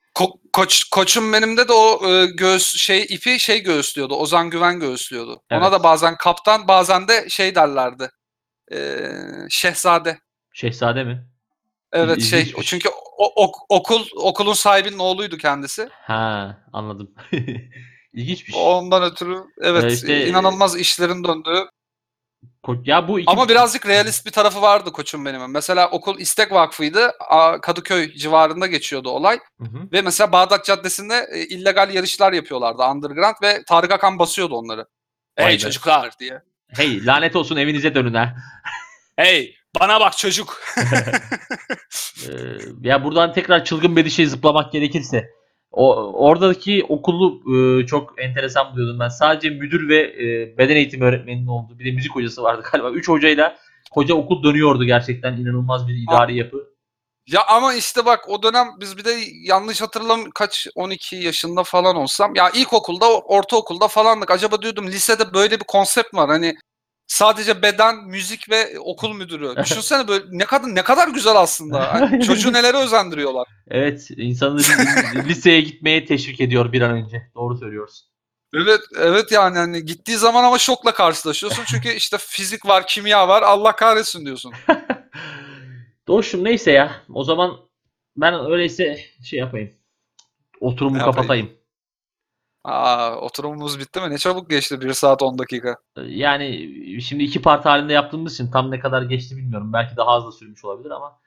Ko- 0.56 0.62
koç 0.62 0.84
koçum 0.84 1.34
benimde 1.34 1.68
de 1.68 1.74
o 1.74 2.10
e, 2.10 2.26
göğüs 2.26 2.76
şey 2.78 3.06
ipi 3.10 3.40
şey 3.40 3.60
göğüslüyordu. 3.64 4.16
Ozan 4.16 4.50
Güven 4.50 4.80
göğüslüyordu. 4.80 5.42
Ona 5.52 5.60
Evet. 5.62 5.72
da 5.72 5.84
bazen 5.84 6.18
kaptan, 6.18 6.68
bazen 6.68 7.08
de 7.08 7.30
şey 7.30 7.56
derlerdi. 7.56 8.10
E, 8.72 8.78
şehzade. 9.50 10.20
Şehzade 10.54 11.04
mi? 11.04 11.28
Evet 11.94 12.18
İl- 12.18 12.22
şey 12.22 12.54
çünkü 12.64 12.90
o, 13.18 13.44
ok- 13.44 13.66
okul 13.70 14.06
okulun 14.16 14.54
sahibinin 14.54 15.00
oğluydu 15.00 15.38
kendisi. 15.38 15.90
Ha 15.92 16.58
anladım. 16.74 17.12
İlginçmiş. 18.14 18.56
Ondan 18.56 19.04
ötürü 19.04 19.38
evet 19.62 19.84
Ee, 19.84 19.94
işte- 19.94 20.28
inanılmaz 20.28 20.80
işlerin 20.80 21.24
döndüğü. 21.24 21.66
Ya 22.84 23.08
bu 23.08 23.20
iki 23.20 23.32
Ama 23.32 23.50
birazcık 23.50 23.86
realist 23.88 24.26
bir 24.26 24.32
tarafı 24.32 24.62
vardı 24.62 24.92
koçum 24.92 25.26
benim. 25.26 25.52
Mesela 25.52 25.90
okul 25.90 26.20
İstek 26.20 26.52
Vakfı'ydı. 26.52 27.12
Kadıköy 27.62 28.14
civarında 28.14 28.68
geçiyordu 28.68 29.10
olay. 29.10 29.40
Hı 29.60 29.66
hı. 29.66 29.92
Ve 29.92 30.02
mesela 30.02 30.32
Bağdat 30.32 30.66
Caddesi'nde 30.66 31.28
e, 31.32 31.40
illegal 31.46 31.94
yarışlar 31.94 32.34
yapıyorlardı 32.34 32.84
underground 32.84 33.36
ve 33.42 33.64
Tarık 33.68 33.92
Akan 33.92 34.20
basıyordu 34.20 34.56
onları. 34.56 34.86
Vay 35.40 35.46
Hey 35.46 35.54
be. 35.54 35.60
çocuklar 35.60 36.12
diye. 36.20 36.42
Hey 36.68 37.06
lanet 37.06 37.36
olsun 37.36 37.56
evinize 37.56 37.96
dönün 37.96 38.14
ha. 38.14 38.36
Hey 39.18 39.56
bana 39.80 40.00
bak 40.00 40.18
çocuk. 40.18 40.62
Ee, 42.30 42.32
ya 42.82 43.04
buradan 43.04 43.34
tekrar 43.34 43.66
çılgın 43.66 43.96
bir 43.96 44.10
şey 44.10 44.26
zıplamak 44.26 44.72
gerekirse 44.72 45.30
o 45.72 45.96
oradaki 46.28 46.86
okulu 46.90 47.42
e, 47.56 47.86
çok 47.86 48.14
enteresan 48.18 48.74
buluyordum 48.74 49.00
ben. 49.00 49.10
Sadece 49.10 49.50
müdür 49.50 49.90
ve 49.90 50.02
e, 50.02 50.58
beden 50.58 50.76
eğitimi 50.76 51.04
öğretmeninin 51.04 51.48
olduğu 51.48 51.80
bir 51.80 51.86
de 51.86 51.92
müzik 51.92 52.16
hocası 52.16 52.44
vardı 52.44 52.64
galiba. 52.72 52.90
Üç 52.90 53.08
hocayla 53.08 53.58
koca 53.92 54.16
okul 54.16 54.44
dönüyordu 54.44 54.84
gerçekten 54.86 55.38
inanılmaz 55.38 55.88
bir 55.88 55.94
idari 55.94 56.38
yapı. 56.38 56.76
Ya 57.28 57.42
ama 57.48 57.74
işte 57.74 58.06
bak 58.06 58.30
o 58.30 58.44
dönem 58.44 58.68
biz 58.80 58.98
bir 58.98 59.06
de 59.06 59.16
yanlış 59.44 59.82
hatırlam 59.82 60.20
kaç 60.36 60.68
12 60.76 61.16
yaşında 61.16 61.64
falan 61.64 61.96
olsam 61.96 62.36
ya 62.36 62.50
ilkokulda 62.50 63.20
ortaokulda 63.20 63.88
falandık. 63.88 64.32
Acaba 64.32 64.62
diyordum 64.62 64.88
lisede 64.88 65.34
böyle 65.34 65.60
bir 65.60 65.66
konsept 65.68 66.14
var. 66.14 66.30
Hani 66.30 66.56
sadece 67.08 67.62
beden, 67.62 67.96
müzik 68.08 68.50
ve 68.50 68.80
okul 68.80 69.14
müdürü. 69.14 69.56
Düşünsene 69.64 70.08
böyle 70.08 70.26
ne 70.32 70.46
kadar 70.46 70.76
ne 70.76 70.84
kadar 70.84 71.08
güzel 71.08 71.36
aslında. 71.36 71.94
Hani 71.94 72.24
çocuğu 72.26 72.54
nelere 72.54 72.78
özendiriyorlar. 72.78 73.48
Evet 73.68 74.08
insanı 74.18 74.60
li- 74.60 75.30
liseye 75.30 75.62
gitmeye 75.62 76.06
teşvik 76.06 76.42
ediyor 76.42 76.72
bir 76.72 76.82
an 76.82 76.92
önce. 76.92 77.32
Doğru 77.36 77.58
söylüyorsun. 77.58 78.08
Evet 78.54 78.82
evet 79.00 79.32
yani 79.32 79.58
hani 79.58 79.86
gittiği 79.86 80.18
zaman 80.18 80.44
ama 80.44 80.58
şokla 80.58 80.94
karşılaşıyorsun. 80.94 81.64
Çünkü 81.68 81.90
işte 81.96 82.18
fizik 82.20 82.66
var, 82.66 82.88
kimya 82.88 83.28
var. 83.28 83.42
Allah 83.42 83.76
kahretsin 83.76 84.26
diyorsun. 84.26 84.54
Doğuşum 86.08 86.44
neyse 86.44 86.72
ya. 86.72 87.02
O 87.14 87.24
zaman 87.24 87.58
ben 88.18 88.52
öyleyse 88.52 89.00
şey 89.24 89.40
yapayım. 89.40 89.74
Oturumu 90.60 90.98
Ne 90.98 91.02
yapayım? 91.02 91.52
Aa 92.66 93.16
oturumumuz 93.16 93.80
bitti 93.80 94.02
mi? 94.02 94.10
Ne 94.10 94.18
çabuk 94.18 94.50
geçti 94.50 94.82
1 94.82 94.94
saat 94.94 95.22
10 95.22 95.38
dakika. 95.40 95.78
Yani 96.06 96.70
şimdi 97.02 97.24
iki 97.24 97.42
part 97.42 97.66
halinde 97.66 97.94
yaptığımız 97.94 98.34
için 98.34 98.52
tam 98.52 98.72
ne 98.72 98.80
kadar 98.80 99.02
geçti 99.02 99.38
bilmiyorum. 99.38 99.74
Belki 99.74 99.98
daha 99.98 100.18
hızlı 100.18 100.32
sürmüş 100.32 100.66
olabilir 100.66 100.92
ama. 100.92 101.18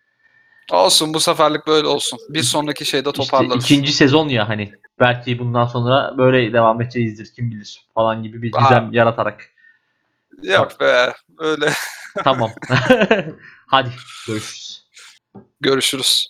Olsun 0.72 1.14
bu 1.14 1.20
seferlik 1.20 1.66
böyle 1.66 1.86
olsun. 1.86 2.18
Bir 2.28 2.42
sonraki 2.42 2.84
şeyde 2.84 3.08
İşte 3.08 3.22
toparlarız. 3.22 3.64
ikinci 3.64 3.92
sezon 3.92 4.28
ya 4.28 4.48
hani. 4.48 4.72
Belki 5.00 5.38
bundan 5.38 5.66
sonra 5.66 6.14
böyle 6.18 6.52
devam 6.52 6.82
edeceğizdir 6.82 7.32
kim 7.36 7.50
bilir 7.50 7.80
falan 7.94 8.22
gibi 8.22 8.42
bir 8.42 8.52
Aa. 8.54 8.60
gizem 8.60 8.92
yaratarak. 8.92 9.50
Yok 10.42 10.80
be 10.80 11.14
öyle. 11.38 11.72
Tamam. 12.24 12.50
Hadi 13.66 13.88
görüşürüz. 14.26 14.84
Görüşürüz. 15.60 16.28